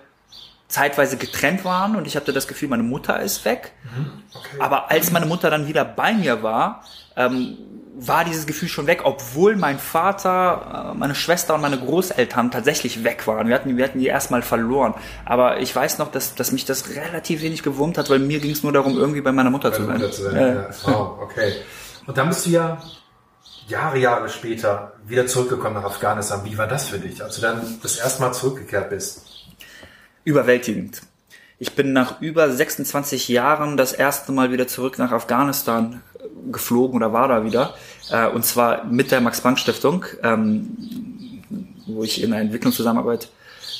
zeitweise 0.68 1.16
getrennt 1.16 1.64
waren 1.64 1.96
und 1.96 2.06
ich 2.06 2.16
hatte 2.16 2.32
das 2.32 2.48
Gefühl, 2.48 2.68
meine 2.68 2.82
Mutter 2.82 3.20
ist 3.20 3.44
weg. 3.44 3.72
Mhm, 3.84 4.22
okay. 4.34 4.56
Aber 4.58 4.90
als 4.90 5.10
meine 5.12 5.26
Mutter 5.26 5.50
dann 5.50 5.68
wieder 5.68 5.84
bei 5.84 6.12
mir 6.12 6.42
war, 6.42 6.82
ähm, 7.16 7.56
war 7.98 8.24
dieses 8.24 8.46
Gefühl 8.46 8.68
schon 8.68 8.86
weg, 8.86 9.02
obwohl 9.04 9.56
mein 9.56 9.78
Vater, 9.78 10.92
äh, 10.92 10.98
meine 10.98 11.14
Schwester 11.14 11.54
und 11.54 11.62
meine 11.62 11.78
Großeltern 11.78 12.50
tatsächlich 12.50 13.04
weg 13.04 13.26
waren. 13.26 13.48
Wir 13.48 13.54
hatten, 13.54 13.76
wir 13.76 13.84
hatten 13.84 14.00
die 14.00 14.06
erstmal 14.06 14.42
verloren. 14.42 14.94
Aber 15.24 15.60
ich 15.60 15.74
weiß 15.74 15.98
noch, 15.98 16.10
dass, 16.10 16.34
dass 16.34 16.52
mich 16.52 16.66
das 16.66 16.90
relativ 16.90 17.42
wenig 17.42 17.62
gewurmt 17.62 17.96
hat, 17.96 18.10
weil 18.10 18.18
mir 18.18 18.38
ging 18.38 18.50
es 18.50 18.62
nur 18.62 18.72
darum, 18.72 18.98
irgendwie 18.98 19.22
bei 19.22 19.32
meiner 19.32 19.50
Mutter 19.50 19.70
bei 19.70 19.76
zu 19.76 19.84
sein. 19.84 19.96
Mutter 19.96 20.10
zu 20.10 20.22
sein. 20.22 20.36
Ja. 20.36 20.54
Ja. 20.54 20.68
Wow, 20.82 21.20
okay. 21.22 21.54
Und 22.06 22.18
dann 22.18 22.28
bist 22.28 22.44
du 22.44 22.50
ja 22.50 22.78
Jahre, 23.66 23.98
Jahre 23.98 24.28
später 24.28 24.92
wieder 25.06 25.26
zurückgekommen 25.26 25.74
nach 25.76 25.84
Afghanistan. 25.84 26.42
Wie 26.44 26.56
war 26.58 26.66
das 26.66 26.88
für 26.88 26.98
dich, 26.98 27.22
als 27.22 27.36
du 27.36 27.42
dann 27.42 27.78
das 27.82 27.96
erste 27.96 28.22
Mal 28.22 28.32
zurückgekehrt 28.32 28.90
bist? 28.90 29.25
Überwältigend. 30.26 31.02
Ich 31.58 31.74
bin 31.74 31.92
nach 31.92 32.20
über 32.20 32.50
26 32.50 33.28
Jahren 33.28 33.76
das 33.76 33.92
erste 33.92 34.32
Mal 34.32 34.50
wieder 34.50 34.66
zurück 34.66 34.98
nach 34.98 35.12
Afghanistan 35.12 36.02
geflogen 36.50 36.96
oder 36.96 37.12
war 37.12 37.28
da 37.28 37.44
wieder. 37.44 37.74
Äh, 38.10 38.26
und 38.26 38.44
zwar 38.44 38.84
mit 38.84 39.12
der 39.12 39.20
Max-Planck-Stiftung, 39.20 40.04
ähm, 40.24 40.76
wo 41.86 42.02
ich 42.02 42.22
in 42.22 42.32
einer 42.32 42.42
Entwicklungszusammenarbeit, 42.42 43.28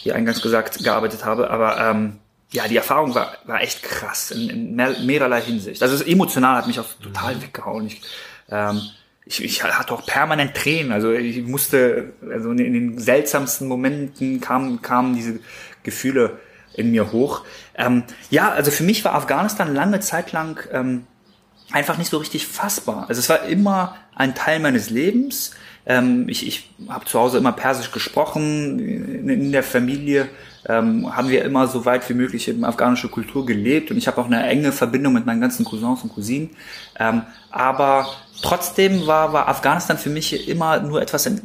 wie 0.04 0.12
eingangs 0.12 0.40
gesagt, 0.40 0.82
gearbeitet 0.84 1.24
habe. 1.24 1.50
Aber 1.50 1.78
ähm, 1.78 2.20
ja, 2.52 2.68
die 2.68 2.76
Erfahrung 2.76 3.12
war, 3.16 3.32
war 3.44 3.60
echt 3.60 3.82
krass 3.82 4.30
in, 4.30 4.48
in 4.48 4.76
mehr, 4.76 4.94
mehrerlei 5.00 5.42
Hinsicht. 5.42 5.82
Also 5.82 6.02
emotional 6.04 6.58
hat 6.58 6.68
mich 6.68 6.78
auch 6.78 6.86
total 7.02 7.34
mhm. 7.34 7.42
weggehauen. 7.42 7.86
Ich, 7.88 8.02
ähm, 8.50 8.80
ich, 9.26 9.42
ich 9.42 9.64
hatte 9.64 9.92
auch 9.92 10.06
permanent 10.06 10.54
Tränen. 10.54 10.92
Also 10.92 11.12
ich 11.12 11.42
musste, 11.42 12.12
also 12.30 12.52
in, 12.52 12.58
in 12.60 12.72
den 12.72 12.98
seltsamsten 12.98 13.66
Momenten 13.66 14.40
kamen, 14.40 14.80
kamen 14.80 15.16
diese 15.16 15.40
Gefühle 15.86 16.38
in 16.74 16.90
mir 16.90 17.12
hoch. 17.12 17.42
Ähm, 17.74 18.04
ja, 18.30 18.50
also 18.50 18.70
für 18.70 18.82
mich 18.82 19.04
war 19.04 19.14
Afghanistan 19.14 19.74
lange 19.74 20.00
Zeit 20.00 20.32
lang 20.32 20.60
ähm, 20.70 21.06
einfach 21.72 21.96
nicht 21.96 22.10
so 22.10 22.18
richtig 22.18 22.46
fassbar. 22.46 23.06
Also 23.08 23.18
es 23.20 23.28
war 23.28 23.44
immer 23.44 23.96
ein 24.14 24.34
Teil 24.34 24.60
meines 24.60 24.90
Lebens. 24.90 25.52
Ähm, 25.86 26.28
ich 26.28 26.46
ich 26.46 26.70
habe 26.88 27.06
zu 27.06 27.18
Hause 27.18 27.38
immer 27.38 27.52
Persisch 27.52 27.92
gesprochen. 27.92 28.78
In, 28.78 29.28
in 29.28 29.52
der 29.52 29.62
Familie 29.62 30.28
ähm, 30.68 31.16
haben 31.16 31.28
wir 31.28 31.44
immer 31.44 31.66
so 31.68 31.84
weit 31.84 32.08
wie 32.08 32.14
möglich 32.14 32.48
in 32.48 32.64
afghanische 32.64 33.08
Kultur 33.08 33.46
gelebt 33.46 33.90
und 33.90 33.96
ich 33.96 34.06
habe 34.06 34.20
auch 34.20 34.26
eine 34.26 34.44
enge 34.46 34.72
Verbindung 34.72 35.12
mit 35.12 35.26
meinen 35.26 35.40
ganzen 35.40 35.64
Cousins 35.64 36.02
und 36.02 36.12
Cousinen. 36.12 36.50
Ähm, 36.98 37.22
aber 37.50 38.08
trotzdem 38.42 39.06
war, 39.06 39.32
war 39.32 39.48
Afghanistan 39.48 39.96
für 39.96 40.10
mich 40.10 40.48
immer 40.48 40.80
nur 40.80 41.00
etwas, 41.00 41.26
in, 41.26 41.40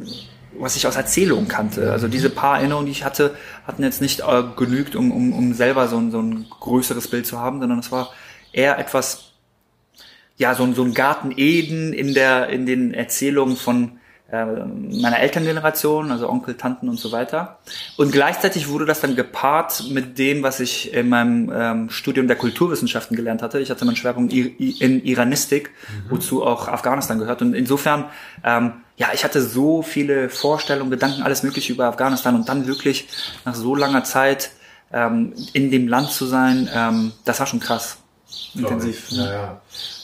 was 0.62 0.76
ich 0.76 0.88
aus 0.88 0.96
Erzählungen 0.96 1.48
kannte. 1.48 1.92
Also 1.92 2.08
diese 2.08 2.30
paar 2.30 2.60
Erinnerungen, 2.60 2.86
die 2.86 2.92
ich 2.92 3.04
hatte, 3.04 3.36
hatten 3.66 3.84
jetzt 3.84 4.02
nicht 4.02 4.22
äh, 4.22 4.44
genügt, 4.56 4.96
um, 4.96 5.12
um, 5.12 5.34
um 5.34 5.54
selber 5.54 5.88
so 5.88 5.98
ein, 5.98 6.12
so 6.12 6.22
ein 6.22 6.46
größeres 6.50 7.08
Bild 7.08 7.26
zu 7.26 7.40
haben, 7.40 7.60
sondern 7.60 7.80
es 7.80 7.92
war 7.92 8.12
eher 8.54 8.78
etwas 8.78 9.32
ja, 10.38 10.56
so, 10.56 10.72
so 10.74 10.84
ein 10.84 10.94
Garten 10.94 11.34
Eden 11.36 11.94
in 11.94 12.14
der, 12.14 12.50
in 12.50 12.66
den 12.66 12.94
Erzählungen 12.94 13.56
von 13.56 14.00
meiner 14.32 15.20
Elterngeneration, 15.20 16.12
also 16.12 16.30
Onkel, 16.30 16.56
Tanten 16.56 16.88
und 16.88 17.00
so 17.00 17.12
weiter. 17.12 17.60
Und 17.98 18.12
gleichzeitig 18.12 18.70
wurde 18.70 18.86
das 18.86 19.02
dann 19.02 19.16
gepaart 19.16 19.90
mit 19.90 20.18
dem, 20.18 20.42
was 20.42 20.60
ich 20.60 20.94
in 20.94 21.10
meinem 21.10 21.52
ähm, 21.54 21.90
Studium 21.90 22.28
der 22.28 22.38
Kulturwissenschaften 22.38 23.18
gelernt 23.18 23.42
hatte. 23.42 23.60
Ich 23.60 23.70
hatte 23.70 23.84
meinen 23.84 23.98
Schwerpunkt 23.98 24.32
in 24.32 25.04
Iranistik, 25.04 25.70
mhm. 25.70 26.12
wozu 26.12 26.46
auch 26.46 26.70
Afghanistan 26.70 27.20
gehört. 27.20 27.42
Und 27.42 27.54
insofern, 27.54 28.06
ähm, 28.44 28.74
ja, 28.96 29.10
ich 29.14 29.26
hatte 29.26 29.42
so 29.42 29.82
viele 29.82 30.30
Vorstellungen, 30.30 30.92
Gedanken, 30.92 31.24
alles 31.24 31.44
Mögliche 31.44 31.74
über 31.74 31.86
Afghanistan 31.86 32.36
und 32.36 32.48
dann 32.48 32.68
wirklich 32.68 33.10
nach 33.44 33.56
so 33.56 33.76
langer 33.76 34.06
Zeit 34.06 34.52
ähm, 34.94 35.34
in 35.54 35.72
dem 35.72 35.88
Land 35.88 36.12
zu 36.12 36.26
sein, 36.26 36.70
ähm, 36.74 37.12
das 37.26 37.40
war 37.40 37.48
schon 37.48 37.60
krass. 37.60 37.98
Intensiv. 38.56 39.12
Ja, 39.12 39.32
ja. 39.32 39.62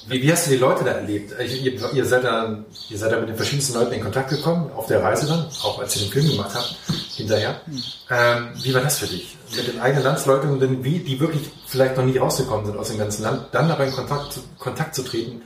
Wie, 0.07 0.21
wie, 0.21 0.31
hast 0.31 0.47
du 0.47 0.51
die 0.51 0.57
Leute 0.57 0.83
da 0.83 0.91
erlebt? 0.91 1.33
Ihr, 1.39 1.93
ihr, 1.93 2.05
seid 2.05 2.23
da, 2.23 2.63
ihr 2.89 2.97
seid 2.97 3.11
da 3.11 3.19
mit 3.19 3.29
den 3.29 3.35
verschiedensten 3.35 3.73
Leuten 3.73 3.93
in 3.93 4.01
Kontakt 4.01 4.29
gekommen, 4.29 4.71
auf 4.75 4.87
der 4.87 5.03
Reise 5.03 5.27
dann, 5.27 5.45
auch 5.63 5.79
als 5.79 5.95
ihr 5.95 6.03
den 6.03 6.11
Film 6.11 6.29
gemacht 6.29 6.51
habt, 6.53 6.75
hinterher. 7.15 7.61
Ähm, 8.09 8.49
wie 8.63 8.73
war 8.73 8.81
das 8.81 8.99
für 8.99 9.07
dich? 9.07 9.37
Mit 9.55 9.67
den 9.67 9.79
eigenen 9.79 10.03
Landsleuten, 10.03 10.83
wie, 10.83 10.99
die 10.99 11.19
wirklich 11.19 11.49
vielleicht 11.65 11.97
noch 11.97 12.05
nie 12.05 12.17
rausgekommen 12.17 12.65
sind 12.65 12.77
aus 12.77 12.87
dem 12.87 12.97
ganzen 12.97 13.23
Land, 13.23 13.47
dann 13.51 13.69
aber 13.69 13.85
in 13.85 13.91
Kontakt, 13.91 14.39
Kontakt 14.59 14.95
zu 14.95 15.03
treten, 15.03 15.41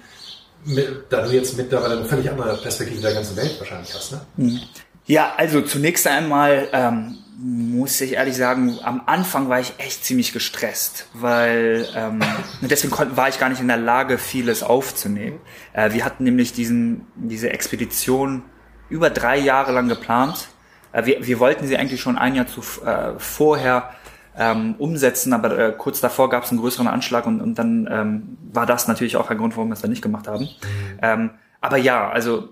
mit, 0.66 1.06
da 1.10 1.24
du 1.24 1.32
jetzt 1.32 1.58
mittlerweile 1.58 1.98
eine 1.98 2.06
völlig 2.06 2.30
andere 2.30 2.56
Perspektive 2.58 3.02
der 3.02 3.14
ganzen 3.14 3.36
Welt 3.36 3.60
wahrscheinlich 3.60 3.94
hast, 3.94 4.12
ne? 4.12 4.22
Mhm. 4.38 4.60
Ja, 5.08 5.34
also 5.36 5.62
zunächst 5.62 6.06
einmal 6.08 6.70
ähm, 6.72 7.18
muss 7.44 8.00
ich 8.02 8.14
ehrlich 8.14 8.36
sagen, 8.38 8.78
am 8.84 9.02
Anfang 9.08 9.50
war 9.50 9.60
ich 9.60 9.74
echt 9.80 10.06
ziemlich 10.06 10.32
gestresst, 10.32 11.08
weil 11.14 11.88
ähm, 11.96 12.20
deswegen 12.62 12.94
war 13.16 13.30
ich 13.30 13.40
gar 13.40 13.50
nicht 13.50 13.62
in 13.62 13.68
der 13.68 13.78
Lage, 13.78 14.18
vieles 14.18 14.62
aufzunehmen. 14.62 15.40
Äh, 15.74 15.94
wir 15.94 16.06
hatten 16.06 16.24
nämlich 16.24 16.54
diesen, 16.54 17.08
diese 17.16 17.50
Expedition 17.50 18.44
über 18.90 19.10
drei 19.10 19.38
Jahre 19.38 19.72
lang 19.72 19.88
geplant. 19.88 20.50
Äh, 20.92 21.06
wir, 21.06 21.26
wir 21.26 21.40
wollten 21.40 21.66
sie 21.66 21.78
eigentlich 21.78 22.02
schon 22.02 22.18
ein 22.18 22.36
Jahr 22.36 22.46
zu, 22.46 22.62
äh, 22.86 23.18
vorher 23.18 23.92
ähm, 24.38 24.76
umsetzen, 24.78 25.34
aber 25.34 25.58
äh, 25.58 25.74
kurz 25.76 26.00
davor 26.00 26.30
gab 26.30 26.44
es 26.44 26.52
einen 26.52 26.60
größeren 26.60 26.88
Anschlag 26.88 27.26
und, 27.26 27.42
und 27.42 27.56
dann 27.56 27.88
ähm, 27.92 28.38
war 28.54 28.66
das 28.68 28.88
natürlich 28.88 29.18
auch 29.18 29.30
ein 29.30 29.38
Grund, 29.38 29.58
warum 29.58 29.70
wir 29.70 29.74
es 29.74 29.82
dann 29.82 29.90
nicht 29.90 30.04
gemacht 30.04 30.28
haben. 30.28 30.44
Mhm. 30.44 31.00
Ähm, 31.02 31.30
aber 31.60 31.78
ja, 31.78 32.10
also 32.10 32.50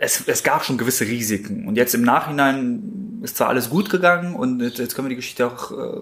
es, 0.00 0.22
es 0.26 0.42
gab 0.42 0.64
schon 0.64 0.78
gewisse 0.78 1.06
Risiken. 1.06 1.66
Und 1.66 1.76
jetzt 1.76 1.94
im 1.94 2.02
Nachhinein 2.02 3.20
ist 3.22 3.36
zwar 3.36 3.48
alles 3.48 3.70
gut 3.70 3.90
gegangen 3.90 4.34
und 4.34 4.60
jetzt 4.60 4.94
können 4.94 5.06
wir 5.06 5.10
die 5.10 5.16
Geschichte 5.16 5.46
auch 5.46 5.72
äh, 5.72 6.00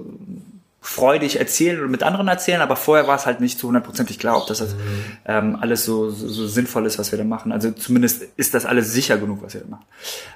freudig 0.81 1.39
erzählen 1.41 1.79
oder 1.81 1.89
mit 1.89 2.03
anderen 2.03 2.29
erzählen, 2.29 2.61
aber 2.61 2.77
vorher 2.77 3.09
war 3.09 3.17
es 3.17 3.27
halt 3.27 3.41
nicht 3.41 3.59
zu 3.59 3.67
hundertprozentig 3.67 4.19
klar, 4.19 4.37
ob 4.37 4.47
das 4.47 4.61
mhm. 4.61 4.77
ähm, 5.25 5.59
alles 5.61 5.85
so, 5.85 6.11
so, 6.11 6.29
so 6.29 6.47
sinnvoll 6.47 6.87
ist, 6.87 6.99
was 6.99 7.11
wir 7.11 7.19
da 7.19 7.25
machen. 7.25 7.53
Also 7.53 7.73
zumindest 7.73 8.23
ist 8.37 8.55
das 8.55 8.67
alles 8.67 8.93
sicher 8.93 9.19
genug, 9.19 9.43
was 9.43 9.55
wir 9.55 9.63
da 9.63 9.69
machen. 9.69 9.85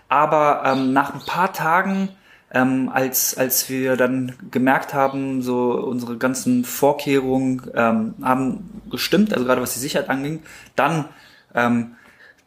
Aber 0.09 0.63
ähm, 0.65 0.93
nach 0.93 1.15
ein 1.15 1.21
paar 1.21 1.53
Tagen, 1.53 2.09
ähm, 2.53 2.91
als, 2.93 3.37
als 3.37 3.69
wir 3.69 3.97
dann 3.97 4.35
gemerkt 4.51 4.93
haben, 4.93 5.43
so 5.43 5.73
unsere 5.73 6.17
ganzen 6.17 6.65
Vorkehrungen 6.65 7.71
ähm, 7.75 8.15
haben 8.23 8.83
gestimmt, 8.91 9.33
also 9.33 9.45
gerade 9.45 9.63
was 9.63 9.75
die 9.75 9.81
Sicherheit 9.81 10.09
anging, 10.09 10.43
dann 10.75 11.05
ähm, 11.55 11.93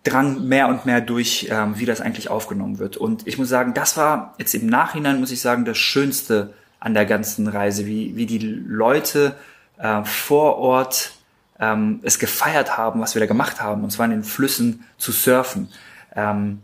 drang 0.04 0.48
mehr 0.48 0.68
und 0.68 0.86
mehr 0.86 1.02
durch, 1.02 1.48
ähm, 1.50 1.80
wie 1.80 1.86
das 1.86 2.02
eigentlich 2.02 2.30
aufgenommen 2.30 2.80
wird. 2.80 2.98
Und 2.98 3.26
ich 3.26 3.38
muss 3.38 3.50
sagen, 3.50 3.74
das 3.74 3.96
war 3.98 4.34
jetzt 4.38 4.54
im 4.54 4.68
Nachhinein, 4.68 5.20
muss 5.20 5.32
ich 5.32 5.42
sagen, 5.42 5.66
das 5.66 5.78
Schönste 5.78 6.54
an 6.80 6.94
der 6.94 7.06
ganzen 7.06 7.48
Reise, 7.48 7.86
wie, 7.86 8.16
wie 8.16 8.26
die 8.26 8.40
Leute 8.40 9.36
äh, 9.78 10.04
vor 10.04 10.58
Ort 10.58 11.14
ähm, 11.60 12.02
es 12.04 12.20
gefeiert 12.20 12.78
haben, 12.78 13.00
was 13.00 13.16
wir 13.16 13.22
da 13.22 13.26
gemacht 13.26 13.62
haben, 13.62 13.84
und 13.84 13.92
zwar 13.92 14.06
in 14.06 14.12
den 14.12 14.24
Flüssen 14.24 14.84
zu 14.98 15.14
surfen. 15.14 15.70
Ähm, 16.16 16.62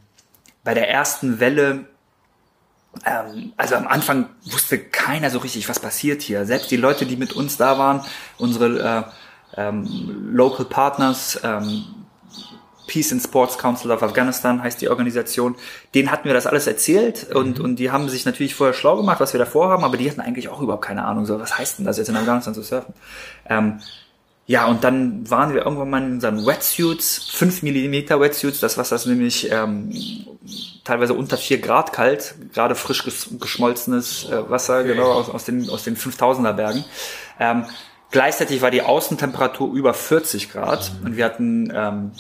bei 0.65 0.73
der 0.73 0.89
ersten 0.89 1.39
Welle, 1.39 1.85
ähm, 3.05 3.53
also 3.55 3.75
am 3.75 3.87
Anfang 3.87 4.29
wusste 4.45 4.77
keiner 4.77 5.29
so 5.29 5.39
richtig, 5.39 5.69
was 5.69 5.79
passiert 5.79 6.21
hier. 6.21 6.45
Selbst 6.45 6.69
die 6.71 6.77
Leute, 6.77 7.05
die 7.05 7.15
mit 7.15 7.33
uns 7.33 7.55
da 7.55 7.77
waren, 7.77 8.01
unsere 8.37 9.07
äh, 9.55 9.61
ähm, 9.61 10.31
Local 10.33 10.65
Partners, 10.65 11.39
ähm, 11.43 11.85
Peace 12.89 13.11
and 13.11 13.21
Sports 13.21 13.57
Council 13.59 13.91
of 13.91 14.01
Afghanistan 14.01 14.63
heißt 14.63 14.81
die 14.81 14.89
Organisation. 14.89 15.55
Denen 15.93 16.11
hatten 16.11 16.25
wir 16.25 16.33
das 16.33 16.47
alles 16.47 16.65
erzählt 16.65 17.27
und, 17.33 17.59
mhm. 17.59 17.65
und 17.65 17.75
die 17.77 17.91
haben 17.91 18.09
sich 18.09 18.25
natürlich 18.25 18.55
vorher 18.55 18.73
schlau 18.73 18.97
gemacht, 18.97 19.19
was 19.19 19.31
wir 19.33 19.37
da 19.37 19.45
vorhaben, 19.45 19.83
aber 19.83 19.95
die 19.95 20.09
hatten 20.09 20.21
eigentlich 20.21 20.49
auch 20.49 20.59
überhaupt 20.59 20.85
keine 20.85 21.05
Ahnung, 21.05 21.25
so 21.25 21.39
was 21.39 21.57
heißt 21.57 21.77
denn 21.77 21.85
das 21.85 21.97
jetzt 21.97 22.09
in 22.09 22.17
Afghanistan 22.17 22.55
zu 22.55 22.63
surfen? 22.63 22.93
Ähm, 23.47 23.79
ja, 24.47 24.65
und 24.65 24.83
dann 24.83 25.29
waren 25.29 25.53
wir 25.53 25.63
irgendwann 25.63 25.91
mal 25.91 26.03
in 26.03 26.13
unseren 26.13 26.43
Wetsuits, 26.43 27.29
5 27.33 27.61
Millimeter 27.61 28.19
Wetsuits, 28.19 28.59
das 28.59 28.79
was 28.79 28.89
das 28.89 29.05
nämlich 29.05 29.51
ähm, 29.51 29.91
teilweise 30.83 31.13
unter 31.13 31.37
4 31.37 31.61
Grad 31.61 31.93
kalt, 31.93 32.33
gerade 32.51 32.73
frisch 32.73 33.03
geschmolzenes 33.39 34.27
äh, 34.31 34.49
Wasser, 34.49 34.79
okay. 34.79 34.87
genau, 34.87 35.11
aus, 35.11 35.29
aus, 35.29 35.43
den, 35.45 35.69
aus 35.69 35.83
den 35.83 35.95
5000er 35.95 36.53
Bergen. 36.53 36.83
Ähm, 37.39 37.65
gleichzeitig 38.09 38.63
war 38.63 38.71
die 38.71 38.81
Außentemperatur 38.81 39.71
über 39.71 39.93
40 39.93 40.51
Grad 40.51 40.93
mhm. 40.99 41.05
und 41.05 41.17
wir 41.17 41.25
hatten 41.25 41.71
ähm, 41.71 42.11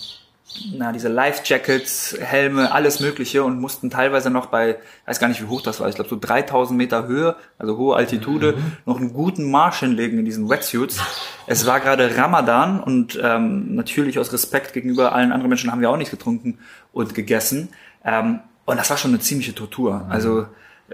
na, 0.73 0.91
diese 0.91 1.09
Life-Jackets, 1.09 2.17
Helme, 2.19 2.71
alles 2.71 2.99
Mögliche 2.99 3.43
und 3.43 3.59
mussten 3.59 3.89
teilweise 3.89 4.29
noch 4.29 4.47
bei, 4.47 4.77
weiß 5.05 5.19
gar 5.19 5.27
nicht 5.27 5.41
wie 5.41 5.47
hoch 5.47 5.61
das 5.61 5.79
war, 5.79 5.87
ich 5.87 5.95
glaube 5.95 6.09
so 6.09 6.17
3000 6.19 6.77
Meter 6.77 7.07
Höhe, 7.07 7.35
also 7.57 7.77
hohe 7.77 7.95
Altitude, 7.95 8.53
mhm. 8.53 8.77
noch 8.85 8.97
einen 8.97 9.13
guten 9.13 9.49
Marsch 9.49 9.79
hinlegen 9.79 10.19
in 10.19 10.25
diesen 10.25 10.49
Wetsuits. 10.49 10.99
Es 11.47 11.65
war 11.65 11.79
gerade 11.79 12.17
Ramadan 12.17 12.81
und 12.81 13.19
ähm, 13.21 13.75
natürlich 13.75 14.19
aus 14.19 14.33
Respekt 14.33 14.73
gegenüber 14.73 15.13
allen 15.13 15.31
anderen 15.31 15.49
Menschen 15.49 15.71
haben 15.71 15.81
wir 15.81 15.89
auch 15.89 15.97
nichts 15.97 16.11
getrunken 16.11 16.59
und 16.93 17.13
gegessen. 17.13 17.69
Ähm, 18.03 18.39
und 18.65 18.77
das 18.77 18.89
war 18.89 18.97
schon 18.97 19.11
eine 19.11 19.19
ziemliche 19.19 19.55
Tortur. 19.55 19.99
Mhm. 20.05 20.11
Also 20.11 20.45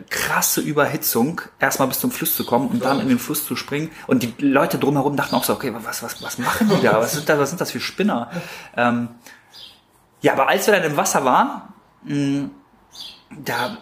krasse 0.10 0.62
Überhitzung, 0.62 1.42
erstmal 1.60 1.88
bis 1.88 2.00
zum 2.00 2.12
Fluss 2.12 2.36
zu 2.36 2.46
kommen 2.46 2.68
und 2.68 2.84
dann 2.84 3.00
in 3.00 3.08
den 3.08 3.20
Fluss 3.20 3.46
zu 3.46 3.56
springen. 3.56 3.92
Und 4.08 4.24
die 4.24 4.34
Leute 4.40 4.78
drumherum 4.78 5.16
dachten 5.16 5.36
auch 5.36 5.44
so, 5.44 5.54
okay, 5.54 5.74
was, 5.74 6.04
was, 6.04 6.22
was 6.22 6.38
machen 6.38 6.70
die 6.70 6.84
da? 6.84 7.00
Was 7.00 7.14
sind, 7.14 7.30
da, 7.30 7.40
was 7.40 7.50
sind 7.50 7.62
das 7.62 7.72
für 7.72 7.80
Spinner? 7.80 8.30
Ähm, 8.76 9.10
ja, 10.26 10.34
aber 10.34 10.50
als 10.50 10.66
wir 10.66 10.74
dann 10.74 10.84
im 10.84 10.98
Wasser 10.98 11.24
waren, 11.24 11.62
mh, 12.04 12.16
mm, 12.16 12.52
da 13.44 13.78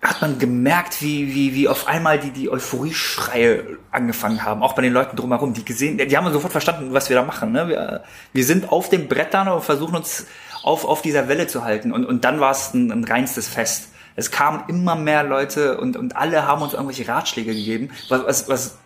hat 0.00 0.20
man 0.20 0.38
gemerkt, 0.38 1.02
wie, 1.02 1.34
wie, 1.34 1.52
wie 1.52 1.66
auf 1.66 1.88
einmal 1.88 2.20
die, 2.20 2.30
die 2.30 2.48
Euphorie-Schreie 2.48 3.76
angefangen 3.90 4.44
haben, 4.44 4.62
auch 4.62 4.74
bei 4.74 4.82
den 4.82 4.92
Leuten 4.92 5.16
drumherum, 5.16 5.52
die 5.52 5.64
gesehen, 5.64 5.98
die 5.98 6.16
haben 6.16 6.32
sofort 6.32 6.52
verstanden, 6.52 6.92
was 6.92 7.08
wir 7.08 7.16
da 7.16 7.24
machen. 7.24 7.50
Ne? 7.50 7.66
Wir, 7.66 8.04
wir 8.32 8.44
sind 8.44 8.70
auf 8.70 8.88
den 8.88 9.08
Brettern 9.08 9.48
und 9.48 9.64
versuchen 9.64 9.96
uns 9.96 10.26
auf, 10.62 10.84
auf 10.84 11.02
dieser 11.02 11.26
Welle 11.26 11.48
zu 11.48 11.64
halten. 11.64 11.90
Und, 11.90 12.04
und 12.04 12.24
dann 12.24 12.38
war 12.38 12.52
es 12.52 12.72
ein, 12.72 12.92
ein 12.92 13.02
reinstes 13.02 13.48
Fest. 13.48 13.88
Es 14.14 14.30
kamen 14.30 14.62
immer 14.68 14.94
mehr 14.94 15.24
Leute 15.24 15.78
und, 15.78 15.96
und 15.96 16.14
alle 16.14 16.46
haben 16.46 16.62
uns 16.62 16.74
irgendwelche 16.74 17.08
Ratschläge 17.08 17.52
gegeben, 17.52 17.90
was, 18.08 18.24
was, 18.26 18.48
was 18.48 18.78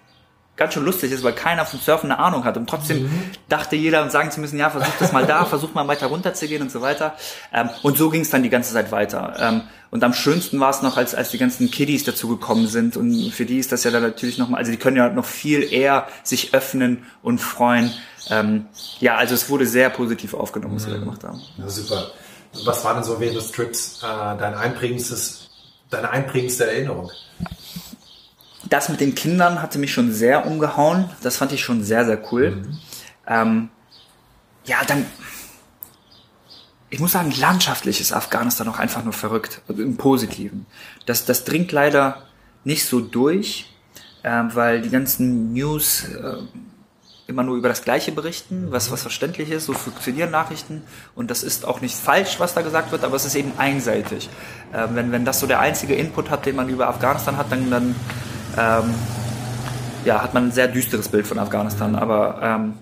ganz 0.61 0.75
schön 0.75 0.85
lustig 0.85 1.11
ist, 1.11 1.25
weil 1.25 1.33
keiner 1.33 1.65
vom 1.65 1.81
Surfen 1.81 2.13
eine 2.13 2.21
Ahnung 2.21 2.45
hat. 2.45 2.59
Und 2.59 2.69
trotzdem 2.69 3.05
mhm. 3.05 3.23
dachte 3.49 3.77
jeder 3.77 4.03
und 4.03 4.13
sagen 4.13 4.31
zu 4.31 4.41
müssen, 4.41 4.59
ja, 4.59 4.69
versuch 4.69 4.93
das 4.99 5.11
mal 5.11 5.25
da, 5.25 5.45
versuch 5.47 5.73
mal 5.73 5.89
weiter 5.89 6.09
runter 6.09 6.35
zu 6.35 6.47
gehen 6.47 6.61
und 6.61 6.71
so 6.71 6.83
weiter. 6.83 7.15
Ähm, 7.51 7.71
und 7.83 7.97
so 7.97 8.11
ging 8.11 8.21
es 8.21 8.29
dann 8.29 8.43
die 8.43 8.51
ganze 8.51 8.75
Zeit 8.75 8.93
weiter. 8.93 9.35
Ähm, 9.41 9.63
und 9.91 10.05
am 10.05 10.13
schönsten 10.13 10.61
war 10.61 10.69
es 10.69 10.83
noch, 10.83 10.99
als, 10.99 11.15
als 11.15 11.31
die 11.31 11.39
ganzen 11.39 11.71
Kiddies 11.71 12.05
dazu 12.05 12.29
gekommen 12.29 12.67
sind. 12.67 12.99
Und 12.99 13.31
für 13.31 13.47
die 13.47 13.59
ist 13.59 13.73
das 13.73 13.85
ja 13.85 13.91
dann 13.91 14.03
natürlich 14.03 14.37
nochmal, 14.37 14.59
also 14.59 14.71
die 14.71 14.77
können 14.77 14.99
ja 14.99 15.09
noch 15.09 15.25
viel 15.25 15.73
eher 15.73 16.07
sich 16.25 16.53
öffnen 16.53 17.07
und 17.23 17.39
freuen. 17.39 17.91
Ähm, 18.29 18.67
ja, 19.01 19.17
also 19.17 19.35
es 19.35 19.49
wurde 19.49 19.65
sehr 19.65 19.89
positiv 19.89 20.35
aufgenommen, 20.35 20.77
was 20.77 20.83
mhm. 20.83 20.89
wir 20.89 20.95
da 20.95 21.01
gemacht 21.01 21.25
haben. 21.25 21.41
Ja, 21.57 21.69
super. 21.71 22.11
Was 22.67 22.85
war 22.85 22.93
denn 22.93 23.03
so 23.03 23.19
während 23.19 23.39
des 23.39 23.51
Trips 23.51 24.03
äh, 24.03 24.37
dein 24.37 24.53
einprägendstes, 24.53 25.49
deine 25.89 26.11
einprägendste 26.11 26.67
Erinnerung? 26.71 27.11
Das 28.69 28.89
mit 28.89 29.01
den 29.01 29.15
Kindern 29.15 29.63
hatte 29.63 29.79
mich 29.79 29.93
schon 29.93 30.13
sehr 30.13 30.47
umgehauen. 30.47 31.09
Das 31.23 31.37
fand 31.37 31.53
ich 31.53 31.63
schon 31.63 31.83
sehr, 31.83 32.05
sehr 32.05 32.21
cool. 32.33 32.51
Mhm. 32.51 32.79
Ähm, 33.27 33.69
ja, 34.65 34.79
dann, 34.87 35.07
ich 36.91 37.01
muss 37.01 37.13
sagen, 37.13 37.33
landschaftlich 37.39 38.01
ist 38.01 38.13
Afghanistan 38.13 38.69
auch 38.69 38.79
einfach 38.79 39.03
nur 39.05 39.13
verrückt, 39.13 39.63
also 39.69 39.83
im 39.83 39.97
Positiven. 39.97 40.67
Das, 41.07 41.25
das 41.25 41.45
dringt 41.45 41.73
leider 41.73 42.27
nicht 42.65 42.85
so 42.85 43.01
durch, 43.01 43.73
äh, 44.23 44.43
weil 44.53 44.83
die 44.83 44.91
ganzen 44.91 45.53
News 45.53 46.05
äh, 46.05 46.37
immer 47.31 47.45
nur 47.45 47.57
über 47.57 47.69
das 47.69 47.83
Gleiche 47.83 48.13
berichten, 48.13 48.67
was, 48.71 48.91
was 48.91 49.03
verständlich 49.03 49.51
ist, 49.51 49.67
so 49.67 49.73
funktionieren 49.73 50.31
Nachrichten 50.31 50.83
und 51.15 51.31
das 51.31 51.43
ist 51.43 51.65
auch 51.65 51.81
nicht 51.81 51.97
falsch, 51.97 52.39
was 52.39 52.55
da 52.55 52.61
gesagt 52.61 52.93
wird, 52.93 53.05
aber 53.05 53.17
es 53.17 53.25
ist 53.25 53.37
eben 53.37 53.53
einseitig. 53.57 54.29
Äh, 54.73 54.89
wenn, 54.91 55.13
wenn 55.13 55.25
das 55.25 55.41
so 55.41 55.47
der 55.47 55.61
einzige 55.61 55.95
Input 55.95 56.29
hat, 56.29 56.45
den 56.45 56.57
man 56.57 56.69
über 56.69 56.89
Afghanistan 56.89 57.37
hat, 57.39 57.51
dann, 57.51 57.71
dann 57.71 57.95
ähm, 58.59 58.95
ja, 60.05 60.23
hat 60.23 60.35
man 60.35 60.49
ein 60.49 60.53
sehr 60.53 60.69
düsteres 60.69 61.09
Bild 61.09 61.27
von 61.27 61.39
Afghanistan, 61.39 61.95
aber 61.95 62.41
ähm, 62.43 62.75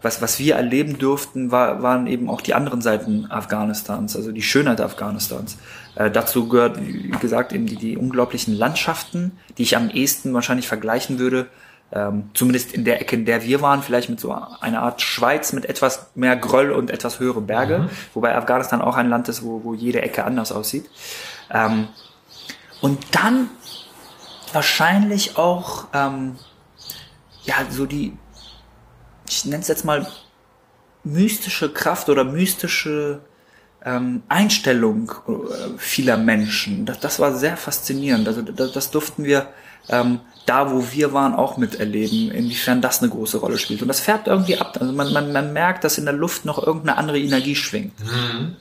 was, 0.00 0.22
was 0.22 0.38
wir 0.38 0.54
erleben 0.54 0.98
durften, 0.98 1.50
war, 1.50 1.82
waren 1.82 2.06
eben 2.06 2.30
auch 2.30 2.40
die 2.40 2.54
anderen 2.54 2.80
Seiten 2.80 3.26
Afghanistans, 3.30 4.14
also 4.14 4.30
die 4.30 4.42
Schönheit 4.42 4.80
Afghanistans. 4.80 5.58
Äh, 5.96 6.10
dazu 6.10 6.48
gehört, 6.48 6.78
wie 6.80 7.10
gesagt, 7.20 7.52
eben 7.52 7.66
die, 7.66 7.76
die 7.76 7.96
unglaublichen 7.96 8.54
Landschaften, 8.54 9.32
die 9.56 9.62
ich 9.62 9.76
am 9.76 9.90
ehesten 9.90 10.32
wahrscheinlich 10.34 10.68
vergleichen 10.68 11.18
würde, 11.18 11.46
ähm, 11.90 12.30
zumindest 12.34 12.72
in 12.72 12.84
der 12.84 13.00
Ecke, 13.00 13.16
in 13.16 13.24
der 13.24 13.42
wir 13.42 13.62
waren, 13.62 13.82
vielleicht 13.82 14.10
mit 14.10 14.20
so 14.20 14.32
einer 14.60 14.82
Art 14.82 15.00
Schweiz 15.00 15.52
mit 15.52 15.64
etwas 15.66 16.10
mehr 16.14 16.36
Gröll 16.36 16.70
und 16.70 16.90
etwas 16.90 17.18
höhere 17.18 17.40
Berge, 17.40 17.78
mhm. 17.78 17.88
wobei 18.14 18.36
Afghanistan 18.36 18.82
auch 18.82 18.96
ein 18.96 19.08
Land 19.08 19.28
ist, 19.28 19.42
wo, 19.42 19.64
wo 19.64 19.74
jede 19.74 20.02
Ecke 20.02 20.24
anders 20.24 20.52
aussieht. 20.52 20.88
Ähm, 21.50 21.88
und 22.80 22.98
dann 23.12 23.50
wahrscheinlich 24.54 25.36
auch 25.36 25.86
ähm, 25.92 26.36
ja 27.44 27.54
so 27.70 27.86
die 27.86 28.16
ich 29.28 29.44
nenne 29.44 29.62
es 29.62 29.68
jetzt 29.68 29.84
mal 29.84 30.06
mystische 31.04 31.72
Kraft 31.72 32.08
oder 32.08 32.24
mystische 32.24 33.20
ähm, 33.84 34.22
Einstellung 34.28 35.12
äh, 35.28 35.78
vieler 35.78 36.16
Menschen. 36.16 36.86
Das, 36.86 37.00
das 37.00 37.20
war 37.20 37.34
sehr 37.34 37.56
faszinierend. 37.56 38.26
Also 38.26 38.42
das, 38.42 38.72
das 38.72 38.90
durften 38.90 39.24
wir 39.24 39.48
ähm, 39.88 40.20
da, 40.46 40.72
wo 40.72 40.84
wir 40.92 41.12
waren, 41.12 41.34
auch 41.34 41.56
miterleben, 41.56 42.30
inwiefern 42.30 42.80
das 42.80 43.02
eine 43.02 43.10
große 43.10 43.38
Rolle 43.38 43.58
spielt. 43.58 43.82
Und 43.82 43.88
das 43.88 44.00
färbt 44.00 44.28
irgendwie 44.28 44.58
ab. 44.58 44.78
Also 44.80 44.92
man, 44.92 45.12
man, 45.12 45.32
man 45.32 45.52
merkt, 45.52 45.84
dass 45.84 45.98
in 45.98 46.04
der 46.04 46.14
Luft 46.14 46.44
noch 46.44 46.64
irgendeine 46.64 46.96
andere 46.96 47.18
Energie 47.18 47.54
schwingt. 47.54 47.98
Mhm. 48.00 48.56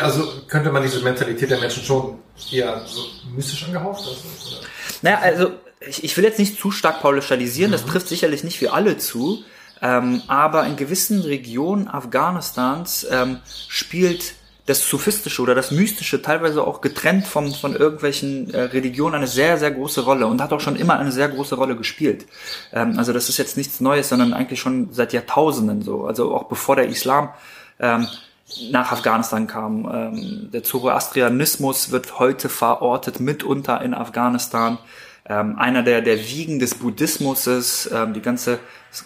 Also 0.00 0.42
könnte 0.48 0.70
man 0.70 0.82
diese 0.82 1.00
Mentalität 1.00 1.50
der 1.50 1.58
Menschen 1.58 1.82
schon 1.82 2.18
eher 2.52 2.82
so 2.86 3.06
mystisch 3.34 3.64
angehaucht? 3.64 4.00
Also, 4.00 4.60
Naja, 5.02 5.18
also 5.20 5.52
ich, 5.80 6.04
ich 6.04 6.16
will 6.16 6.24
jetzt 6.24 6.38
nicht 6.38 6.60
zu 6.60 6.70
stark 6.70 7.00
pauschalisieren, 7.00 7.70
mhm. 7.70 7.72
das 7.72 7.86
trifft 7.86 8.08
sicherlich 8.08 8.44
nicht 8.44 8.58
für 8.58 8.72
alle 8.72 8.98
zu. 8.98 9.44
Ähm, 9.80 10.22
aber 10.26 10.66
in 10.66 10.76
gewissen 10.76 11.20
Regionen 11.20 11.88
Afghanistans 11.88 13.06
ähm, 13.10 13.38
spielt 13.68 14.34
das 14.66 14.86
Sophistische 14.86 15.40
oder 15.40 15.54
das 15.54 15.70
Mystische 15.70 16.20
teilweise 16.20 16.62
auch 16.62 16.82
getrennt 16.82 17.26
von, 17.26 17.54
von 17.54 17.74
irgendwelchen 17.74 18.52
äh, 18.52 18.62
Religionen 18.64 19.14
eine 19.14 19.26
sehr, 19.26 19.56
sehr 19.56 19.70
große 19.70 20.02
Rolle 20.02 20.26
und 20.26 20.42
hat 20.42 20.52
auch 20.52 20.60
schon 20.60 20.76
immer 20.76 20.98
eine 20.98 21.10
sehr 21.10 21.28
große 21.28 21.54
Rolle 21.54 21.74
gespielt. 21.74 22.26
Ähm, 22.72 22.98
also 22.98 23.14
das 23.14 23.30
ist 23.30 23.38
jetzt 23.38 23.56
nichts 23.56 23.80
Neues, 23.80 24.10
sondern 24.10 24.34
eigentlich 24.34 24.60
schon 24.60 24.92
seit 24.92 25.14
Jahrtausenden 25.14 25.80
so. 25.80 26.04
Also 26.04 26.34
auch 26.34 26.44
bevor 26.44 26.76
der 26.76 26.88
Islam 26.88 27.30
ähm, 27.80 28.08
nach 28.70 28.92
Afghanistan 28.92 29.46
kam. 29.46 29.88
Ähm, 29.92 30.50
der 30.52 30.62
Zoroastrianismus 30.62 31.90
wird 31.90 32.18
heute 32.18 32.48
verortet 32.48 33.20
mitunter 33.20 33.80
in 33.82 33.94
Afghanistan 33.94 34.78
ähm, 35.28 35.58
einer 35.58 35.82
der, 35.82 36.00
der 36.00 36.18
Wiegen 36.18 36.58
des 36.58 36.74
Buddhismus 36.74 37.46
ist. 37.46 37.90
Ähm, 37.92 38.14
die 38.14 38.22
ganze, 38.22 38.58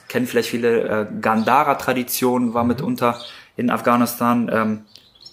kennen 0.09 0.26
vielleicht 0.26 0.48
viele, 0.48 0.83
äh, 0.83 1.07
Gandhara-Tradition 1.20 2.55
war 2.55 2.64
mitunter 2.64 3.20
in 3.57 3.70
Afghanistan. 3.70 4.50
Ähm, 4.52 4.85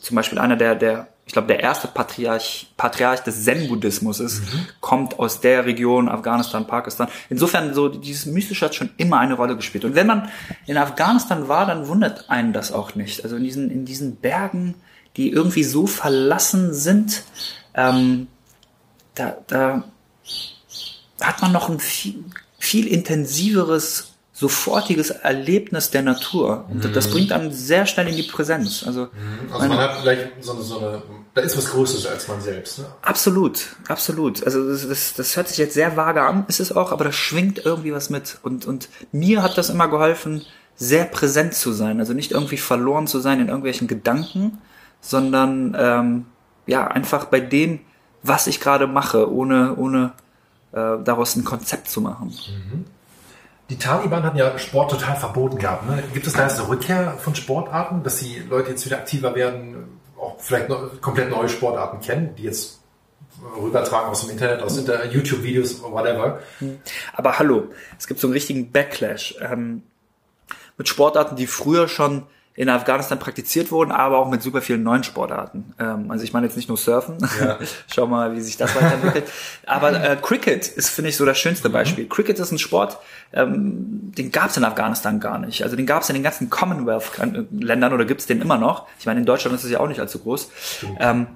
zum 0.02 0.16
Beispiel 0.16 0.40
einer 0.40 0.56
der, 0.56 0.76
der 0.76 1.08
ich 1.30 1.34
glaube, 1.34 1.48
der 1.48 1.60
erste 1.60 1.88
Patriarch, 1.88 2.72
Patriarch 2.76 3.20
des 3.20 3.46
Zen-Buddhismus 3.46 4.20
ist, 4.20 4.42
mhm. 4.42 4.66
kommt 4.82 5.20
aus 5.20 5.40
der 5.40 5.64
Region 5.64 6.10
Afghanistan, 6.10 6.66
Pakistan. 6.66 7.08
Insofern, 7.30 7.76
so 7.76 7.88
dieses 7.88 8.26
Mystische 8.26 8.66
hat 8.66 8.74
schon 8.74 8.90
immer 8.98 9.20
eine 9.20 9.36
Rolle 9.36 9.56
gespielt. 9.56 9.86
Und 9.86 9.94
wenn 9.94 10.08
man 10.08 10.32
in 10.66 10.76
Afghanistan 10.76 11.48
war, 11.48 11.68
dann 11.68 11.88
wundert 11.88 12.32
einen 12.32 12.52
das 12.52 12.72
auch 12.72 12.96
nicht. 12.96 13.24
Also 13.24 13.36
in 13.36 13.44
diesen, 13.44 13.70
in 13.70 13.86
diesen 13.86 14.16
Bergen, 14.16 14.74
die 15.18 15.30
irgendwie 15.30 15.64
so 15.64 15.86
verlassen 15.86 16.74
sind, 16.74 17.22
ähm, 17.76 18.26
da, 19.14 19.38
da 19.46 19.84
hat 21.22 21.44
man 21.44 21.52
noch 21.52 21.70
ein 21.70 21.80
viel, 21.80 22.24
viel 22.58 22.88
intensiveres, 22.88 24.16
sofortiges 24.40 25.10
Erlebnis 25.10 25.90
der 25.92 26.02
Natur. 26.02 26.64
Und 26.70 26.86
mhm. 26.86 26.94
das 26.94 27.10
bringt 27.10 27.34
einen 27.34 27.52
sehr 27.52 27.86
schnell 27.86 28.08
in 28.08 28.16
die 28.16 28.24
Präsenz. 28.24 28.86
Also, 28.88 29.02
mhm. 29.02 29.54
also 29.54 29.68
man 29.68 29.78
hat 29.78 29.98
vielleicht 30.00 30.32
so 30.40 30.54
eine, 30.54 30.62
so 30.62 30.80
eine, 30.80 31.02
da 31.34 31.42
ist 31.42 31.58
was 31.58 31.66
Größeres 31.66 32.08
als 32.08 32.30
man 32.30 32.40
selbst. 32.40 32.80
Ne? 32.80 32.86
Absolut, 33.02 33.76
absolut. 33.90 34.42
Also 34.46 34.66
das, 34.66 34.88
das, 34.88 35.14
das 35.16 35.36
hört 35.36 35.50
sich 35.50 35.58
jetzt 35.58 35.74
sehr 35.74 35.98
vage 35.98 36.22
an, 36.22 36.46
ist 36.48 36.62
es 36.62 36.72
auch, 36.72 36.94
aber 36.94 37.04
da 37.04 37.12
schwingt 37.12 37.66
irgendwie 37.66 37.92
was 37.92 38.10
mit. 38.10 38.38
Und, 38.42 38.66
und 38.66 38.88
mir 39.12 39.44
hat 39.44 39.58
das 39.58 39.70
immer 39.70 39.90
geholfen, 39.90 40.46
sehr 40.78 41.04
präsent 41.04 41.54
zu 41.54 41.74
sein. 41.74 42.00
Also 42.00 42.14
nicht 42.14 42.32
irgendwie 42.32 42.58
verloren 42.58 43.08
zu 43.08 43.20
sein 43.20 43.42
in 43.42 43.50
irgendwelchen 43.50 43.90
Gedanken, 43.90 44.62
sondern 45.02 45.76
ähm, 45.78 46.26
ja, 46.66 46.88
einfach 46.88 47.26
bei 47.26 47.42
dem, 47.42 47.82
was 48.24 48.48
ich 48.48 48.62
gerade 48.62 48.88
mache, 48.88 49.30
ohne, 49.30 49.76
ohne 49.76 50.14
äh, 50.72 50.96
daraus 51.04 51.36
ein 51.36 51.44
Konzept 51.44 51.90
zu 51.90 52.00
machen. 52.00 52.28
Mhm. 52.28 52.86
Die 53.70 53.78
Taliban 53.78 54.24
hatten 54.24 54.38
ja 54.38 54.58
Sport 54.58 54.92
total 54.92 55.16
verboten 55.16 55.58
gehabt. 55.60 55.88
Ne? 55.88 56.04
Gibt 56.14 56.26
es 56.26 56.34
da 56.34 56.44
jetzt 56.44 56.60
eine 56.60 56.70
Rückkehr 56.70 57.14
von 57.20 57.36
Sportarten, 57.36 58.04
dass 58.04 58.18
die 58.18 58.40
Leute 58.40 58.72
jetzt 58.72 58.86
wieder 58.86 58.98
aktiver 58.98 59.36
werden, 59.36 60.00
auch 60.18 60.40
vielleicht 60.40 60.68
komplett 61.02 61.30
neue 61.30 61.50
Sportarten 61.50 62.00
kennen, 62.02 62.36
die 62.36 62.44
jetzt 62.44 62.80
rübertragen 63.62 64.10
aus 64.10 64.22
dem 64.22 64.32
Internet, 64.32 64.62
aus 64.62 64.78
YouTube-Videos, 65.12 65.84
whatever. 65.84 66.40
Mhm. 66.60 66.80
Aber 67.14 67.38
hallo, 67.40 67.70
es 67.98 68.08
gibt 68.08 68.20
so 68.20 68.28
einen 68.28 68.34
richtigen 68.34 68.72
Backlash 68.72 69.36
ähm, 69.40 69.84
mit 70.78 70.90
Sportarten, 70.90 71.36
die 71.36 71.48
früher 71.48 71.88
schon 71.88 72.24
in 72.60 72.68
Afghanistan 72.68 73.18
praktiziert 73.20 73.72
wurden, 73.72 73.94
aber 73.94 74.18
auch 74.18 74.30
mit 74.30 74.42
super 74.42 74.62
vielen 74.62 74.84
neuen 74.84 75.06
Sportarten. 75.06 75.74
Ähm, 75.80 76.12
also 76.12 76.26
ich 76.26 76.34
meine 76.34 76.46
jetzt 76.46 76.58
nicht 76.58 76.68
nur 76.68 76.78
Surfen, 76.78 77.16
ja. 77.40 77.58
schau 77.90 78.06
mal, 78.06 78.36
wie 78.36 78.42
sich 78.42 78.58
das 78.58 78.76
weiterentwickelt. 78.76 79.32
aber 79.66 79.94
äh, 79.94 80.18
Cricket 80.22 80.68
ist, 80.68 80.90
finde 80.90 81.10
ich, 81.10 81.16
so 81.16 81.26
das 81.26 81.38
schönste 81.38 81.70
mhm. 81.70 81.74
Beispiel. 81.74 82.04
Mhm. 82.04 82.10
Cricket 82.10 82.38
ist 82.38 82.52
ein 82.52 82.60
Sport, 82.60 82.98
ähm, 83.32 84.12
den 84.18 84.30
gab 84.34 84.50
es 84.50 84.58
in 84.58 84.66
Afghanistan 84.66 85.22
gar 85.22 85.40
nicht. 85.40 85.64
Also 85.64 85.78
den 85.78 85.86
gab 85.86 86.02
es 86.02 86.10
in 86.10 86.16
den 86.16 86.24
ganzen 86.24 86.50
Commonwealth-Ländern 86.50 87.94
oder 87.94 88.04
gibt 88.04 88.20
es 88.20 88.28
den 88.28 88.42
immer 88.42 88.58
noch. 88.58 88.88
Ich 89.00 89.06
meine, 89.06 89.22
in 89.22 89.26
Deutschland 89.26 89.56
ist 89.56 89.64
es 89.64 89.72
ja 89.72 89.80
auch 89.80 89.88
nicht 89.88 90.02
allzu 90.02 90.20
groß. 90.20 90.52
Ähm, 91.00 91.28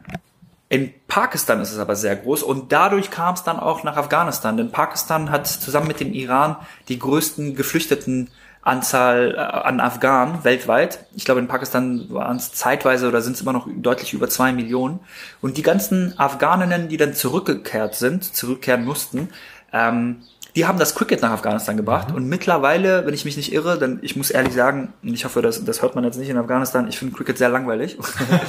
in 0.67 0.91
Pakistan 1.07 1.61
ist 1.61 1.71
es 1.71 1.79
aber 1.79 1.95
sehr 1.95 2.17
groß 2.17 2.43
und 2.43 2.73
dadurch 2.73 3.11
kam 3.11 3.35
es 3.35 3.43
dann 3.43 3.61
auch 3.61 3.85
nach 3.85 3.95
Afghanistan, 3.95 4.57
denn 4.57 4.71
Pakistan 4.71 5.31
hat 5.31 5.47
zusammen 5.47 5.87
mit 5.87 6.01
dem 6.01 6.11
Iran 6.11 6.57
die 6.89 6.99
größten 6.99 7.55
Geflüchteten 7.55 8.29
Anzahl 8.63 9.35
äh, 9.35 9.37
an 9.37 9.79
Afghanen 9.79 10.43
weltweit. 10.43 11.05
Ich 11.15 11.25
glaube, 11.25 11.41
in 11.41 11.47
Pakistan 11.47 12.05
waren 12.09 12.37
es 12.37 12.53
zeitweise 12.53 13.07
oder 13.07 13.21
sind 13.21 13.33
es 13.33 13.41
immer 13.41 13.53
noch 13.53 13.67
deutlich 13.75 14.13
über 14.13 14.29
zwei 14.29 14.53
Millionen. 14.53 15.01
Und 15.41 15.57
die 15.57 15.61
ganzen 15.61 16.17
Afghaninnen, 16.17 16.87
die 16.87 16.97
dann 16.97 17.13
zurückgekehrt 17.13 17.95
sind, 17.95 18.23
zurückkehren 18.23 18.85
mussten, 18.85 19.29
ähm, 19.73 20.21
die 20.55 20.65
haben 20.65 20.79
das 20.79 20.95
Cricket 20.95 21.21
nach 21.21 21.31
Afghanistan 21.31 21.77
gebracht. 21.77 22.09
Mhm. 22.09 22.15
Und 22.15 22.29
mittlerweile, 22.29 23.05
wenn 23.05 23.13
ich 23.13 23.25
mich 23.25 23.37
nicht 23.37 23.51
irre, 23.51 23.77
denn 23.77 23.99
ich 24.01 24.15
muss 24.15 24.29
ehrlich 24.31 24.53
sagen, 24.53 24.93
und 25.01 25.13
ich 25.13 25.25
hoffe, 25.25 25.41
das, 25.41 25.63
das 25.65 25.81
hört 25.81 25.95
man 25.95 26.03
jetzt 26.03 26.17
nicht 26.17 26.29
in 26.29 26.37
Afghanistan, 26.37 26.87
ich 26.87 26.97
finde 26.97 27.15
Cricket 27.15 27.37
sehr 27.37 27.49
langweilig. 27.49 27.97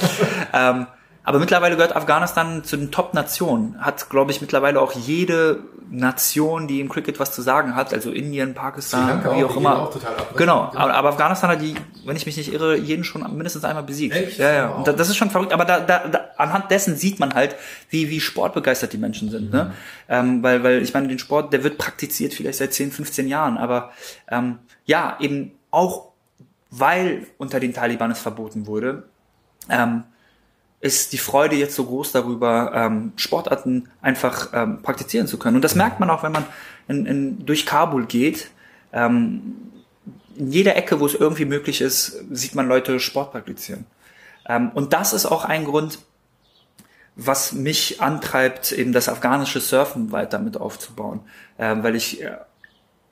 ähm, 0.53 0.87
aber 1.25 1.39
mittlerweile 1.39 1.75
gehört 1.75 1.95
Afghanistan 1.95 2.63
zu 2.63 2.77
den 2.77 2.91
Top-Nationen. 2.91 3.81
Hat, 3.81 4.09
glaube 4.09 4.31
ich, 4.31 4.41
mittlerweile 4.41 4.79
auch 4.79 4.93
jede 4.93 5.59
Nation, 5.89 6.67
die 6.67 6.79
im 6.79 6.89
Cricket 6.89 7.19
was 7.19 7.31
zu 7.31 7.41
sagen 7.41 7.75
hat, 7.75 7.93
also 7.93 8.11
Indien, 8.11 8.53
Pakistan, 8.53 9.23
wie 9.23 9.43
auch, 9.43 9.51
auch 9.51 9.57
immer. 9.57 9.81
Auch 9.83 9.91
total 9.91 10.13
ab, 10.13 10.31
ne? 10.31 10.37
Genau, 10.37 10.69
genau. 10.71 10.83
Aber, 10.87 11.09
Afghanistan 11.09 11.49
hat 11.49 11.61
die, 11.61 11.75
wenn 12.05 12.15
ich 12.15 12.25
mich 12.25 12.37
nicht 12.37 12.53
irre, 12.53 12.77
jeden 12.77 13.03
schon 13.03 13.21
mindestens 13.35 13.63
einmal 13.63 13.83
besiegt. 13.83 14.15
Echt? 14.15 14.37
Ja, 14.37 14.53
ja. 14.53 14.69
Und 14.69 14.87
das 14.87 15.09
ist 15.09 15.17
schon 15.17 15.29
verrückt. 15.29 15.53
Aber 15.53 15.65
da, 15.65 15.79
da, 15.79 16.07
da, 16.07 16.21
anhand 16.37 16.71
dessen 16.71 16.95
sieht 16.95 17.19
man 17.19 17.33
halt, 17.33 17.55
wie, 17.89 18.09
wie 18.09 18.19
sportbegeistert 18.19 18.93
die 18.93 18.97
Menschen 18.97 19.29
sind. 19.29 19.51
Ne? 19.51 19.63
Mhm. 19.63 19.69
Ne? 19.69 19.75
Ähm, 20.09 20.43
weil, 20.43 20.63
weil 20.63 20.81
ich 20.81 20.93
meine, 20.93 21.07
den 21.07 21.19
Sport, 21.19 21.53
der 21.53 21.63
wird 21.63 21.77
praktiziert 21.77 22.33
vielleicht 22.33 22.59
seit 22.59 22.73
10, 22.73 22.91
15 22.91 23.27
Jahren. 23.27 23.57
Aber 23.57 23.91
ähm, 24.29 24.59
ja, 24.85 25.17
eben 25.19 25.51
auch 25.71 26.15
weil 26.77 27.27
unter 27.37 27.59
den 27.59 27.73
Taliban 27.73 28.11
es 28.11 28.19
verboten 28.19 28.67
wurde, 28.67 29.03
ähm, 29.69 30.03
ist 30.85 31.13
die 31.13 31.17
Freude 31.17 31.55
jetzt 31.55 31.75
so 31.75 31.85
groß 31.85 32.11
darüber, 32.11 32.71
ähm, 32.75 33.13
Sportarten 33.15 33.89
einfach 34.03 34.49
ähm, 34.53 34.83
praktizieren 34.83 35.25
zu 35.25 35.39
können. 35.39 35.55
Und 35.55 35.63
das 35.63 35.73
merkt 35.73 35.99
man 35.99 36.11
auch, 36.11 36.21
wenn 36.21 36.31
man 36.31 36.45
in, 36.87 37.07
in, 37.07 37.45
durch 37.45 37.65
Kabul 37.65 38.05
geht. 38.05 38.51
Ähm, 38.93 39.71
in 40.37 40.51
jeder 40.51 40.75
Ecke, 40.75 40.99
wo 40.99 41.07
es 41.07 41.15
irgendwie 41.15 41.45
möglich 41.45 41.81
ist, 41.81 42.23
sieht 42.29 42.53
man 42.53 42.67
Leute 42.67 42.99
Sport 42.99 43.31
praktizieren. 43.31 43.87
Ähm, 44.47 44.69
und 44.75 44.93
das 44.93 45.13
ist 45.13 45.25
auch 45.25 45.43
ein 45.43 45.65
Grund, 45.65 45.97
was 47.15 47.53
mich 47.53 47.99
antreibt, 47.99 48.71
eben 48.71 48.93
das 48.93 49.09
afghanische 49.09 49.61
Surfen 49.61 50.11
weiter 50.11 50.37
mit 50.37 50.55
aufzubauen. 50.55 51.21
Ähm, 51.57 51.81
weil 51.83 51.95
ich 51.95 52.21
äh, 52.21 52.37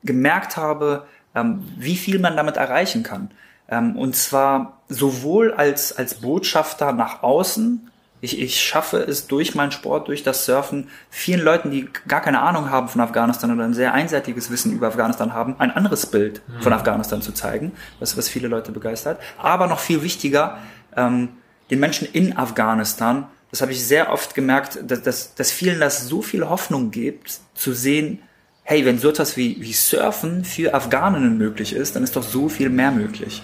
gemerkt 0.04 0.58
habe, 0.58 1.08
ähm, 1.34 1.68
wie 1.78 1.96
viel 1.96 2.20
man 2.20 2.38
damit 2.38 2.58
erreichen 2.58 3.02
kann. 3.02 3.32
Ähm, 3.68 3.98
und 3.98 4.16
zwar 4.16 4.83
sowohl 4.94 5.54
als, 5.54 5.98
als 5.98 6.16
Botschafter 6.16 6.94
nach 6.94 7.24
außen 7.24 7.90
Ich, 8.22 8.40
ich 8.40 8.62
schaffe 8.62 9.00
es 9.00 9.28
durch 9.28 9.54
meinen 9.54 9.72
Sport, 9.72 10.08
durch 10.08 10.24
das 10.24 10.46
Surfen, 10.46 10.88
vielen 11.10 11.42
Leuten, 11.42 11.72
die 11.72 11.90
gar 12.08 12.22
keine 12.22 12.40
Ahnung 12.40 12.70
haben 12.70 12.88
von 12.88 13.02
Afghanistan 13.02 13.52
oder 13.52 13.66
ein 13.66 13.74
sehr 13.74 13.94
einseitiges 13.94 14.50
Wissen 14.50 14.72
über 14.72 14.88
Afghanistan 14.88 15.34
haben, 15.34 15.56
ein 15.60 15.72
anderes 15.72 16.06
Bild 16.06 16.42
von 16.62 16.72
mhm. 16.72 16.80
Afghanistan 16.80 17.22
zu 17.22 17.34
zeigen, 17.34 17.74
was, 18.00 18.16
was 18.16 18.30
viele 18.30 18.48
Leute 18.48 18.72
begeistert. 18.72 19.20
Aber 19.38 19.68
noch 19.68 19.80
viel 19.80 20.04
wichtiger, 20.04 20.58
ähm, 20.96 21.30
den 21.70 21.80
Menschen 21.80 22.08
in 22.14 22.38
Afghanistan, 22.38 23.26
das 23.52 23.62
habe 23.62 23.74
ich 23.74 23.86
sehr 23.86 24.12
oft 24.12 24.36
gemerkt, 24.36 24.80
dass, 24.88 25.02
dass, 25.02 25.36
dass 25.36 25.52
vielen 25.52 25.80
das 25.80 26.08
so 26.08 26.22
viel 26.22 26.48
Hoffnung 26.48 26.92
gibt, 26.92 27.40
zu 27.56 27.74
sehen, 27.74 28.20
hey, 28.64 28.86
wenn 28.86 29.00
so 29.00 29.10
etwas 29.10 29.36
wie, 29.36 29.58
wie 29.60 29.74
Surfen 29.74 30.46
für 30.46 30.74
Afghaninnen 30.74 31.38
möglich 31.38 31.74
ist, 31.74 31.96
dann 31.96 32.04
ist 32.04 32.16
doch 32.16 32.24
so 32.24 32.48
viel 32.48 32.70
mehr 32.70 32.92
möglich. 32.92 33.44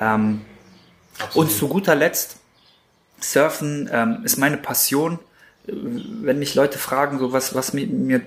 Ähm, 0.00 0.40
und 1.34 1.50
zu 1.50 1.68
guter 1.68 1.94
Letzt, 1.94 2.36
Surfen 3.20 3.88
ähm, 3.92 4.20
ist 4.24 4.36
meine 4.36 4.56
Passion. 4.56 5.18
Wenn 5.68 6.38
mich 6.38 6.54
Leute 6.54 6.78
fragen, 6.78 7.18
so 7.18 7.32
was, 7.32 7.54
was, 7.54 7.72
mir, 7.72 8.22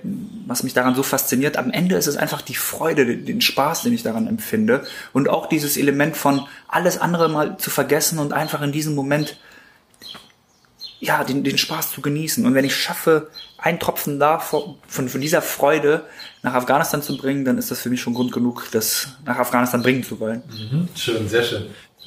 was 0.46 0.62
mich 0.62 0.74
daran 0.74 0.94
so 0.94 1.02
fasziniert, 1.02 1.56
am 1.56 1.70
Ende 1.70 1.96
ist 1.96 2.06
es 2.06 2.18
einfach 2.18 2.42
die 2.42 2.54
Freude, 2.54 3.16
den 3.16 3.40
Spaß, 3.40 3.82
den 3.84 3.94
ich 3.94 4.02
daran 4.02 4.26
empfinde. 4.26 4.84
Und 5.14 5.30
auch 5.30 5.46
dieses 5.46 5.78
Element 5.78 6.18
von 6.18 6.46
alles 6.68 6.98
andere 6.98 7.30
mal 7.30 7.56
zu 7.56 7.70
vergessen 7.70 8.18
und 8.18 8.34
einfach 8.34 8.60
in 8.60 8.72
diesem 8.72 8.94
Moment 8.94 9.38
ja, 11.00 11.24
den, 11.24 11.42
den 11.42 11.56
Spaß 11.56 11.92
zu 11.92 12.02
genießen. 12.02 12.44
Und 12.44 12.54
wenn 12.54 12.64
ich 12.66 12.76
schaffe, 12.76 13.30
einen 13.56 13.78
Tropfen 13.78 14.20
da 14.20 14.38
von, 14.38 14.76
von 14.86 15.20
dieser 15.20 15.40
Freude 15.40 16.04
nach 16.42 16.54
Afghanistan 16.54 17.02
zu 17.02 17.16
bringen, 17.16 17.44
dann 17.44 17.56
ist 17.56 17.70
das 17.70 17.80
für 17.80 17.88
mich 17.88 18.02
schon 18.02 18.14
Grund 18.14 18.32
genug, 18.32 18.68
das 18.72 19.08
nach 19.24 19.38
Afghanistan 19.38 19.82
bringen 19.82 20.04
zu 20.04 20.20
wollen. 20.20 20.42
Mhm, 20.50 20.88
schön, 20.94 21.28
sehr 21.28 21.42
schön. 21.42 21.66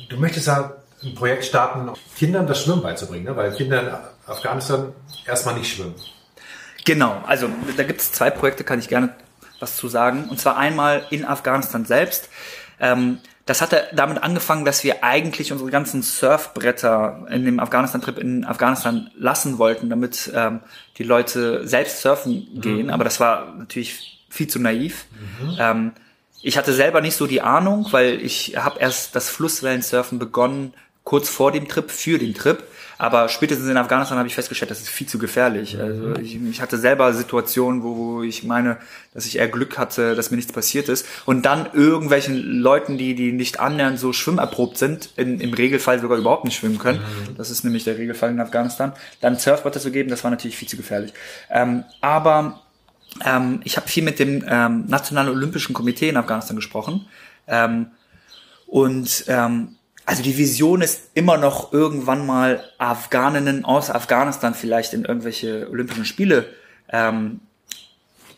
Du 0.09 0.17
möchtest 0.17 0.47
ja 0.47 0.73
ein 1.03 1.15
Projekt 1.15 1.45
starten, 1.45 1.91
Kindern 2.17 2.47
das 2.47 2.63
Schwimmen 2.63 2.81
beizubringen, 2.81 3.25
ne? 3.25 3.35
weil 3.35 3.51
Kinder 3.53 3.81
in 3.81 3.89
Afghanistan 4.31 4.93
erstmal 5.25 5.55
nicht 5.55 5.73
schwimmen. 5.73 5.95
Genau, 6.85 7.21
also 7.25 7.49
da 7.77 7.83
gibt 7.83 8.01
es 8.01 8.11
zwei 8.11 8.29
Projekte, 8.29 8.63
kann 8.63 8.79
ich 8.79 8.89
gerne 8.89 9.09
was 9.59 9.77
zu 9.77 9.87
sagen. 9.87 10.25
Und 10.29 10.39
zwar 10.39 10.57
einmal 10.57 11.05
in 11.09 11.25
Afghanistan 11.25 11.85
selbst. 11.85 12.29
Ähm, 12.79 13.19
das 13.45 13.61
hatte 13.61 13.83
damit 13.93 14.23
angefangen, 14.23 14.63
dass 14.63 14.83
wir 14.83 15.03
eigentlich 15.03 15.51
unsere 15.51 15.69
ganzen 15.69 16.01
Surfbretter 16.01 17.27
in 17.29 17.45
dem 17.45 17.59
Afghanistan-Trip 17.59 18.17
in 18.17 18.45
Afghanistan 18.45 19.09
lassen 19.17 19.57
wollten, 19.57 19.89
damit 19.89 20.31
ähm, 20.33 20.61
die 20.97 21.03
Leute 21.03 21.67
selbst 21.67 22.01
surfen 22.01 22.61
gehen. 22.61 22.87
Mhm. 22.87 22.93
Aber 22.93 23.03
das 23.03 23.19
war 23.19 23.53
natürlich 23.55 24.23
viel 24.29 24.47
zu 24.47 24.59
naiv. 24.59 25.05
Mhm. 25.11 25.57
Ähm, 25.59 25.91
ich 26.43 26.57
hatte 26.57 26.73
selber 26.73 27.01
nicht 27.01 27.15
so 27.15 27.25
die 27.25 27.41
Ahnung, 27.41 27.87
weil 27.91 28.21
ich 28.21 28.57
habe 28.57 28.79
erst 28.79 29.15
das 29.15 29.29
Flusswellensurfen 29.29 30.19
begonnen 30.19 30.73
kurz 31.03 31.29
vor 31.29 31.51
dem 31.51 31.67
Trip, 31.67 31.89
für 31.89 32.19
den 32.19 32.33
Trip. 32.33 32.63
Aber 32.97 33.27
spätestens 33.27 33.67
in 33.67 33.75
Afghanistan 33.75 34.17
habe 34.17 34.27
ich 34.27 34.35
festgestellt, 34.35 34.71
das 34.71 34.79
ist 34.79 34.89
viel 34.89 35.07
zu 35.07 35.17
gefährlich. 35.17 35.75
Mhm. 35.75 35.81
Also 35.81 36.15
ich, 36.21 36.41
ich 36.41 36.61
hatte 36.61 36.77
selber 36.77 37.13
Situationen, 37.13 37.83
wo, 37.83 37.95
wo 37.95 38.23
ich 38.23 38.43
meine, 38.43 38.77
dass 39.13 39.25
ich 39.25 39.37
eher 39.37 39.47
Glück 39.47 39.77
hatte, 39.77 40.15
dass 40.15 40.31
mir 40.31 40.37
nichts 40.37 40.53
passiert 40.53 40.89
ist. 40.89 41.05
Und 41.25 41.45
dann 41.45 41.67
irgendwelchen 41.73 42.59
Leuten, 42.59 42.97
die, 42.97 43.15
die 43.15 43.31
nicht 43.31 43.59
annähernd 43.59 43.99
so 43.99 44.13
schwimmerprobt 44.13 44.77
sind, 44.77 45.09
in, 45.15 45.39
im 45.39 45.53
Regelfall 45.53 45.99
sogar 45.99 46.17
überhaupt 46.17 46.45
nicht 46.45 46.55
schwimmen 46.55 46.77
können. 46.77 46.99
Mhm. 46.99 47.35
Das 47.37 47.51
ist 47.51 47.63
nämlich 47.63 47.83
der 47.83 47.97
Regelfall 47.97 48.31
in 48.31 48.39
Afghanistan. 48.39 48.93
Dann 49.21 49.37
Surfboard 49.37 49.79
zu 49.81 49.91
geben, 49.91 50.09
das 50.09 50.23
war 50.23 50.31
natürlich 50.31 50.55
viel 50.55 50.67
zu 50.67 50.77
gefährlich. 50.77 51.13
Ähm, 51.49 51.83
aber 51.99 52.62
ähm, 53.25 53.61
ich 53.63 53.77
habe 53.77 53.87
viel 53.87 54.03
mit 54.03 54.19
dem 54.19 54.43
ähm, 54.47 54.85
Nationalen 54.87 55.29
Olympischen 55.29 55.73
Komitee 55.73 56.09
in 56.09 56.17
Afghanistan 56.17 56.55
gesprochen. 56.55 57.07
Ähm, 57.47 57.87
und 58.67 59.25
ähm, 59.27 59.75
also 60.05 60.23
die 60.23 60.37
Vision 60.37 60.81
ist 60.81 61.11
immer 61.13 61.37
noch 61.37 61.71
irgendwann 61.71 62.25
mal 62.25 62.63
Afghaninnen 62.77 63.63
aus 63.65 63.89
Afghanistan 63.89 64.53
vielleicht 64.53 64.93
in 64.93 65.05
irgendwelche 65.05 65.69
Olympischen 65.69 66.05
Spiele 66.05 66.47
ähm, 66.89 67.39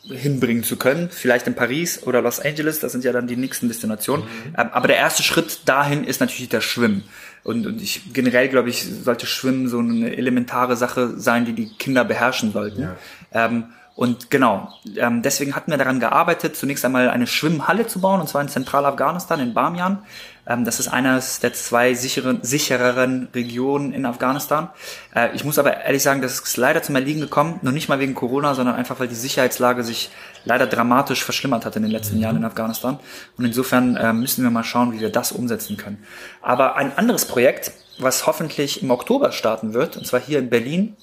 hinbringen 0.04 0.64
zu 0.64 0.78
können. 0.78 1.10
Vielleicht 1.10 1.48
in 1.48 1.56
Paris 1.56 2.04
oder 2.04 2.22
Los 2.22 2.40
Angeles, 2.40 2.80
das 2.80 2.92
sind 2.92 3.04
ja 3.04 3.12
dann 3.12 3.26
die 3.26 3.38
nächsten 3.38 3.68
Destinationen. 3.68 4.26
Mhm. 4.26 4.56
Ähm, 4.58 4.70
aber 4.72 4.88
der 4.88 4.98
erste 4.98 5.24
Schritt 5.24 5.62
dahin 5.66 6.04
ist 6.04 6.20
natürlich 6.20 6.50
das 6.50 6.64
Schwimmen. 6.64 7.04
Und, 7.44 7.66
und 7.66 7.82
ich 7.82 8.14
generell 8.14 8.50
glaube 8.50 8.70
ich, 8.70 8.84
sollte 8.84 9.26
Schwimmen 9.26 9.68
so 9.68 9.80
eine 9.80 10.16
elementare 10.16 10.76
Sache 10.76 11.18
sein, 11.18 11.46
die 11.46 11.54
die 11.54 11.70
Kinder 11.78 12.06
beherrschen 12.06 12.52
sollten. 12.52 12.82
Ja. 12.82 12.98
Ähm, 13.32 13.66
und 13.96 14.30
genau, 14.30 14.74
ähm, 14.98 15.22
deswegen 15.22 15.56
hatten 15.56 15.72
wir 15.72 15.78
daran 15.78 16.02
gearbeitet, 16.02 16.58
zunächst 16.58 16.84
einmal 16.84 17.10
eine 17.10 17.28
Schwimmhalle 17.28 17.88
zu 17.88 18.02
bauen, 18.02 18.20
und 18.20 18.28
zwar 18.28 18.42
in 18.42 18.50
Zentralafghanistan, 18.50 19.40
in 19.40 19.54
Bamian. 19.54 20.00
Ähm, 20.46 20.66
das 20.66 20.82
ist 20.82 20.90
eines 20.90 21.40
der 21.40 21.54
zwei 21.54 21.94
sicheren, 21.94 22.40
sichereren 22.44 23.30
Regionen 23.34 23.94
in 23.94 24.06
Afghanistan. 24.06 24.68
Äh, 25.16 25.34
ich 25.34 25.46
muss 25.46 25.58
aber 25.58 25.86
ehrlich 25.86 26.04
sagen, 26.04 26.22
das 26.22 26.42
ist 26.42 26.58
leider 26.58 26.84
zum 26.84 26.96
Erliegen 26.96 27.22
gekommen, 27.22 27.60
nur 27.62 27.72
nicht 27.72 27.88
mal 27.88 28.00
wegen 28.00 28.16
Corona, 28.16 28.54
sondern 28.54 28.76
einfach, 28.76 29.00
weil 29.00 29.08
die 29.08 29.16
Sicherheitslage 29.16 29.82
sich 29.86 30.10
leider 30.44 30.68
dramatisch 30.68 31.24
verschlimmert 31.24 31.66
hat 31.66 31.78
in 31.78 31.84
den 31.84 31.92
letzten 31.92 32.18
mhm. 32.18 32.22
Jahren 32.22 32.36
in 32.36 32.46
Afghanistan. 32.46 33.00
Und 33.38 33.46
insofern 33.46 33.96
äh, 33.96 34.12
müssen 34.12 34.44
wir 34.44 34.52
mal 34.52 34.66
schauen, 34.66 34.92
wie 34.92 35.00
wir 35.00 35.10
das 35.10 35.32
umsetzen 35.32 35.78
können. 35.78 36.04
Aber 36.42 36.76
ein 36.76 36.98
anderes 36.98 37.24
Projekt, 37.24 37.72
was 37.98 38.28
hoffentlich 38.28 38.84
im 38.84 38.92
Oktober 38.92 39.32
starten 39.32 39.74
wird, 39.74 39.96
und 39.96 40.06
zwar 40.06 40.20
hier 40.20 40.40
in 40.40 40.50
Berlin, 40.50 40.98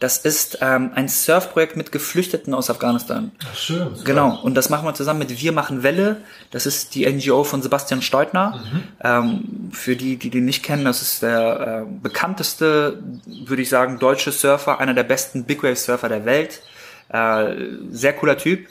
das 0.00 0.18
ist 0.18 0.58
ähm, 0.60 0.90
ein 0.94 1.08
Surfprojekt 1.08 1.76
mit 1.76 1.92
Geflüchteten 1.92 2.52
aus 2.54 2.68
Afghanistan. 2.70 3.32
Ach, 3.44 3.56
schön. 3.56 3.78
Super. 3.94 4.04
Genau. 4.04 4.40
Und 4.42 4.54
das 4.54 4.68
machen 4.68 4.86
wir 4.86 4.94
zusammen 4.94 5.20
mit 5.20 5.40
Wir 5.40 5.52
machen 5.52 5.82
Welle. 5.82 6.18
Das 6.50 6.66
ist 6.66 6.94
die 6.94 7.10
NGO 7.10 7.44
von 7.44 7.62
Sebastian 7.62 8.02
Steutner. 8.02 8.62
Mhm. 8.72 8.82
Ähm, 9.02 9.70
für 9.72 9.96
die, 9.96 10.16
die 10.16 10.30
den 10.30 10.44
nicht 10.44 10.62
kennen, 10.62 10.84
das 10.84 11.02
ist 11.02 11.22
der 11.22 11.86
äh, 11.86 11.90
bekannteste, 12.02 13.02
würde 13.26 13.62
ich 13.62 13.68
sagen, 13.68 13.98
deutsche 13.98 14.32
Surfer, 14.32 14.80
einer 14.80 14.94
der 14.94 15.04
besten 15.04 15.44
Big 15.44 15.62
Wave 15.62 15.76
Surfer 15.76 16.08
der 16.08 16.24
Welt. 16.24 16.60
Äh, 17.08 17.54
sehr 17.90 18.12
cooler 18.14 18.36
Typ. 18.36 18.66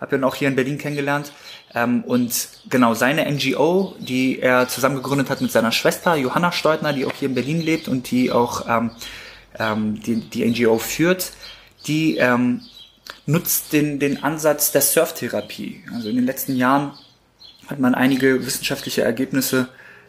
Hab 0.00 0.12
ihn 0.12 0.24
auch 0.24 0.34
hier 0.34 0.48
in 0.48 0.56
Berlin 0.56 0.78
kennengelernt. 0.78 1.32
Ähm, 1.74 2.04
und 2.04 2.48
genau 2.68 2.94
seine 2.94 3.30
NGO, 3.30 3.96
die 3.98 4.40
er 4.40 4.68
zusammen 4.68 4.96
gegründet 4.96 5.30
hat 5.30 5.40
mit 5.40 5.50
seiner 5.50 5.72
Schwester 5.72 6.14
Johanna 6.16 6.52
Steutner, 6.52 6.92
die 6.92 7.06
auch 7.06 7.12
hier 7.12 7.28
in 7.28 7.34
Berlin 7.34 7.60
lebt 7.60 7.88
und 7.88 8.10
die 8.10 8.30
auch 8.30 8.66
ähm, 8.68 8.90
ähm, 9.58 10.00
die, 10.00 10.20
die 10.20 10.44
NGO 10.44 10.78
führt, 10.78 11.32
die 11.86 12.16
ähm, 12.16 12.62
nutzt 13.26 13.72
den, 13.72 13.98
den 13.98 14.22
Ansatz 14.22 14.72
der 14.72 14.82
Surftherapie. 14.82 15.84
Also 15.94 16.08
in 16.08 16.16
den 16.16 16.26
letzten 16.26 16.56
Jahren 16.56 16.92
hat 17.66 17.78
man 17.78 17.94
einige 17.94 18.46
wissenschaftliche 18.46 19.02
Ergebnisse 19.02 19.68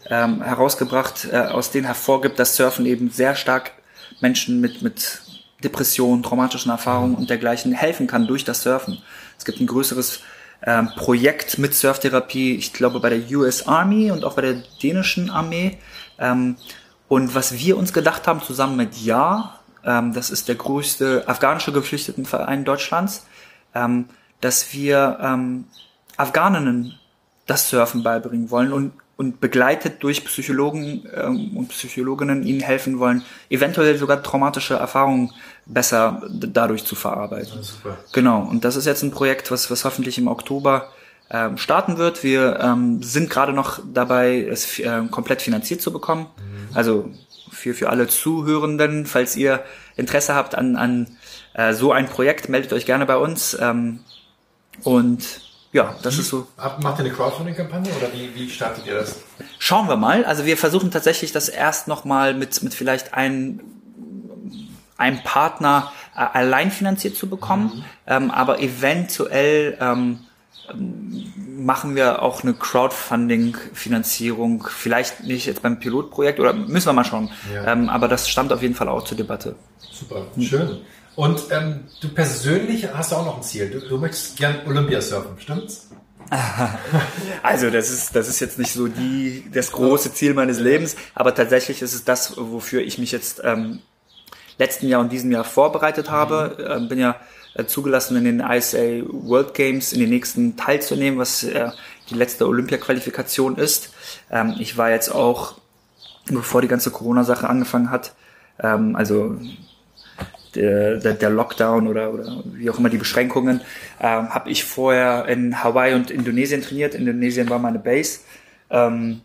ähm, 0.10 0.42
herausgebracht, 0.42 1.28
äh, 1.32 1.38
aus 1.38 1.72
denen 1.72 1.86
hervorgibt, 1.86 2.40
dass 2.40 2.56
Surfen 2.56 2.86
eben 2.86 3.10
sehr 3.10 3.36
stark 3.36 3.74
Menschen 4.22 4.62
mit, 4.62 4.82
mit 4.82 5.22
Depressionen, 5.64 6.24
traumatischen 6.24 6.72
Erfahrungen 6.72 7.16
und 7.16 7.30
dergleichen 7.30 7.74
helfen 7.74 8.08
kann 8.08 8.28
durch 8.28 8.44
das 8.44 8.62
Surfen. 8.62 9.00
Es 9.38 9.46
gibt 9.46 9.60
ein 9.60 9.68
größeres 9.68 10.22
ähm, 10.66 10.90
Projekt 10.96 11.58
mit 11.58 11.74
Surftherapie, 11.74 12.56
ich 12.56 12.74
glaube 12.74 13.00
bei 13.00 13.10
der 13.10 13.38
US 13.38 13.68
Army 13.68 14.12
und 14.12 14.24
auch 14.24 14.36
bei 14.36 14.42
der 14.42 14.64
dänischen 14.82 15.30
Armee, 15.30 15.78
ähm, 16.20 16.58
und 17.08 17.36
was 17.36 17.58
wir 17.58 17.78
uns 17.78 17.94
gedacht 17.94 18.28
haben, 18.28 18.42
zusammen 18.42 18.76
mit 18.76 18.98
Ja, 18.98 19.60
ähm, 19.84 20.14
das 20.14 20.30
ist 20.30 20.48
der 20.48 20.56
größte 20.56 21.24
afghanische 21.28 21.72
Geflüchtetenverein 21.72 22.66
Deutschlands, 22.66 23.26
ähm, 23.74 24.06
dass 24.42 24.74
wir 24.74 25.18
ähm, 25.22 25.66
Afghaninnen 26.18 27.00
das 27.46 27.70
Surfen 27.70 28.04
beibringen 28.04 28.52
wollen 28.52 28.74
und, 28.74 28.92
und 29.16 29.40
begleitet 29.40 30.04
durch 30.04 30.26
Psychologen 30.26 31.08
ähm, 31.16 31.56
und 31.56 31.70
Psychologinnen 31.70 32.44
ihnen 32.44 32.60
helfen 32.60 33.00
wollen, 33.00 33.24
eventuell 33.50 33.98
sogar 33.98 34.22
traumatische 34.22 34.76
Erfahrungen 34.76 35.32
besser 35.66 36.22
dadurch 36.30 36.84
zu 36.84 36.96
verarbeiten. 36.96 37.64
super. 37.64 37.98
Genau, 38.12 38.42
und 38.42 38.66
das 38.66 38.76
ist 38.76 38.86
jetzt 38.86 39.04
ein 39.04 39.12
Projekt, 39.12 39.50
was, 39.50 39.72
was 39.72 39.86
hoffentlich 39.86 40.18
im 40.18 40.28
Oktober 40.28 40.90
ähm, 41.30 41.58
starten 41.58 41.98
wird. 41.98 42.24
Wir 42.24 42.60
ähm, 42.60 43.02
sind 43.02 43.30
gerade 43.30 43.54
noch 43.54 43.80
dabei, 43.86 44.42
es 44.42 44.80
äh, 44.80 45.04
komplett 45.10 45.42
finanziert 45.42 45.82
zu 45.82 45.92
bekommen. 45.92 46.28
Mhm. 46.38 46.57
Also 46.78 47.10
für, 47.52 47.74
für 47.74 47.90
alle 47.90 48.08
Zuhörenden, 48.08 49.08
falls 49.08 49.36
ihr 49.36 49.64
Interesse 49.96 50.36
habt 50.36 50.54
an, 50.54 50.76
an 50.76 51.18
äh, 51.56 51.74
so 51.74 51.92
ein 51.92 52.06
Projekt, 52.06 52.50
meldet 52.50 52.72
euch 52.72 52.86
gerne 52.86 53.08
bei 53.08 53.18
uns. 53.18 53.58
Ähm, 53.60 54.02
und 54.84 55.42
ja, 55.72 55.96
das 56.04 56.18
wie, 56.18 56.22
ist 56.22 56.30
so. 56.30 56.48
Macht 56.56 57.00
ihr 57.00 57.06
eine 57.06 57.10
Crowdfunding-Kampagne 57.10 57.92
oder 57.98 58.14
wie, 58.14 58.30
wie 58.36 58.48
startet 58.48 58.86
ihr 58.86 58.94
das? 58.94 59.22
Schauen 59.58 59.88
wir 59.90 59.96
mal. 59.96 60.24
Also 60.24 60.46
wir 60.46 60.56
versuchen 60.56 60.92
tatsächlich 60.92 61.32
das 61.32 61.50
erst 61.50 61.88
nochmal 61.88 62.36
mit, 62.36 62.62
mit 62.62 62.76
vielleicht 62.76 63.16
einem, 63.16 63.60
einem 64.98 65.24
Partner 65.24 65.92
äh, 66.16 66.20
allein 66.20 66.70
finanziert 66.70 67.16
zu 67.16 67.28
bekommen, 67.28 67.72
mhm. 67.74 67.84
ähm, 68.06 68.30
aber 68.30 68.60
eventuell 68.60 69.76
ähm, 69.82 70.20
machen 71.68 71.96
wir 71.98 72.22
auch 72.22 72.44
eine 72.44 72.54
Crowdfunding-Finanzierung, 72.54 74.70
vielleicht 74.70 75.26
nicht 75.26 75.48
jetzt 75.48 75.62
beim 75.62 75.80
Pilotprojekt 75.80 76.40
oder 76.40 76.54
müssen 76.54 76.88
wir 76.88 76.94
mal 76.94 77.04
schauen. 77.04 77.30
Ja. 77.54 77.74
Ähm, 77.74 77.90
aber 77.90 78.08
das 78.08 78.30
stand 78.30 78.54
auf 78.54 78.62
jeden 78.62 78.74
Fall 78.74 78.88
auch 78.88 79.04
zur 79.04 79.18
Debatte. 79.18 79.58
Super, 79.92 80.28
schön. 80.40 80.78
Und 81.18 81.52
ähm, 81.52 81.84
du 82.00 82.08
persönlich 82.08 82.88
hast 82.94 83.14
auch 83.14 83.26
noch 83.26 83.36
ein 83.38 83.44
Ziel. 83.44 83.70
Du, 83.70 83.82
du 83.82 83.98
möchtest 83.98 84.38
gern 84.38 84.62
Olympia 84.66 85.02
surfen, 85.02 85.38
stimmt's? 85.38 85.90
Also 87.44 87.70
das 87.70 87.90
ist 87.90 88.16
das 88.16 88.30
ist 88.30 88.40
jetzt 88.40 88.58
nicht 88.60 88.72
so 88.72 88.88
die 88.88 89.44
das 89.54 89.72
große 89.72 90.14
Ziel 90.14 90.34
meines 90.34 90.60
Lebens, 90.60 90.96
aber 91.16 91.36
tatsächlich 91.36 91.82
ist 91.82 91.94
es 91.94 92.04
das, 92.04 92.34
wofür 92.38 92.82
ich 92.82 92.98
mich 92.98 93.12
jetzt 93.12 93.42
ähm, 93.44 93.80
letzten 94.58 94.88
Jahr 94.88 95.02
und 95.02 95.12
diesem 95.12 95.32
Jahr 95.32 95.44
vorbereitet 95.44 96.10
habe. 96.12 96.80
Mhm. 96.80 96.88
bin 96.88 97.00
ja 97.00 97.18
zugelassen, 97.66 98.18
in 98.18 98.26
den 98.26 98.40
ISA 98.40 99.04
World 99.08 99.54
Games 99.54 99.94
in 99.94 100.00
den 100.00 100.10
nächsten 100.10 100.58
teilzunehmen, 100.58 101.20
was 101.20 101.44
äh, 101.44 101.70
die 102.10 102.16
letzte 102.16 102.48
Olympia-Qualifikation 102.48 103.58
ist. 103.58 103.94
Ähm, 104.32 104.56
ich 104.60 104.78
war 104.78 104.92
jetzt 104.92 105.10
auch, 105.10 105.56
bevor 106.26 106.62
die 106.62 106.68
ganze 106.68 106.92
Corona-Sache 106.92 107.50
angefangen 107.50 107.90
hat, 107.90 108.14
ähm, 108.60 108.96
also 108.96 109.38
der, 110.56 110.98
der, 110.98 111.14
der 111.14 111.30
Lockdown 111.30 111.88
oder, 111.88 112.14
oder 112.14 112.44
wie 112.46 112.70
auch 112.70 112.80
immer 112.80 112.90
die 112.90 112.98
Beschränkungen, 112.98 113.62
ähm, 114.02 114.30
habe 114.30 114.50
ich 114.50 114.64
vorher 114.64 115.28
in 115.28 115.64
Hawaii 115.64 115.94
und 115.94 116.12
Indonesien 116.12 116.62
trainiert. 116.62 116.96
Indonesien 116.96 117.50
war 117.50 117.60
meine 117.60 117.80
Base. 117.80 118.20
Ähm, 118.70 119.22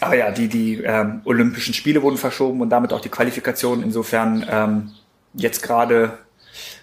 aber 0.00 0.16
ja, 0.16 0.30
die, 0.30 0.48
die 0.48 0.82
ähm, 0.82 1.22
Olympischen 1.24 1.74
Spiele 1.74 2.02
wurden 2.02 2.16
verschoben 2.16 2.60
und 2.60 2.70
damit 2.70 2.92
auch 2.92 3.00
die 3.00 3.08
Qualifikation. 3.08 3.82
Insofern 3.82 4.46
ähm, 4.48 4.90
jetzt 5.34 5.62
gerade 5.62 6.18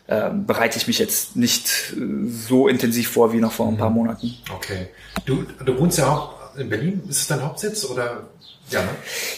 ähm, 0.07 0.45
bereite 0.45 0.77
ich 0.77 0.87
mich 0.87 0.99
jetzt 0.99 1.35
nicht 1.35 1.93
äh, 1.97 2.29
so 2.29 2.67
intensiv 2.67 3.09
vor 3.09 3.33
wie 3.33 3.37
noch 3.37 3.51
vor 3.51 3.67
ein 3.67 3.77
paar 3.77 3.89
mhm. 3.89 3.95
Monaten. 3.95 4.37
Okay. 4.53 4.87
Du, 5.25 5.45
du 5.63 5.79
wohnst 5.79 5.97
ja 5.97 6.07
auch 6.07 6.55
in 6.57 6.69
Berlin. 6.69 7.01
Ist 7.09 7.21
es 7.21 7.27
dein 7.27 7.41
Hauptsitz 7.41 7.85
oder? 7.85 8.27
Ja, 8.69 8.81
ne? 8.81 8.89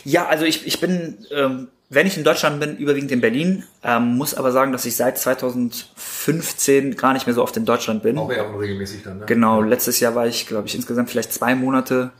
ja 0.03 0.28
also 0.28 0.45
ich, 0.45 0.68
ich 0.68 0.80
bin, 0.80 1.26
ähm, 1.32 1.70
wenn 1.89 2.05
ich 2.05 2.18
in 2.18 2.24
Deutschland 2.24 2.59
bin, 2.59 2.78
überwiegend 2.78 3.11
in 3.11 3.22
Berlin, 3.22 3.63
ähm, 3.84 4.18
muss 4.18 4.34
aber 4.34 4.51
sagen, 4.51 4.72
dass 4.74 4.86
ich 4.86 4.95
seit 4.95 5.18
2015 5.18 6.97
gar 6.97 7.13
nicht 7.13 7.28
mehr 7.28 7.34
so 7.34 7.43
oft 7.43 7.55
in 7.55 7.65
Deutschland 7.65 8.03
bin. 8.03 8.18
Auch 8.18 8.32
eher 8.32 8.49
unregelmäßig 8.49 9.03
dann, 9.03 9.20
ne? 9.20 9.26
Genau, 9.26 9.61
letztes 9.61 9.99
Jahr 10.01 10.15
war 10.15 10.28
ich, 10.28 10.47
glaube 10.47 10.68
ich, 10.68 10.76
insgesamt 10.76 11.09
vielleicht 11.09 11.32
zwei 11.32 11.55
Monate 11.55 12.11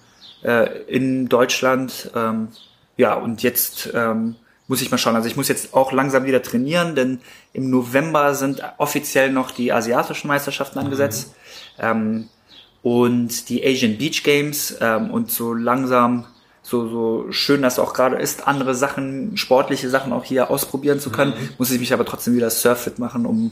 äh, 0.44 0.84
in 0.84 1.28
Deutschland. 1.28 2.12
Ähm, 2.16 2.50
ja, 2.96 3.14
und 3.16 3.44
jetzt 3.44 3.90
ähm, 3.94 4.36
muss 4.68 4.82
ich 4.82 4.92
mal 4.92 4.98
schauen. 4.98 5.16
Also 5.16 5.28
ich 5.28 5.38
muss 5.38 5.48
jetzt 5.48 5.74
auch 5.74 5.92
langsam 5.92 6.26
wieder 6.26 6.42
trainieren, 6.42 6.96
denn 6.96 7.20
im 7.54 7.70
November 7.70 8.36
sind 8.36 8.62
offiziell 8.78 9.32
noch 9.32 9.52
die 9.52 9.72
asiatischen 9.72 10.28
Meisterschaften 10.28 10.80
angesetzt 10.80 11.34
mhm. 11.78 11.84
ähm, 11.84 12.30
und 12.84 13.50
die 13.50 13.66
Asian 13.66 13.98
Beach 13.98 14.24
Games 14.24 14.78
ähm, 14.82 15.12
und 15.12 15.32
so 15.32 15.54
langsam 15.54 16.26
so, 16.62 16.90
so 16.90 17.32
schön 17.32 17.62
das 17.62 17.80
auch 17.80 17.94
gerade 17.94 18.18
ist, 18.18 18.46
andere 18.46 18.76
Sachen, 18.76 19.38
sportliche 19.38 19.90
Sachen 19.90 20.12
auch 20.12 20.26
hier 20.26 20.52
ausprobieren 20.52 21.00
zu 21.00 21.12
können, 21.12 21.32
mhm. 21.32 21.50
muss 21.58 21.72
ich 21.72 21.80
mich 21.80 21.94
aber 21.94 22.04
trotzdem 22.04 22.36
wieder 22.36 22.50
surfit 22.50 23.00
machen, 23.00 23.26
um 23.26 23.52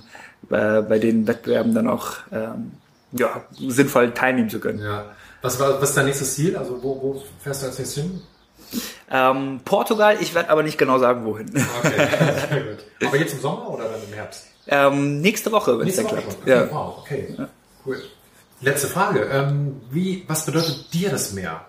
äh, 0.50 0.82
bei 0.82 1.00
den 1.00 1.26
Wettbewerben 1.26 1.74
dann 1.74 1.88
auch 1.88 2.12
ähm, 2.34 2.74
ja, 3.14 3.44
sinnvoll 3.58 4.12
teilnehmen 4.12 4.50
zu 4.50 4.60
können. 4.60 4.80
Ja. 4.80 5.06
Was, 5.42 5.60
war, 5.60 5.82
was 5.82 5.90
ist 5.90 5.98
dein 5.98 6.06
nächstes 6.06 6.36
Ziel? 6.36 6.58
Also 6.58 6.82
wo, 6.82 7.02
wo 7.02 7.24
fährst 7.40 7.62
du 7.62 7.68
als 7.68 7.80
nächstes 7.80 8.04
hin? 8.04 8.22
Ähm, 9.10 9.62
Portugal, 9.64 10.18
ich 10.20 10.34
werde 10.34 10.50
aber 10.50 10.64
nicht 10.64 10.78
genau 10.78 10.98
sagen, 10.98 11.26
wohin. 11.26 11.48
Okay, 11.50 12.08
sehr 12.50 12.62
gut. 12.62 12.86
Aber 13.06 13.18
jetzt 13.18 13.34
im 13.34 13.40
Sommer 13.40 13.70
oder 13.70 13.86
dann 13.86 14.02
im 14.08 14.14
Herbst? 14.14 14.48
Ähm, 14.68 15.22
nächste 15.22 15.52
Woche, 15.52 15.78
wenn 15.78 15.88
es 15.88 15.96
dann 15.96 16.08
klappt. 16.08 16.38
Okay, 16.42 16.50
ja. 16.50 16.72
Wow, 16.72 16.98
okay. 17.00 17.36
Ja. 17.38 17.50
Cool. 17.86 18.02
Letzte 18.62 18.88
Frage. 18.88 19.30
Ähm, 19.32 19.82
wie, 19.92 20.24
was 20.28 20.46
bedeutet 20.46 20.92
dir 20.92 21.10
das 21.10 21.34
Meer? 21.34 21.66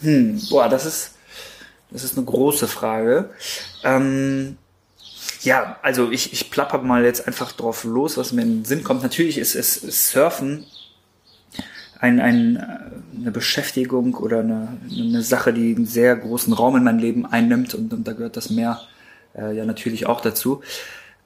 Hm, 0.00 0.40
boah, 0.48 0.68
das 0.68 0.86
ist, 0.86 1.16
das 1.90 2.04
ist 2.04 2.16
eine 2.16 2.24
große 2.24 2.66
Frage. 2.66 3.30
Ähm, 3.84 4.56
ja, 5.42 5.78
also 5.82 6.10
ich, 6.10 6.32
ich 6.32 6.50
plapper 6.50 6.78
mal 6.78 7.04
jetzt 7.04 7.26
einfach 7.26 7.52
drauf 7.52 7.84
los, 7.84 8.16
was 8.16 8.32
mir 8.32 8.42
in 8.42 8.60
den 8.60 8.64
Sinn 8.64 8.84
kommt. 8.84 9.02
Natürlich 9.02 9.36
ist, 9.36 9.54
ist, 9.54 9.84
ist 9.84 10.08
Surfen 10.08 10.66
ein, 12.00 12.20
ein, 12.20 12.56
äh, 12.56 13.20
eine 13.20 13.30
Beschäftigung 13.30 14.14
oder 14.14 14.40
eine, 14.40 14.68
eine 14.90 15.22
Sache, 15.22 15.52
die 15.52 15.74
einen 15.74 15.86
sehr 15.86 16.16
großen 16.16 16.52
Raum 16.52 16.76
in 16.76 16.84
mein 16.84 16.98
Leben 16.98 17.26
einnimmt 17.26 17.74
und, 17.74 17.92
und 17.92 18.08
da 18.08 18.12
gehört 18.12 18.36
das 18.36 18.50
Meer 18.50 18.80
äh, 19.34 19.54
ja 19.54 19.64
natürlich 19.64 20.06
auch 20.06 20.20
dazu. 20.20 20.62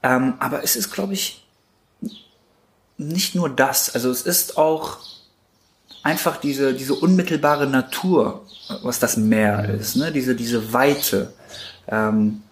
Ähm, 0.03 0.35
aber 0.39 0.63
es 0.63 0.77
ist, 0.77 0.91
glaube 0.93 1.15
ich, 1.15 1.47
nicht 2.99 3.35
nur 3.35 3.49
das. 3.49 3.95
Also 3.95 4.11
es 4.11 4.23
ist 4.23 4.59
auch 4.59 4.99
einfach 6.03 6.37
diese, 6.37 6.75
diese 6.75 6.95
unmittelbare 6.95 7.67
Natur, 7.67 8.45
was 8.83 8.99
das 8.99 9.17
Meer 9.17 9.69
ist, 9.69 9.97
ne? 9.97 10.13
diese, 10.13 10.35
diese 10.35 10.73
Weite. 10.73 11.33
Ähm, 11.89 12.43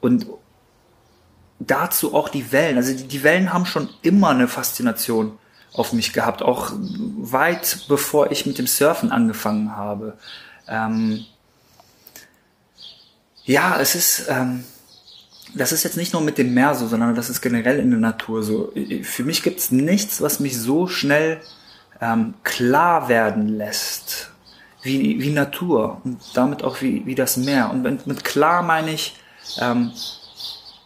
und 0.00 0.26
dazu 1.58 2.14
auch 2.14 2.28
die 2.28 2.52
Wellen. 2.52 2.76
Also 2.76 2.94
die, 2.94 3.04
die 3.04 3.22
Wellen 3.22 3.52
haben 3.52 3.66
schon 3.66 3.88
immer 4.02 4.30
eine 4.30 4.48
Faszination 4.48 5.38
auf 5.74 5.92
mich 5.92 6.12
gehabt, 6.12 6.42
auch 6.42 6.72
weit 6.72 7.84
bevor 7.88 8.30
ich 8.30 8.46
mit 8.46 8.58
dem 8.58 8.66
Surfen 8.66 9.12
angefangen 9.12 9.76
habe. 9.76 10.16
Ähm, 10.68 11.24
ja, 13.44 13.78
es 13.78 13.94
ist, 13.94 14.26
ähm, 14.28 14.64
das 15.54 15.72
ist 15.72 15.82
jetzt 15.82 15.96
nicht 15.96 16.12
nur 16.12 16.22
mit 16.22 16.38
dem 16.38 16.54
Meer 16.54 16.74
so, 16.74 16.86
sondern 16.86 17.14
das 17.14 17.28
ist 17.28 17.42
generell 17.42 17.78
in 17.78 17.90
der 17.90 18.00
Natur 18.00 18.42
so. 18.42 18.72
Für 19.02 19.24
mich 19.24 19.42
gibt 19.42 19.60
es 19.60 19.70
nichts, 19.70 20.22
was 20.22 20.40
mich 20.40 20.58
so 20.58 20.86
schnell 20.86 21.40
ähm, 22.00 22.34
klar 22.44 23.08
werden 23.08 23.48
lässt 23.48 24.30
wie, 24.82 25.20
wie 25.20 25.30
Natur 25.30 26.00
und 26.04 26.20
damit 26.34 26.62
auch 26.62 26.82
wie, 26.82 27.04
wie 27.06 27.14
das 27.14 27.36
Meer. 27.36 27.70
Und 27.70 28.06
mit, 28.06 28.24
klar 28.24 28.62
meine 28.62 28.92
ich, 28.92 29.16
ähm, 29.60 29.92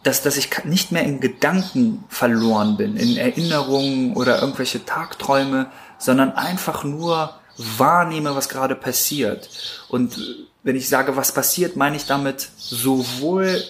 dass, 0.03 0.21
dass 0.21 0.37
ich 0.37 0.49
nicht 0.63 0.91
mehr 0.91 1.03
in 1.03 1.19
Gedanken 1.19 2.03
verloren 2.07 2.77
bin, 2.77 2.95
in 2.95 3.17
Erinnerungen 3.17 4.15
oder 4.15 4.41
irgendwelche 4.41 4.85
Tagträume, 4.85 5.67
sondern 5.97 6.33
einfach 6.33 6.83
nur 6.83 7.33
wahrnehme, 7.57 8.35
was 8.35 8.47
gerade 8.47 8.75
passiert. 8.75 9.49
Und 9.89 10.17
wenn 10.63 10.75
ich 10.75 10.87
sage, 10.87 11.17
was 11.17 11.33
passiert, 11.33 11.75
meine 11.75 11.97
ich 11.97 12.05
damit 12.05 12.49
sowohl 12.57 13.61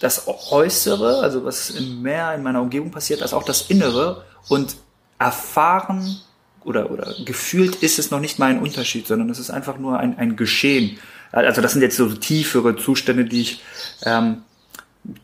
das 0.00 0.26
Äußere, 0.50 1.20
also 1.22 1.44
was 1.44 1.70
im 1.70 2.02
Meer, 2.02 2.34
in 2.34 2.42
meiner 2.42 2.60
Umgebung 2.60 2.90
passiert, 2.90 3.22
als 3.22 3.32
auch 3.32 3.44
das 3.44 3.62
Innere 3.70 4.24
und 4.48 4.76
erfahren 5.18 6.20
oder, 6.64 6.90
oder 6.90 7.14
gefühlt 7.24 7.76
ist 7.76 7.98
es 7.98 8.10
noch 8.10 8.20
nicht 8.20 8.38
mal 8.38 8.50
ein 8.50 8.60
Unterschied, 8.60 9.06
sondern 9.06 9.30
es 9.30 9.38
ist 9.38 9.50
einfach 9.50 9.78
nur 9.78 9.98
ein, 9.98 10.18
ein 10.18 10.36
Geschehen. 10.36 10.98
Also 11.32 11.62
das 11.62 11.72
sind 11.72 11.82
jetzt 11.82 11.96
so 11.96 12.08
tiefere 12.08 12.76
Zustände, 12.76 13.24
die 13.24 13.40
ich 13.40 13.62
ähm, 14.02 14.42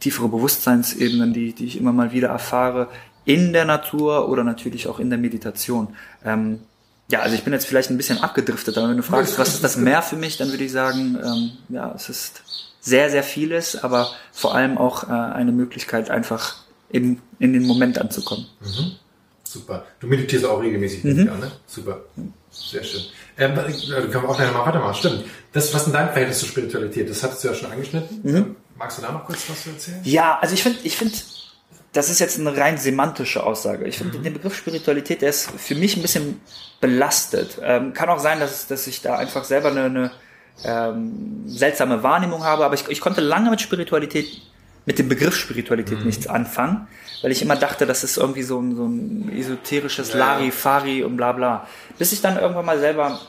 tiefere 0.01 0.29
Bewusstseinsebenen, 0.29 1.33
die, 1.33 1.53
die 1.53 1.67
ich 1.67 1.79
immer 1.79 1.93
mal 1.93 2.13
wieder 2.13 2.29
erfahre, 2.29 2.89
in 3.25 3.53
der 3.53 3.65
Natur 3.65 4.29
oder 4.29 4.45
natürlich 4.45 4.89
auch 4.89 4.99
in 4.99 5.11
der 5.11 5.19
Meditation. 5.19 5.97
Ähm, 6.25 6.61
ja, 7.11 7.21
also 7.21 7.35
ich 7.35 7.45
bin 7.45 7.53
jetzt 7.53 7.67
vielleicht 7.67 7.91
ein 7.91 7.97
bisschen 7.97 8.19
abgedriftet, 8.19 8.79
aber 8.79 8.89
wenn 8.89 8.97
du 8.97 9.03
fragst, 9.03 9.39
was 9.39 9.55
ist 9.55 9.65
das 9.65 9.77
Meer 9.77 10.03
für 10.03 10.17
mich, 10.17 10.39
dann 10.39 10.51
würde 10.51 10.65
ich 10.65 10.73
sagen, 10.73 11.19
ähm, 11.23 11.51
ja, 11.69 11.93
es 11.95 12.09
ist 12.09 12.43
sehr, 12.81 13.11
sehr 13.11 13.23
vieles, 13.23 13.77
aber 13.77 14.11
vor 14.33 14.55
allem 14.55 14.79
auch 14.79 15.09
äh, 15.09 15.13
eine 15.13 15.53
Möglichkeit, 15.53 16.11
einfach 16.11 16.57
in, 16.89 17.21
in 17.39 17.53
den 17.53 17.67
Moment 17.67 17.99
anzukommen. 17.99 18.47
Mhm. 18.61 18.93
Super. 19.45 19.85
Du 20.01 20.07
meditierst 20.07 20.47
auch 20.47 20.61
regelmäßig, 20.61 21.05
mhm. 21.05 21.27
ja, 21.27 21.35
ne? 21.37 21.53
Super. 21.67 22.01
Sehr 22.51 22.83
schön. 22.83 23.03
Ähm, 23.39 23.53
äh, 23.53 23.73
können 24.09 24.25
wir 24.25 24.29
auch 24.29 24.37
gleich 24.37 24.53
mal 24.53 24.67
weitermachen. 24.67 24.95
Stimmt. 24.95 25.25
Das, 25.53 25.73
was 25.73 25.83
ist 25.83 25.85
denn 25.87 25.95
dein 25.95 26.09
Verhältnis 26.09 26.39
zur 26.39 26.49
Spiritualität? 26.49 27.09
Das 27.09 27.23
hattest 27.23 27.45
du 27.45 27.49
ja 27.49 27.55
schon 27.55 27.71
angeschnitten. 27.71 28.21
Mhm. 28.23 28.57
Magst 28.83 28.99
du 28.99 29.03
da 29.03 29.13
noch 29.13 29.25
kurz 29.25 29.49
was 29.49 29.63
zu 29.63 29.71
erzählen? 29.71 30.01
Ja, 30.03 30.41
also 30.41 30.55
ich 30.55 30.65
finde, 30.65 30.81
ich 30.83 30.97
finde, 30.97 31.15
das 31.93 32.11
ist 32.11 32.19
jetzt 32.19 32.41
eine 32.41 32.57
rein 32.57 32.79
semantische 32.79 33.45
Aussage. 33.45 33.85
Ich 33.85 33.99
finde, 33.99 34.19
mhm. 34.19 34.25
den 34.25 34.33
Begriff 34.33 34.57
Spiritualität, 34.57 35.23
der 35.23 35.29
ist 35.29 35.53
für 35.53 35.77
mich 35.77 35.97
ein 35.97 36.03
bisschen 36.03 36.41
belastet. 36.81 37.59
Ähm, 37.63 37.93
kann 37.93 38.09
auch 38.09 38.19
sein, 38.19 38.41
dass, 38.41 38.67
dass 38.67 38.89
ich 38.89 39.01
da 39.01 39.19
einfach 39.19 39.45
selber 39.45 39.69
eine, 39.71 39.85
eine 39.85 40.11
ähm, 40.65 41.45
seltsame 41.47 42.03
Wahrnehmung 42.03 42.43
habe, 42.43 42.65
aber 42.65 42.75
ich, 42.75 42.89
ich 42.89 43.01
konnte 43.01 43.21
lange 43.21 43.51
mit 43.51 43.61
Spiritualität, 43.61 44.43
mit 44.85 44.99
dem 44.99 45.09
Begriff 45.09 45.37
Spiritualität 45.37 46.01
mhm. 46.01 46.07
nichts 46.07 46.27
anfangen, 46.27 46.89
weil 47.23 47.31
ich 47.31 47.41
immer 47.41 47.55
dachte, 47.55 47.87
das 47.87 48.03
ist 48.03 48.17
irgendwie 48.17 48.43
so 48.43 48.59
ein, 48.59 48.75
so 48.75 48.85
ein 48.85 49.31
esoterisches 49.39 50.13
ja. 50.13 50.19
Larifari 50.19 51.05
und 51.05 51.17
bla 51.17 51.31
bla. 51.31 51.69
Bis 51.99 52.11
ich 52.11 52.21
dann 52.21 52.37
irgendwann 52.37 52.67
mal 52.67 52.81
selber 52.81 53.21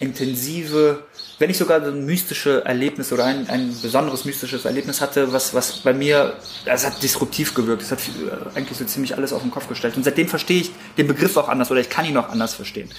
intensive, 0.00 1.04
wenn 1.38 1.50
ich 1.50 1.58
sogar 1.58 1.84
so 1.84 1.90
ein 1.90 2.04
mystisches 2.04 2.64
Erlebnis 2.64 3.12
oder 3.12 3.24
ein, 3.24 3.48
ein 3.48 3.74
besonderes 3.80 4.24
mystisches 4.24 4.64
Erlebnis 4.64 5.00
hatte, 5.00 5.32
was, 5.32 5.54
was 5.54 5.78
bei 5.78 5.92
mir, 5.92 6.34
das 6.64 6.84
hat 6.84 7.02
disruptiv 7.02 7.54
gewirkt, 7.54 7.82
das 7.82 7.92
hat 7.92 8.00
äh, 8.00 8.58
eigentlich 8.58 8.76
so 8.76 8.84
ziemlich 8.84 9.14
alles 9.16 9.32
auf 9.32 9.42
den 9.42 9.50
Kopf 9.50 9.68
gestellt. 9.68 9.96
Und 9.96 10.02
seitdem 10.02 10.28
verstehe 10.28 10.62
ich 10.62 10.72
den 10.96 11.06
Begriff 11.06 11.36
auch 11.36 11.48
anders 11.48 11.70
oder 11.70 11.80
ich 11.80 11.90
kann 11.90 12.04
ihn 12.04 12.16
auch 12.16 12.28
anders 12.28 12.54
verstehen. 12.54 12.90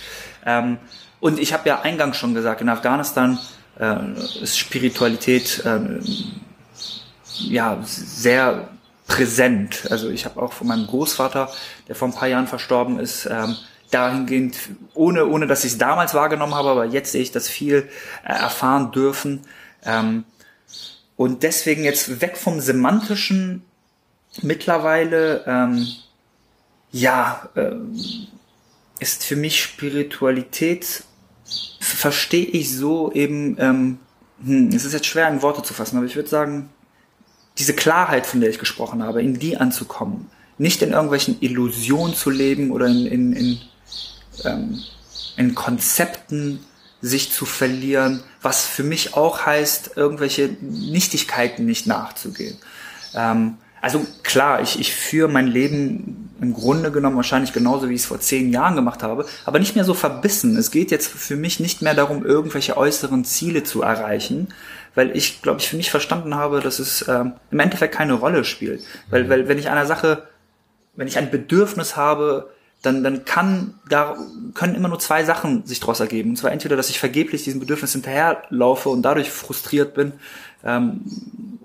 Ähm, 0.45 0.77
und 1.19 1.39
ich 1.39 1.51
habe 1.51 1.67
ja 1.67 1.81
eingangs 1.81 2.15
schon 2.17 2.33
gesagt, 2.33 2.61
in 2.61 2.69
Afghanistan 2.69 3.39
äh, 3.77 3.95
ist 4.41 4.57
Spiritualität 4.57 5.61
äh, 5.65 5.99
ja 7.39 7.77
sehr 7.83 8.69
präsent. 9.07 9.87
Also 9.89 10.09
ich 10.09 10.23
habe 10.23 10.41
auch 10.41 10.53
von 10.53 10.67
meinem 10.67 10.87
Großvater, 10.87 11.51
der 11.89 11.95
vor 11.95 12.07
ein 12.07 12.13
paar 12.13 12.29
Jahren 12.29 12.47
verstorben 12.47 12.99
ist, 12.99 13.25
ähm, 13.25 13.57
dahingehend, 13.91 14.57
ohne, 14.93 15.25
ohne 15.25 15.47
dass 15.47 15.63
ich 15.63 15.73
es 15.73 15.77
damals 15.77 16.13
wahrgenommen 16.13 16.55
habe, 16.55 16.69
aber 16.69 16.85
jetzt 16.85 17.11
sehe 17.11 17.21
ich 17.21 17.31
das 17.31 17.47
viel 17.47 17.89
äh, 18.23 18.33
erfahren 18.33 18.91
dürfen. 18.91 19.41
Ähm, 19.83 20.25
und 21.15 21.43
deswegen 21.43 21.83
jetzt 21.83 22.21
weg 22.21 22.37
vom 22.37 22.59
Semantischen 22.59 23.63
mittlerweile, 24.41 25.43
ähm, 25.47 25.87
ja, 26.91 27.49
äh, 27.55 27.71
ist 28.99 29.23
für 29.23 29.35
mich 29.35 29.61
Spiritualität, 29.61 31.03
verstehe 31.79 32.45
ich 32.45 32.75
so 32.75 33.11
eben, 33.11 33.57
ähm, 33.59 33.99
hm, 34.43 34.69
es 34.69 34.85
ist 34.85 34.93
jetzt 34.93 35.07
schwer 35.07 35.29
in 35.29 35.41
Worte 35.41 35.63
zu 35.63 35.73
fassen, 35.73 35.97
aber 35.97 36.05
ich 36.05 36.15
würde 36.15 36.29
sagen, 36.29 36.69
diese 37.57 37.73
Klarheit, 37.73 38.25
von 38.25 38.39
der 38.39 38.49
ich 38.49 38.59
gesprochen 38.59 39.03
habe, 39.03 39.21
in 39.21 39.39
die 39.39 39.57
anzukommen. 39.57 40.29
Nicht 40.57 40.81
in 40.81 40.91
irgendwelchen 40.91 41.37
Illusionen 41.41 42.15
zu 42.15 42.29
leben 42.29 42.71
oder 42.71 42.87
in, 42.87 43.05
in, 43.05 43.33
in, 43.33 43.61
ähm, 44.45 44.81
in 45.37 45.55
Konzepten 45.55 46.65
sich 47.01 47.31
zu 47.31 47.45
verlieren, 47.45 48.23
was 48.41 48.65
für 48.65 48.83
mich 48.83 49.13
auch 49.15 49.45
heißt, 49.45 49.91
irgendwelche 49.95 50.49
Nichtigkeiten 50.61 51.65
nicht 51.65 51.87
nachzugehen. 51.87 52.57
Ähm, 53.13 53.57
also 53.81 54.05
klar, 54.23 54.61
ich, 54.61 54.79
ich 54.79 54.93
führe 54.93 55.29
mein 55.29 55.47
Leben 55.47 56.29
im 56.41 56.53
Grunde 56.53 56.91
genommen 56.91 57.15
wahrscheinlich 57.15 57.53
genauso, 57.53 57.89
wie 57.89 57.93
ich 57.93 58.01
es 58.01 58.07
vor 58.07 58.19
zehn 58.19 58.51
Jahren 58.51 58.75
gemacht 58.75 59.03
habe, 59.03 59.25
aber 59.45 59.59
nicht 59.59 59.75
mehr 59.75 59.85
so 59.85 59.93
verbissen. 59.93 60.57
Es 60.57 60.71
geht 60.71 60.91
jetzt 60.91 61.07
für 61.07 61.35
mich 61.35 61.59
nicht 61.59 61.81
mehr 61.81 61.93
darum, 61.93 62.25
irgendwelche 62.25 62.77
äußeren 62.77 63.23
Ziele 63.23 63.63
zu 63.63 63.81
erreichen, 63.81 64.49
weil 64.95 65.15
ich, 65.15 65.41
glaube 65.41 65.59
ich, 65.59 65.69
für 65.69 65.77
mich 65.77 65.91
verstanden 65.91 66.35
habe, 66.35 66.59
dass 66.59 66.79
es 66.79 67.07
ähm, 67.07 67.33
im 67.51 67.59
Endeffekt 67.59 67.95
keine 67.95 68.13
Rolle 68.13 68.43
spielt. 68.43 68.83
Weil, 69.09 69.29
weil 69.29 69.47
wenn 69.47 69.57
ich 69.57 69.69
einer 69.69 69.85
Sache, 69.85 70.23
wenn 70.95 71.07
ich 71.07 71.17
ein 71.17 71.31
Bedürfnis 71.31 71.95
habe, 71.95 72.49
dann, 72.81 73.03
dann 73.03 73.25
kann, 73.25 73.73
da 73.89 74.15
können 74.53 74.75
immer 74.75 74.87
nur 74.87 74.99
zwei 74.99 75.23
Sachen 75.25 75.65
sich 75.65 75.79
daraus 75.79 75.99
ergeben. 75.99 76.31
Und 76.31 76.35
zwar 76.37 76.51
entweder, 76.51 76.77
dass 76.77 76.89
ich 76.89 76.99
vergeblich 76.99 77.43
diesem 77.43 77.59
Bedürfnis 77.59 77.91
hinterherlaufe 77.91 78.89
und 78.89 79.01
dadurch 79.01 79.29
frustriert 79.31 79.93
bin, 79.93 80.13
ähm, 80.63 81.01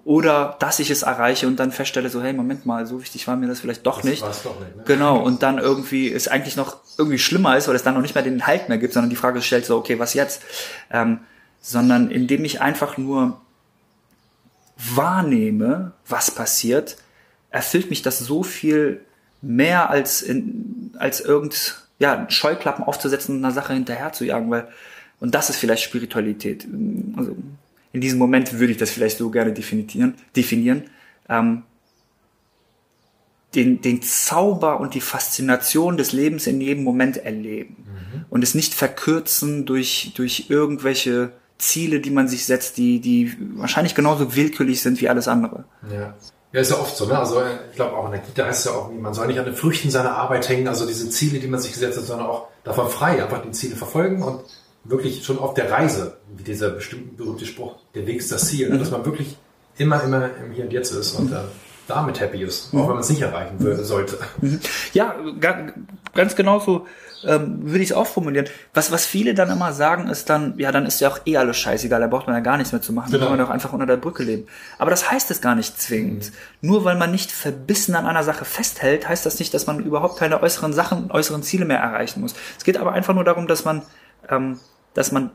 oder 0.05 0.57
dass 0.61 0.81
ich 0.81 0.91
es 0.91 1.03
erreiche 1.03 1.47
und 1.47 1.57
dann 1.57 1.73
feststelle, 1.73 2.11
so, 2.11 2.21
hey, 2.21 2.33
Moment 2.33 2.67
mal, 2.67 2.85
so 2.87 3.01
wichtig 3.01 3.27
war 3.27 3.37
mir 3.37 3.47
das 3.47 3.61
vielleicht 3.61 3.87
doch 3.87 3.97
das 3.97 4.05
nicht. 4.05 4.23
Doch 4.23 4.61
nicht 4.61 4.77
ne? 4.77 4.83
Genau, 4.85 5.19
und 5.19 5.43
dann 5.43 5.59
irgendwie 5.59 6.13
es 6.13 6.29
eigentlich 6.29 6.57
noch 6.57 6.77
irgendwie 6.99 7.19
schlimmer 7.19 7.57
ist, 7.57 7.69
weil 7.69 7.75
es 7.75 7.83
dann 7.83 7.95
noch 7.95 8.03
nicht 8.03 8.15
mehr 8.15 8.25
den 8.25 8.47
Halt 8.47 8.69
mehr 8.69 8.79
gibt, 8.79 8.93
sondern 8.93 9.09
die 9.09 9.17
Frage 9.17 9.41
stellt 9.41 9.65
so, 9.65 9.77
okay, 9.77 9.99
was 9.99 10.15
jetzt? 10.15 10.43
Ähm, 10.91 11.21
sondern 11.61 12.11
indem 12.11 12.45
ich 12.45 12.61
einfach 12.61 12.99
nur 12.99 13.41
wahrnehme, 14.77 15.93
was 16.07 16.31
passiert, 16.31 16.97
erfüllt 17.51 17.89
mich 17.89 18.03
das 18.03 18.19
so 18.19 18.43
viel 18.43 19.01
mehr 19.45 19.91
als 19.91 20.23
in, 20.23 20.93
als 20.99 21.21
irgend 21.21 21.83
ja 21.99 22.27
Scheuklappen 22.29 22.85
aufzusetzen 22.85 23.37
und 23.37 23.45
einer 23.45 23.55
Sache 23.55 23.73
hinterher 23.75 24.13
zu 24.13 24.25
jagen, 24.25 24.51
weil 24.51 24.69
und 25.21 25.35
das 25.35 25.51
ist 25.51 25.57
vielleicht 25.57 25.83
Spiritualität. 25.83 26.67
Also 27.17 27.37
in 27.93 28.01
diesem 28.01 28.19
Moment 28.19 28.59
würde 28.59 28.73
ich 28.73 28.79
das 28.79 28.91
vielleicht 28.91 29.19
so 29.19 29.31
gerne 29.31 29.53
definieren. 29.53 30.15
definieren. 30.37 30.85
Ähm, 31.29 31.63
den, 33.55 33.81
den 33.81 34.03
Zauber 34.03 34.81
und 34.81 34.95
die 34.95 35.01
Faszination 35.01 35.97
des 35.97 36.13
Lebens 36.13 36.47
in 36.47 36.61
jedem 36.61 36.83
Moment 36.83 37.19
erleben 37.19 37.77
mhm. 37.79 38.25
und 38.29 38.43
es 38.43 38.55
nicht 38.55 38.75
verkürzen 38.75 39.65
durch, 39.65 40.13
durch 40.17 40.47
irgendwelche 40.49 41.31
Ziele, 41.59 42.01
die 42.01 42.11
man 42.11 42.27
sich 42.27 42.47
setzt, 42.47 42.77
die, 42.79 43.01
die 43.01 43.37
wahrscheinlich 43.55 43.95
genauso 43.95 44.35
willkürlich 44.35 44.83
sind 44.83 45.01
wie 45.01 45.09
alles 45.09 45.29
andere. 45.29 45.65
Ja. 45.91 46.15
Ja, 46.55 46.61
ist 46.61 46.71
ja 46.71 46.79
oft 46.79 46.97
so, 46.97 47.07
ne? 47.07 47.19
Also 47.19 47.43
ich 47.71 47.75
glaube 47.75 47.97
auch 47.97 48.07
in 48.07 48.13
der 48.13 48.21
Kita 48.21 48.47
heißt 48.47 48.61
es 48.61 48.73
ja 48.73 48.79
auch, 48.79 48.89
man 48.89 49.13
soll 49.13 49.27
nicht 49.27 49.41
an 49.41 49.45
den 49.45 49.57
Früchten 49.57 49.91
seiner 49.91 50.13
Arbeit 50.13 50.49
hängen, 50.49 50.69
also 50.69 50.87
diese 50.87 51.11
Ziele, 51.11 51.41
die 51.41 51.49
man 51.49 51.59
sich 51.59 51.73
gesetzt 51.73 51.99
hat, 51.99 52.05
sondern 52.05 52.29
auch 52.29 52.47
davon 52.63 52.89
frei, 52.89 53.21
einfach 53.21 53.43
die 53.43 53.51
Ziele 53.51 53.75
verfolgen 53.75 54.23
und 54.23 54.39
wirklich 54.85 55.25
schon 55.25 55.41
auf 55.41 55.55
der 55.55 55.73
Reise, 55.73 56.17
wie 56.37 56.45
dieser 56.45 56.71
bestimmte 56.71 57.17
berühmte 57.17 57.45
Spruch, 57.45 57.75
der 57.97 58.07
Weg 58.07 58.19
ist 58.19 58.31
das 58.31 58.47
Ziel, 58.47 58.71
mhm. 58.71 58.79
dass 58.79 58.93
man 58.93 59.05
wirklich 59.05 59.37
immer, 59.79 60.01
immer 60.05 60.31
im 60.45 60.53
Hier 60.53 60.63
und 60.67 60.73
Jetzt 60.73 60.93
ist 60.93 61.15
und 61.15 61.31
mhm. 61.31 61.37
äh, 61.39 61.41
damit 61.89 62.21
happy 62.21 62.45
ist, 62.45 62.69
auch 62.69 62.75
mhm. 62.75 62.79
wenn 62.83 62.89
man 62.89 62.99
es 62.99 63.11
nicht 63.11 63.23
erreichen 63.23 63.59
würde, 63.59 63.85
sollte. 63.85 64.17
Ja, 64.93 65.17
ganz 66.15 66.37
genauso 66.37 66.87
ähm, 67.27 67.63
würde 67.63 67.83
ich 67.83 67.91
es 67.91 67.97
auch 67.97 68.07
formulieren. 68.07 68.47
Was, 68.73 68.93
was 68.93 69.07
viele 69.07 69.35
dann 69.35 69.51
immer 69.51 69.73
sagen, 69.73 70.09
ist 70.09 70.31
dann, 70.31 70.59
ja, 70.59 70.73
dann 70.73 70.87
ist 70.87 71.01
ja 71.01 71.09
auch 71.09 71.21
eh 71.27 71.37
alles 71.37 71.57
scheißegal, 71.57 72.01
da 72.01 72.07
braucht 72.07 72.27
man 72.27 72.37
ja 72.37 72.41
gar 72.41 72.57
nichts 72.57 72.73
mehr 72.73 72.83
zu 72.83 72.93
machen, 72.93 73.11
genau. 73.11 73.27
kann 73.27 73.37
man 73.37 73.47
doch 73.47 73.53
einfach 73.53 73.73
unter 73.73 73.87
der 73.87 73.97
Brücke 73.97 74.23
leben. 74.23 74.47
Aber 74.79 74.91
das 74.91 75.11
heißt 75.11 75.31
es 75.31 75.41
gar 75.41 75.55
nicht 75.55 75.81
zwingend. 75.81 76.31
Mhm. 76.61 76.69
Nur 76.69 76.85
weil 76.85 76.97
man 76.97 77.11
nicht 77.11 77.33
verbissen 77.33 77.95
an 77.95 78.07
einer 78.07 78.25
Sache 78.25 78.45
festhält, 78.45 79.09
heißt 79.09 79.27
das 79.27 79.39
nicht, 79.39 79.55
dass 79.55 79.67
man 79.67 79.81
überhaupt 79.81 80.19
keine 80.19 80.43
äußeren 80.43 80.73
Sachen, 80.73 81.11
äußeren 81.11 81.43
Ziele 81.43 81.65
mehr 81.65 81.79
erreichen 81.79 82.21
muss. 82.21 82.35
Es 82.59 82.65
geht 82.65 82.77
aber 82.77 82.93
einfach 82.93 83.15
nur 83.15 83.25
darum, 83.25 83.47
dass 83.47 83.65
man, 83.65 83.83
ähm, 84.29 84.59
dass 84.95 85.13
man 85.13 85.31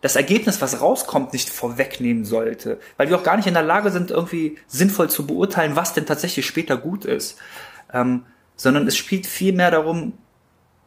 das 0.00 0.16
Ergebnis, 0.16 0.62
was 0.62 0.80
rauskommt, 0.80 1.32
nicht 1.32 1.50
vorwegnehmen 1.50 2.24
sollte. 2.24 2.80
Weil 2.96 3.10
wir 3.10 3.18
auch 3.18 3.22
gar 3.22 3.36
nicht 3.36 3.46
in 3.46 3.54
der 3.54 3.62
Lage 3.62 3.90
sind, 3.90 4.10
irgendwie 4.10 4.56
sinnvoll 4.66 5.10
zu 5.10 5.26
beurteilen, 5.26 5.76
was 5.76 5.92
denn 5.92 6.06
tatsächlich 6.06 6.46
später 6.46 6.76
gut 6.78 7.04
ist. 7.04 7.36
Ähm, 7.92 8.24
sondern 8.56 8.86
es 8.86 8.96
spielt 8.96 9.26
viel 9.26 9.52
mehr 9.52 9.70
darum, 9.70 10.14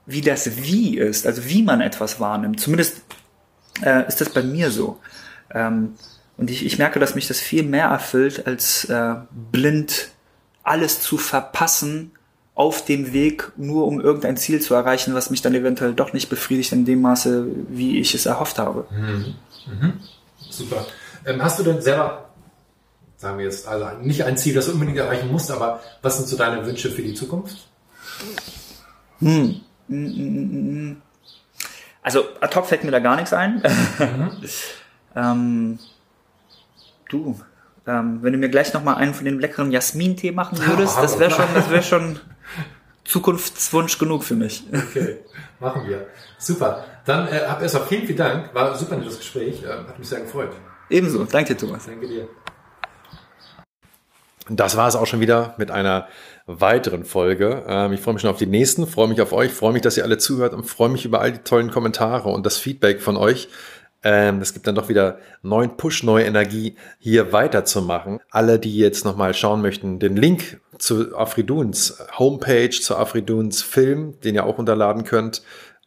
wie 0.06 0.22
das 0.22 0.58
Wie 0.58 0.97
ist, 0.97 1.26
also 1.26 1.45
wie 1.45 1.64
man 1.64 1.82
etwas 1.82 2.20
wahrnimmt. 2.20 2.60
Zumindest 2.60 3.01
äh, 3.82 4.08
ist 4.08 4.22
das 4.22 4.30
bei 4.30 4.43
mir 4.43 4.72
so. 4.72 4.99
Ähm, 5.54 5.95
und 6.38 6.49
ich, 6.49 6.66
ich 6.66 6.78
merke, 6.78 6.99
dass 6.99 7.16
mich 7.16 7.28
das 7.28 7.39
viel 7.39 7.64
mehr 7.64 7.88
erfüllt, 7.88 8.47
als 8.47 8.86
äh, 8.86 9.16
blind 9.51 10.10
alles 10.64 11.01
zu 11.01 11.18
verpassen 11.18 12.12
auf 12.56 12.86
dem 12.86 13.14
Weg, 13.14 13.51
nur 13.58 13.88
um 13.88 13.99
irgendein 13.99 14.38
Ziel 14.38 14.62
zu 14.62 14.74
erreichen, 14.74 15.14
was 15.14 15.30
mich 15.30 15.41
dann 15.41 15.56
eventuell 15.56 15.93
doch 15.93 16.14
nicht 16.14 16.30
befriedigt 16.30 16.72
in 16.72 16.86
dem 16.86 17.01
Maße, 17.01 17.47
wie 17.70 17.99
ich 17.99 18.14
es 18.14 18.26
erhofft 18.26 18.60
habe. 18.60 18.86
Mhm. 18.91 19.36
Mhm. 19.68 19.93
Super. 20.49 20.86
Ähm, 21.26 21.41
hast 21.41 21.60
du 21.60 21.64
denn 21.64 21.82
selber, 21.82 22.30
sagen 23.18 23.38
wir 23.39 23.45
jetzt, 23.45 23.68
also 23.68 23.88
nicht 24.01 24.24
ein 24.24 24.38
Ziel, 24.38 24.54
das 24.54 24.68
du 24.68 24.74
unbedingt 24.74 24.97
erreichen 24.97 25.32
musst, 25.32 25.49
aber 25.49 25.82
was 26.01 26.18
sind 26.18 26.28
so 26.28 26.38
deine 26.38 26.66
Wünsche 26.66 26.91
für 26.91 27.01
die 27.01 27.14
Zukunft? 27.14 27.68
Hm. 29.20 29.62
Also 32.01 32.25
ad 32.41 32.55
hoc 32.55 32.65
fällt 32.67 32.84
mir 32.84 32.91
da 32.91 32.99
gar 32.99 33.15
nichts 33.15 33.34
ein. 33.34 33.63
Mhm. 33.99 34.31
ähm, 35.15 35.79
du, 37.09 37.39
ähm, 37.88 38.19
wenn 38.21 38.34
du 38.34 38.39
mir 38.39 38.49
gleich 38.49 38.73
noch 38.73 38.84
mal 38.84 38.95
einen 38.95 39.13
von 39.13 39.25
den 39.25 39.39
leckeren 39.39 39.71
Jasmin-Tee 39.71 40.31
machen 40.31 40.57
würdest, 40.65 40.97
das 40.97 41.19
wäre 41.19 41.31
schon, 41.31 41.45
das 41.53 41.69
wäre 41.69 41.84
schon 41.84 42.19
Zukunftswunsch 43.03 43.97
genug 43.97 44.23
für 44.23 44.36
mich. 44.36 44.65
Okay, 44.71 45.19
machen 45.59 45.88
wir. 45.88 46.07
Super. 46.38 46.86
Dann 47.05 47.27
äh, 47.27 47.41
hab 47.47 47.61
erstmal 47.61 47.86
vielen, 47.86 48.05
vielen 48.05 48.17
Dank. 48.17 48.53
War 48.53 48.75
super 48.75 48.95
nettes 48.95 49.17
Gespräch. 49.17 49.61
Ähm, 49.63 49.88
hat 49.88 49.99
mich 49.99 50.07
sehr 50.07 50.21
gefreut. 50.21 50.51
Ebenso. 50.89 51.25
Danke 51.25 51.55
dir, 51.55 51.65
Thomas. 51.65 51.86
Danke 51.86 52.07
dir. 52.07 52.27
Und 54.49 54.59
das 54.59 54.75
war 54.75 54.88
es 54.88 54.95
auch 54.95 55.05
schon 55.05 55.19
wieder 55.19 55.53
mit 55.57 55.71
einer 55.71 56.07
weiteren 56.46 57.06
Folge. 57.06 57.64
Ähm, 57.68 57.94
ich 57.94 58.02
freue 58.02 58.16
mich 58.16 58.22
schon 58.22 58.32
auf 58.32 58.38
die 58.38 58.46
nächsten, 58.46 58.88
freue 58.88 59.08
mich 59.08 59.22
auf 59.22 59.34
euch, 59.34 59.52
freue 59.52 59.74
mich, 59.74 59.82
dass 59.82 59.98
ihr 59.98 60.04
alle 60.04 60.18
zuhört 60.18 60.54
und 60.54 60.66
freue 60.66 60.89
mich 60.89 61.06
über 61.06 61.22
all 61.22 61.32
die 61.32 61.39
tollen 61.39 61.72
Kommentare 61.72 62.30
und 62.30 62.46
das 62.46 62.58
Feedback 62.58 63.02
von 63.02 63.18
euch. 63.18 63.50
Ähm, 64.04 64.41
es 64.41 64.54
gibt 64.54 64.68
dann 64.68 64.76
doch 64.76 64.89
wieder 64.89 65.20
neuen 65.41 65.78
Push, 65.78 66.04
neue 66.04 66.26
Energie, 66.26 66.76
hier 67.00 67.32
weiterzumachen. 67.32 68.20
Alle, 68.30 68.60
die 68.60 68.78
jetzt 68.78 69.06
nochmal 69.06 69.34
schauen 69.34 69.62
möchten, 69.62 70.00
den 70.00 70.18
Link 70.18 70.60
zu 70.78 71.16
Afriduns 71.18 72.04
Homepage, 72.18 72.70
zu 72.70 72.98
Afriduns 72.98 73.62
Film, 73.62 74.20
den 74.22 74.36
ihr 74.36 74.46
auch 74.46 74.58
unterladen 74.58 75.06
könnt, 75.06 75.44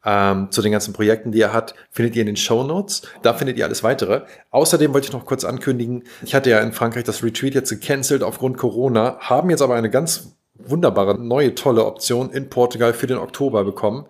ähm, 0.07 0.51
zu 0.51 0.63
den 0.63 0.73
ganzen 0.73 0.95
Projekten, 0.95 1.33
die 1.33 1.41
er 1.41 1.53
hat, 1.53 1.75
findet 1.91 2.17
ihr 2.17 2.23
in 2.23 2.27
den 2.27 2.37
Show 2.37 2.63
Notes. 2.63 3.03
Da 3.23 3.35
findet 3.35 3.59
ihr 3.59 3.67
alles 3.67 3.83
weitere. 3.83 4.23
Außerdem 4.51 4.95
wollte 4.95 5.09
ich 5.09 5.13
noch 5.13 5.27
kurz 5.27 5.45
ankündigen, 5.45 6.05
ich 6.23 6.35
hatte 6.35 6.49
ja 6.49 6.61
in 6.61 6.73
Frankreich 6.73 7.05
das 7.05 7.23
Retreat 7.23 7.55
jetzt 7.55 7.71
gecancelt 7.71 8.23
aufgrund 8.23 8.57
Corona, 8.57 9.19
haben 9.19 9.51
jetzt 9.51 9.63
aber 9.63 9.75
eine 9.75 9.91
ganz 9.91 10.37
wunderbare, 10.59 11.19
neue, 11.19 11.55
tolle 11.55 11.85
Option 11.85 12.31
in 12.31 12.49
Portugal 12.49 12.93
für 12.93 13.07
den 13.07 13.19
Oktober 13.19 13.65
bekommen. 13.65 14.07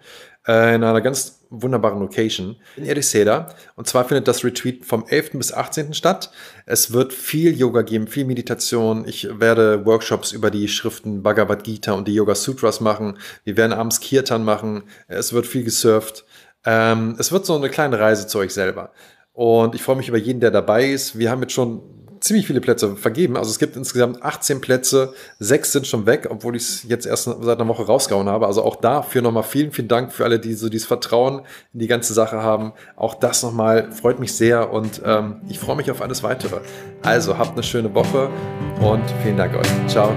Äh, 0.47 0.77
in 0.77 0.85
einer 0.85 1.01
ganz 1.01 1.41
wunderbaren 1.51 1.99
Location 2.01 2.57
in 2.77 2.85
Ericeira. 2.85 3.49
Und 3.75 3.89
zwar 3.89 4.05
findet 4.05 4.29
das 4.29 4.45
Retreat 4.45 4.85
vom 4.85 5.05
11. 5.07 5.33
bis 5.33 5.53
18. 5.53 5.95
statt. 5.95 6.31
Es 6.67 6.93
wird 6.93 7.13
viel 7.13 7.57
Yoga 7.57 7.83
geben, 7.83 8.07
viel 8.07 8.25
Meditation. 8.25 9.07
Ich 9.07 9.29
werde 9.41 9.85
Workshops 9.87 10.33
über 10.33 10.51
die 10.51 10.69
Schriften 10.69 11.23
Bhagavad 11.23 11.65
Gita 11.65 11.93
und 11.93 12.07
die 12.09 12.15
Yoga 12.15 12.35
Sutras 12.35 12.81
machen. 12.81 13.19
Wir 13.45 13.57
werden 13.57 13.73
abends 13.73 14.01
Kirtan 14.01 14.45
machen. 14.45 14.85
Es 15.09 15.33
wird 15.33 15.47
viel 15.47 15.65
gesurft. 15.65 16.25
Ähm, 16.65 17.17
es 17.19 17.33
wird 17.33 17.47
so 17.47 17.57
eine 17.57 17.69
kleine 17.69 17.99
Reise 17.99 18.27
zu 18.27 18.39
euch 18.39 18.53
selber. 18.53 18.93
Und 19.33 19.75
ich 19.75 19.83
freue 19.83 19.97
mich 19.97 20.09
über 20.09 20.19
jeden, 20.19 20.41
der 20.41 20.51
dabei 20.51 20.87
ist. 20.87 21.19
Wir 21.19 21.31
haben 21.31 21.43
jetzt 21.43 21.53
schon 21.53 21.83
ziemlich 22.27 22.47
viele 22.47 22.61
Plätze 22.61 22.97
vergeben. 22.97 23.37
Also 23.37 23.51
es 23.51 23.59
gibt 23.59 23.77
insgesamt 23.77 24.23
18 24.23 24.61
Plätze, 24.61 25.15
sechs 25.39 25.73
sind 25.73 25.87
schon 25.87 26.07
weg, 26.07 26.29
obwohl 26.31 26.57
ich 26.57 26.63
es 26.63 26.83
jetzt 26.85 27.07
erst 27.07 27.25
seit 27.25 27.61
einer 27.61 27.69
Woche 27.69 27.85
rausgehauen 27.85 28.29
habe. 28.29 28.47
Also 28.47 28.63
auch 28.63 28.77
dafür 28.77 29.23
nochmal 29.23 29.45
vielen, 29.45 29.73
vielen 29.73 29.89
Dank 29.89 30.13
für 30.13 30.25
alle, 30.25 30.39
die 30.39 30.55
so 30.55 30.69
dieses 30.69 30.87
Vertrauen 30.87 31.43
in 31.73 31.81
die 31.81 31.87
ganze 31.87 32.13
Sache 32.15 32.43
haben. 32.43 32.73
Auch 32.97 33.15
das 33.15 33.43
nochmal 33.43 33.93
freut 33.93 34.19
mich 34.19 34.35
sehr 34.35 34.73
und 34.73 35.03
ähm, 35.05 35.41
ich 35.49 35.59
freue 35.59 35.77
mich 35.77 35.91
auf 35.91 36.03
alles 36.03 36.23
weitere. 36.23 36.61
Also 37.03 37.39
habt 37.39 37.53
eine 37.53 37.63
schöne 37.63 37.95
Woche 37.95 38.29
und 38.81 39.05
vielen 39.23 39.37
Dank 39.37 39.55
euch. 39.55 39.69
Ciao. 39.87 40.13